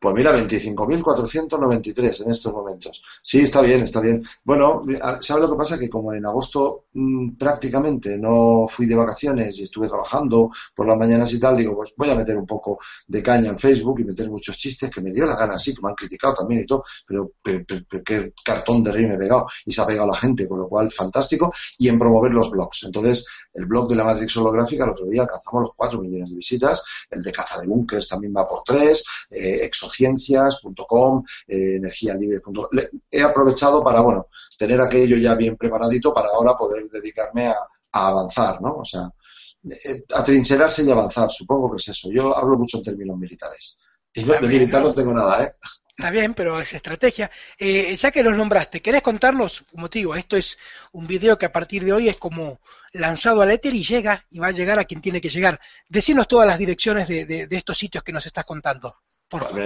Pues 0.00 0.14
mira, 0.14 0.32
25.493 0.32 2.24
en 2.24 2.30
estos 2.30 2.52
momentos. 2.52 3.02
Sí, 3.22 3.40
está 3.40 3.60
bien, 3.60 3.82
está 3.82 4.00
bien. 4.00 4.22
Bueno, 4.44 4.84
¿sabes 5.20 5.44
lo 5.44 5.50
que 5.50 5.58
pasa? 5.58 5.78
Que 5.78 5.88
como 5.88 6.12
en 6.12 6.24
agosto 6.26 6.86
mm, 6.92 7.36
prácticamente 7.36 8.18
no 8.18 8.66
fui 8.68 8.86
de 8.86 8.94
vacaciones 8.94 9.58
y 9.58 9.62
estuve 9.62 9.88
trabajando 9.88 10.50
por 10.74 10.86
las 10.86 10.96
mañanas 10.96 11.32
y 11.32 11.40
tal, 11.40 11.56
digo, 11.56 11.74
pues 11.74 11.94
voy 11.96 12.10
a 12.10 12.14
meter 12.14 12.36
un 12.36 12.46
poco 12.46 12.78
de 13.06 13.22
caña 13.22 13.50
en 13.50 13.58
Facebook 13.58 14.00
y 14.00 14.04
meter 14.04 14.30
muchos 14.30 14.56
chistes 14.56 14.90
que 14.90 15.00
me 15.00 15.10
dio 15.10 15.26
la 15.26 15.36
gana, 15.36 15.58
sí, 15.58 15.74
que 15.74 15.82
me 15.82 15.88
han 15.90 15.94
criticado 15.94 16.34
también 16.34 16.62
y 16.62 16.66
todo, 16.66 16.82
pero, 17.06 17.32
qué 17.42 18.32
cartón 18.44 18.82
de 18.82 18.92
rey 18.92 19.06
me 19.06 19.14
he 19.14 19.18
pegado 19.18 19.46
y 19.64 19.72
se 19.72 19.80
ha 19.80 19.86
pegado 19.86 20.08
la 20.08 20.16
gente, 20.16 20.48
con 20.48 20.58
lo 20.58 20.68
cual 20.68 20.90
fantástico, 20.90 21.52
y 21.78 21.88
en 21.88 21.98
promover 21.98 22.32
los 22.32 22.50
blogs. 22.50 22.84
Entonces, 22.84 23.26
el 23.52 23.66
blog 23.66 23.88
de 23.88 23.96
la 23.96 24.04
Matrix 24.04 24.36
holográfica, 24.36 24.84
el 24.84 24.90
otro 24.90 25.06
día 25.06 25.22
alcanzamos 25.22 25.62
los 25.62 25.70
4 25.76 26.00
millones 26.00 26.30
de 26.30 26.36
visitas, 26.36 26.82
el 27.10 27.22
de 27.22 27.32
caza 27.32 27.60
de 27.60 27.66
bunkers 27.66 28.06
también 28.06 28.34
va 28.36 28.46
por 28.46 28.62
3, 28.62 29.04
eh, 29.30 29.58
exociencias.com, 29.76 31.24
eh, 31.48 31.78
He 33.10 33.22
aprovechado 33.22 33.84
para, 33.84 34.00
bueno, 34.00 34.28
tener 34.56 34.80
aquello 34.80 35.16
ya 35.16 35.34
bien 35.34 35.56
preparadito 35.56 36.12
para 36.12 36.28
ahora 36.28 36.54
poder 36.54 36.88
dedicarme 36.90 37.48
a, 37.48 37.56
avanzar, 37.92 38.60
¿no? 38.60 38.76
O 38.76 38.84
sea, 38.84 39.08
eh, 39.64 40.04
atrincherarse 40.14 40.84
y 40.84 40.90
avanzar, 40.90 41.30
supongo 41.30 41.70
que 41.70 41.76
es 41.76 41.88
eso. 41.88 42.10
Yo 42.12 42.36
hablo 42.36 42.58
mucho 42.58 42.76
en 42.76 42.82
términos 42.82 43.16
militares. 43.16 43.78
Y 44.12 44.22
no, 44.24 44.34
de 44.34 44.48
militar 44.48 44.82
no 44.82 44.92
tengo 44.92 45.14
nada, 45.14 45.44
¿eh? 45.44 45.52
Está 45.96 46.10
bien, 46.10 46.34
pero 46.34 46.60
es 46.60 46.74
estrategia. 46.74 47.30
Eh, 47.58 47.96
ya 47.96 48.10
que 48.10 48.22
los 48.22 48.36
nombraste, 48.36 48.82
¿querés 48.82 49.00
contarnos? 49.00 49.64
Como 49.70 49.88
te 49.88 50.00
digo, 50.00 50.14
esto 50.14 50.36
es 50.36 50.58
un 50.92 51.06
video 51.06 51.38
que 51.38 51.46
a 51.46 51.52
partir 51.52 51.84
de 51.84 51.94
hoy 51.94 52.10
es 52.10 52.18
como 52.18 52.60
lanzado 52.92 53.40
al 53.40 53.50
éter 53.50 53.74
y 53.74 53.82
llega 53.82 54.22
y 54.30 54.38
va 54.38 54.48
a 54.48 54.52
llegar 54.52 54.78
a 54.78 54.84
quien 54.84 55.00
tiene 55.00 55.22
que 55.22 55.30
llegar. 55.30 55.58
Decinos 55.88 56.28
todas 56.28 56.46
las 56.46 56.58
direcciones 56.58 57.08
de, 57.08 57.24
de, 57.24 57.46
de 57.46 57.56
estos 57.56 57.78
sitios 57.78 58.04
que 58.04 58.12
nos 58.12 58.26
estás 58.26 58.44
contando. 58.44 58.96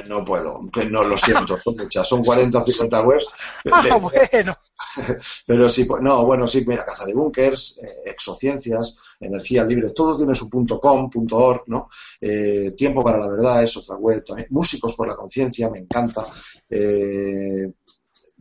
No 0.08 0.24
puedo, 0.24 0.62
no 0.90 1.04
lo 1.04 1.18
siento, 1.18 1.54
son 1.58 1.76
muchas, 1.76 2.08
son 2.08 2.24
40 2.24 2.58
o 2.58 2.64
50 2.64 3.02
webs. 3.02 3.28
Ah, 3.70 3.98
bueno. 3.98 4.56
Pero 5.46 5.68
sí, 5.68 5.84
pues, 5.84 6.00
no, 6.00 6.24
bueno, 6.24 6.46
sí, 6.46 6.64
mira, 6.66 6.84
caza 6.84 7.04
de 7.04 7.12
búnkers, 7.12 7.78
eh, 7.82 8.02
exociencias, 8.06 8.96
energías 9.20 9.66
libres, 9.66 9.92
todo 9.92 10.16
tiene 10.16 10.34
su 10.34 10.48
punto 10.48 10.80
.com, 10.80 11.10
punto 11.10 11.36
.org, 11.36 11.64
¿no? 11.66 11.90
Eh, 12.20 12.72
tiempo 12.74 13.04
para 13.04 13.18
la 13.18 13.28
verdad 13.28 13.62
es 13.62 13.76
otra 13.76 13.96
web 13.96 14.24
también. 14.24 14.48
Músicos 14.50 14.94
por 14.94 15.08
la 15.08 15.14
conciencia, 15.14 15.68
me 15.68 15.80
encanta. 15.80 16.24
Eh, 16.68 17.70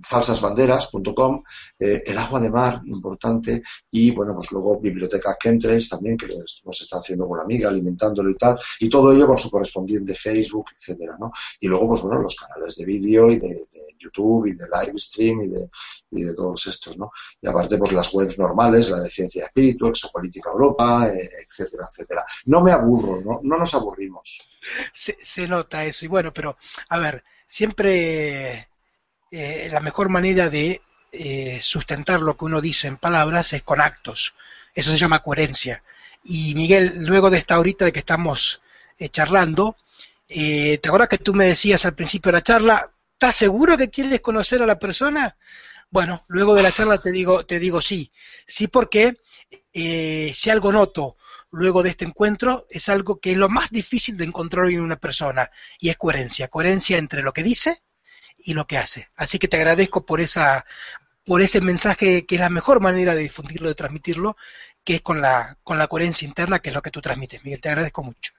falsasbanderas.com, 0.03 1.43
eh, 1.79 2.03
el 2.05 2.17
agua 2.17 2.39
de 2.39 2.49
mar, 2.49 2.81
importante, 2.85 3.61
y 3.91 4.11
bueno, 4.11 4.33
pues 4.35 4.51
luego 4.51 4.79
Biblioteca 4.79 5.37
Chemtrails 5.41 5.89
también, 5.89 6.17
que 6.17 6.27
nos 6.27 6.81
está 6.81 6.97
haciendo 6.97 7.27
con 7.27 7.37
la 7.37 7.43
amiga, 7.43 7.69
alimentándolo 7.69 8.29
y 8.29 8.35
tal, 8.35 8.57
y 8.79 8.89
todo 8.89 9.11
ello 9.11 9.27
con 9.27 9.37
su 9.37 9.49
correspondiente 9.49 10.13
Facebook, 10.13 10.65
etcétera, 10.77 11.17
¿no? 11.19 11.31
Y 11.59 11.67
luego, 11.67 11.89
pues 11.89 12.01
bueno, 12.01 12.21
los 12.21 12.35
canales 12.35 12.75
de 12.75 12.85
vídeo 12.85 13.29
y 13.29 13.37
de, 13.37 13.67
YouTube 13.97 14.47
y 14.47 14.53
de 14.53 14.65
live 14.65 14.97
stream 14.97 15.41
y 15.43 15.49
de, 15.49 16.33
todos 16.33 16.67
estos, 16.67 16.97
¿no? 16.97 17.11
Y 17.41 17.47
aparte, 17.47 17.77
pues 17.77 17.91
las 17.91 18.13
webs 18.13 18.37
normales, 18.39 18.89
la 18.89 18.99
de 18.99 19.09
Ciencia 19.09 19.43
Espíritu, 19.43 19.87
Exopolítica 19.87 20.49
Europa, 20.51 21.07
eh, 21.07 21.29
etcétera, 21.45 21.87
etcétera. 21.89 22.25
No 22.45 22.61
me 22.61 22.71
aburro, 22.71 23.21
¿no? 23.21 23.39
No 23.43 23.57
nos 23.57 23.73
aburrimos. 23.73 24.41
Se, 24.93 25.17
se 25.21 25.47
nota 25.47 25.83
eso, 25.85 26.05
y 26.05 26.07
bueno, 26.07 26.33
pero, 26.33 26.57
a 26.89 26.97
ver, 26.97 27.23
siempre 27.45 28.69
eh, 29.31 29.69
la 29.71 29.79
mejor 29.79 30.09
manera 30.09 30.49
de 30.49 30.81
eh, 31.11 31.59
sustentar 31.61 32.21
lo 32.21 32.37
que 32.37 32.45
uno 32.45 32.61
dice 32.61 32.87
en 32.87 32.97
palabras 32.97 33.53
es 33.53 33.63
con 33.63 33.81
actos. 33.81 34.33
Eso 34.73 34.91
se 34.91 34.97
llama 34.97 35.21
coherencia. 35.21 35.83
Y 36.23 36.53
Miguel, 36.55 37.05
luego 37.05 37.29
de 37.29 37.37
esta 37.37 37.59
horita 37.59 37.85
de 37.85 37.91
que 37.91 37.99
estamos 37.99 38.61
eh, 38.97 39.09
charlando, 39.09 39.77
eh, 40.27 40.77
¿te 40.77 40.89
acuerdas 40.89 41.09
que 41.09 41.17
tú 41.17 41.33
me 41.33 41.47
decías 41.47 41.85
al 41.85 41.95
principio 41.95 42.31
de 42.31 42.37
la 42.37 42.43
charla, 42.43 42.91
¿estás 43.13 43.35
seguro 43.35 43.77
que 43.77 43.89
quieres 43.89 44.21
conocer 44.21 44.61
a 44.61 44.67
la 44.67 44.77
persona? 44.77 45.37
Bueno, 45.89 46.23
luego 46.27 46.53
de 46.53 46.63
la 46.63 46.71
charla 46.71 46.99
te 46.99 47.11
digo, 47.11 47.45
te 47.45 47.59
digo 47.59 47.81
sí. 47.81 48.11
Sí 48.45 48.67
porque 48.67 49.17
eh, 49.73 50.31
si 50.35 50.49
algo 50.49 50.71
noto 50.71 51.17
luego 51.51 51.81
de 51.81 51.89
este 51.89 52.05
encuentro 52.05 52.67
es 52.69 52.89
algo 52.89 53.19
que 53.19 53.31
es 53.31 53.37
lo 53.37 53.49
más 53.49 53.71
difícil 53.71 54.17
de 54.17 54.25
encontrar 54.25 54.69
en 54.69 54.81
una 54.81 54.97
persona 54.97 55.49
y 55.79 55.89
es 55.89 55.97
coherencia. 55.97 56.47
Coherencia 56.47 56.99
entre 56.99 57.23
lo 57.23 57.33
que 57.33 57.41
dice 57.41 57.81
y 58.43 58.53
lo 58.53 58.67
que 58.67 58.77
hace. 58.77 59.09
Así 59.15 59.39
que 59.39 59.47
te 59.47 59.57
agradezco 59.57 60.05
por 60.05 60.21
esa 60.21 60.65
por 61.25 61.41
ese 61.41 61.61
mensaje 61.61 62.25
que 62.25 62.35
es 62.35 62.41
la 62.41 62.49
mejor 62.49 62.79
manera 62.79 63.13
de 63.13 63.21
difundirlo, 63.21 63.67
de 63.69 63.75
transmitirlo, 63.75 64.35
que 64.83 64.95
es 64.95 65.01
con 65.01 65.21
la 65.21 65.57
con 65.63 65.77
la 65.77 65.87
coherencia 65.87 66.27
interna, 66.27 66.59
que 66.59 66.69
es 66.69 66.75
lo 66.75 66.81
que 66.81 66.91
tú 66.91 67.01
transmites, 67.01 67.43
Miguel. 67.43 67.61
Te 67.61 67.69
agradezco 67.69 68.03
mucho. 68.03 68.33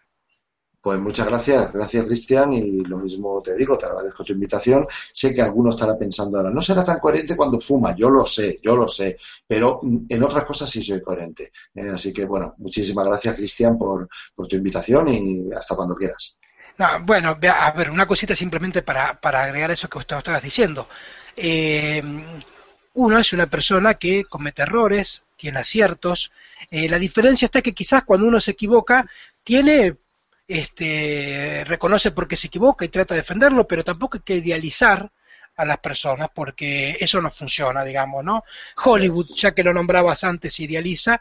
Pues 0.83 0.99
muchas 0.99 1.27
gracias, 1.27 1.75
gracias 1.75 2.07
Cristian, 2.07 2.55
y 2.55 2.81
lo 2.81 2.97
mismo 2.97 3.43
te 3.43 3.55
digo, 3.55 3.77
te 3.77 3.85
agradezco 3.85 4.25
tu 4.25 4.33
invitación. 4.33 4.87
Sé 5.13 5.35
que 5.35 5.43
alguno 5.43 5.71
estará 5.71 5.97
pensando 5.99 6.39
ahora, 6.39 6.51
no 6.51 6.63
será 6.63 6.83
tan 6.83 6.99
coherente 6.99 7.37
cuando 7.37 7.61
fuma, 7.61 7.95
yo 7.95 8.09
lo 8.09 8.25
sé, 8.25 8.61
yo 8.63 8.77
lo 8.77 8.89
sé, 8.89 9.19
pero 9.47 9.83
en 9.83 10.23
otras 10.23 10.45
cosas 10.45 10.71
sí 10.71 10.83
soy 10.83 11.03
coherente. 11.03 11.53
Eh, 11.75 11.91
así 11.91 12.15
que 12.15 12.25
bueno, 12.25 12.55
muchísimas 12.59 13.05
gracias 13.07 13.37
Cristian 13.37 13.77
por, 13.77 14.09
por 14.35 14.47
tu 14.47 14.57
invitación 14.57 15.09
y 15.09 15.53
hasta 15.53 15.77
cuando 15.77 15.95
quieras. 15.95 16.40
No, 16.81 16.99
bueno, 17.03 17.39
a 17.43 17.73
ver, 17.73 17.91
una 17.91 18.07
cosita 18.07 18.35
simplemente 18.35 18.81
para, 18.81 19.21
para 19.21 19.43
agregar 19.43 19.71
eso 19.71 19.87
que 19.91 19.99
usted 19.99 20.17
estabas 20.17 20.43
diciendo. 20.43 20.89
Eh, 21.37 22.03
uno 22.95 23.19
es 23.19 23.35
una 23.35 23.49
persona 23.49 23.95
que 23.95 24.25
comete 24.25 24.63
errores, 24.63 25.27
tiene 25.37 25.59
aciertos. 25.59 26.33
Eh, 26.71 26.89
la 26.89 26.99
diferencia 26.99 27.45
está 27.45 27.61
que 27.61 27.75
quizás 27.75 28.05
cuando 28.05 28.27
uno 28.27 28.41
se 28.41 28.53
equivoca, 28.53 29.07
tiene, 29.45 29.99
este, 30.49 31.65
reconoce 31.67 32.13
porque 32.13 32.39
se 32.39 32.47
equivoca 32.47 32.87
y 32.87 32.89
trata 32.89 33.13
de 33.13 33.21
defenderlo, 33.21 33.67
pero 33.69 33.85
tampoco 33.85 34.17
hay 34.17 34.23
que 34.23 34.37
idealizar 34.37 35.13
a 35.57 35.67
las 35.67 35.79
personas 35.81 36.31
porque 36.35 36.97
eso 36.99 37.21
no 37.21 37.31
funciona, 37.31 37.85
digamos, 37.85 38.25
¿no? 38.25 38.43
Hollywood, 38.83 39.27
ya 39.37 39.53
que 39.53 39.65
lo 39.65 39.75
nombrabas 39.75 40.25
antes, 40.25 40.59
idealiza 40.61 41.21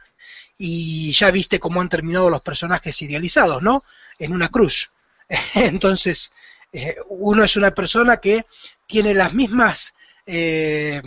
y 0.57 1.11
ya 1.11 1.31
viste 1.31 1.59
cómo 1.59 1.81
han 1.81 1.89
terminado 1.89 2.29
los 2.29 2.41
personajes 2.43 3.01
idealizados, 3.01 3.61
¿no? 3.61 3.83
En 4.17 4.31
una 4.31 4.47
cruz. 4.47 4.89
Entonces, 5.55 6.31
eh, 6.73 6.97
uno 7.07 7.43
es 7.43 7.55
una 7.55 7.71
persona 7.71 8.17
que 8.17 8.45
tiene 8.87 9.13
las 9.13 9.33
mismas 9.33 9.93
eh, 10.25 11.01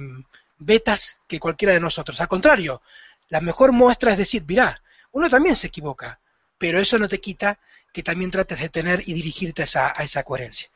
betas 0.58 1.20
que 1.26 1.40
cualquiera 1.40 1.74
de 1.74 1.80
nosotros. 1.80 2.20
Al 2.20 2.28
contrario, 2.28 2.82
la 3.28 3.40
mejor 3.40 3.72
muestra 3.72 4.12
es 4.12 4.18
decir, 4.18 4.44
mirá, 4.46 4.80
uno 5.12 5.28
también 5.28 5.56
se 5.56 5.68
equivoca, 5.68 6.20
pero 6.58 6.80
eso 6.80 6.98
no 6.98 7.08
te 7.08 7.20
quita 7.20 7.58
que 7.92 8.02
también 8.02 8.30
trates 8.30 8.60
de 8.60 8.68
tener 8.68 9.02
y 9.06 9.12
dirigirte 9.12 9.62
a 9.62 9.64
esa, 9.64 9.92
a 9.94 10.02
esa 10.02 10.22
coherencia. 10.22 10.68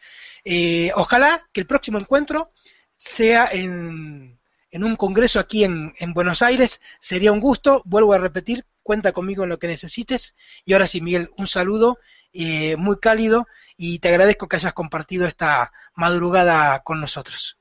Eh, 0.44 0.92
ojalá 0.94 1.46
que 1.52 1.60
el 1.60 1.66
próximo 1.66 1.98
encuentro 1.98 2.52
sea 2.96 3.48
en, 3.50 4.38
en 4.70 4.84
un 4.84 4.96
congreso 4.96 5.40
aquí 5.40 5.64
en, 5.64 5.94
en, 5.98 6.12
Buenos 6.12 6.42
Aires. 6.42 6.80
Sería 7.00 7.32
un 7.32 7.40
gusto, 7.40 7.82
vuelvo 7.84 8.12
a 8.12 8.18
repetir, 8.18 8.64
cuenta 8.82 9.12
conmigo 9.12 9.44
en 9.44 9.50
lo 9.50 9.58
que 9.58 9.66
necesites. 9.66 10.34
Y 10.64 10.74
ahora 10.74 10.86
sí, 10.86 11.00
Miguel, 11.00 11.30
un 11.36 11.46
saludo 11.46 11.98
eh, 12.36 12.76
muy 12.76 12.98
cálido 12.98 13.46
y 13.76 13.98
te 13.98 14.08
agradezco 14.08 14.48
que 14.48 14.56
hayas 14.56 14.74
compartido 14.74 15.26
esta 15.26 15.72
madrugada 15.94 16.82
con 16.82 17.00
nosotros. 17.00 17.58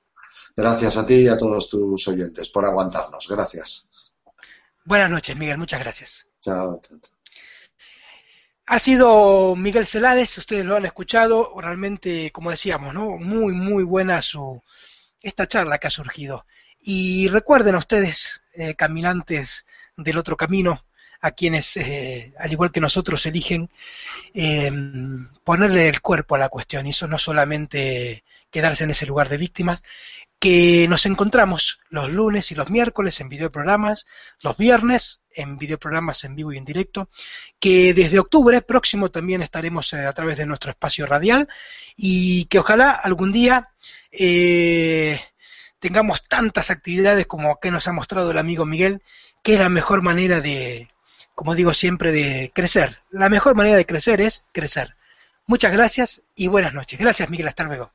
Gracias 0.55 0.97
a 0.97 1.05
ti 1.05 1.21
y 1.21 1.27
a 1.27 1.37
todos 1.37 1.69
tus 1.69 2.07
oyentes 2.07 2.49
por 2.49 2.65
aguantarnos. 2.65 3.27
Gracias. 3.27 3.89
Buenas 4.85 5.09
noches, 5.09 5.35
Miguel. 5.35 5.57
Muchas 5.57 5.81
gracias. 5.81 6.27
Chao. 6.41 6.79
chao. 6.81 6.99
Ha 8.67 8.79
sido 8.79 9.55
Miguel 9.55 9.85
Celades, 9.85 10.37
ustedes 10.39 10.65
lo 10.65 10.75
han 10.75 10.85
escuchado, 10.85 11.53
realmente, 11.59 12.31
como 12.31 12.49
decíamos, 12.49 12.95
¿no? 12.95 13.17
Muy, 13.17 13.53
muy 13.53 13.83
buena 13.83 14.23
su 14.23 14.63
esta 15.21 15.47
charla 15.47 15.77
que 15.77 15.87
ha 15.87 15.91
surgido. 15.91 16.45
Y 16.79 17.27
recuerden 17.27 17.75
ustedes, 17.75 18.43
eh, 18.53 18.75
caminantes 18.75 19.65
del 19.95 20.17
otro 20.17 20.35
camino, 20.35 20.83
a 21.25 21.31
quienes, 21.31 21.75
eh, 21.77 22.33
al 22.37 22.51
igual 22.51 22.71
que 22.71 22.79
nosotros, 22.79 23.25
eligen 23.25 23.71
eh, 24.35 24.71
ponerle 25.43 25.89
el 25.89 25.99
cuerpo 25.99 26.35
a 26.35 26.37
la 26.37 26.49
cuestión, 26.49 26.85
y 26.85 26.91
eso 26.91 27.07
no 27.07 27.17
solamente 27.17 28.23
quedarse 28.51 28.83
en 28.83 28.91
ese 28.91 29.07
lugar 29.07 29.27
de 29.27 29.37
víctimas, 29.37 29.81
que 30.37 30.85
nos 30.87 31.07
encontramos 31.07 31.79
los 31.89 32.11
lunes 32.11 32.51
y 32.51 32.55
los 32.55 32.69
miércoles 32.69 33.19
en 33.21 33.29
videoprogramas, 33.29 34.05
los 34.41 34.55
viernes 34.55 35.23
en 35.33 35.57
videoprogramas 35.57 36.23
en 36.25 36.35
vivo 36.35 36.53
y 36.53 36.57
en 36.57 36.65
directo, 36.65 37.09
que 37.59 37.95
desde 37.95 38.19
octubre 38.19 38.61
próximo 38.61 39.09
también 39.09 39.41
estaremos 39.41 39.91
eh, 39.93 40.05
a 40.05 40.13
través 40.13 40.37
de 40.37 40.45
nuestro 40.45 40.69
espacio 40.69 41.07
radial 41.07 41.47
y 41.97 42.45
que 42.45 42.59
ojalá 42.59 42.91
algún 42.91 43.31
día 43.31 43.69
tengamos 45.79 46.21
tantas 46.23 46.69
actividades 46.69 47.25
como 47.25 47.59
que 47.59 47.71
nos 47.71 47.87
ha 47.87 47.93
mostrado 47.93 48.29
el 48.29 48.37
amigo 48.37 48.65
Miguel, 48.65 49.01
que 49.41 49.55
es 49.55 49.59
la 49.59 49.69
mejor 49.69 50.01
manera 50.03 50.39
de, 50.39 50.87
como 51.35 51.53
digo 51.53 51.73
siempre, 51.73 52.11
de 52.11 52.51
crecer. 52.53 53.01
La 53.11 53.29
mejor 53.29 53.55
manera 53.55 53.77
de 53.77 53.85
crecer 53.85 54.21
es 54.21 54.45
crecer. 54.51 54.95
Muchas 55.45 55.73
gracias 55.73 56.21
y 56.35 56.47
buenas 56.47 56.73
noches. 56.73 56.99
Gracias 56.99 57.29
Miguel, 57.29 57.47
hasta 57.47 57.65
luego. 57.65 57.91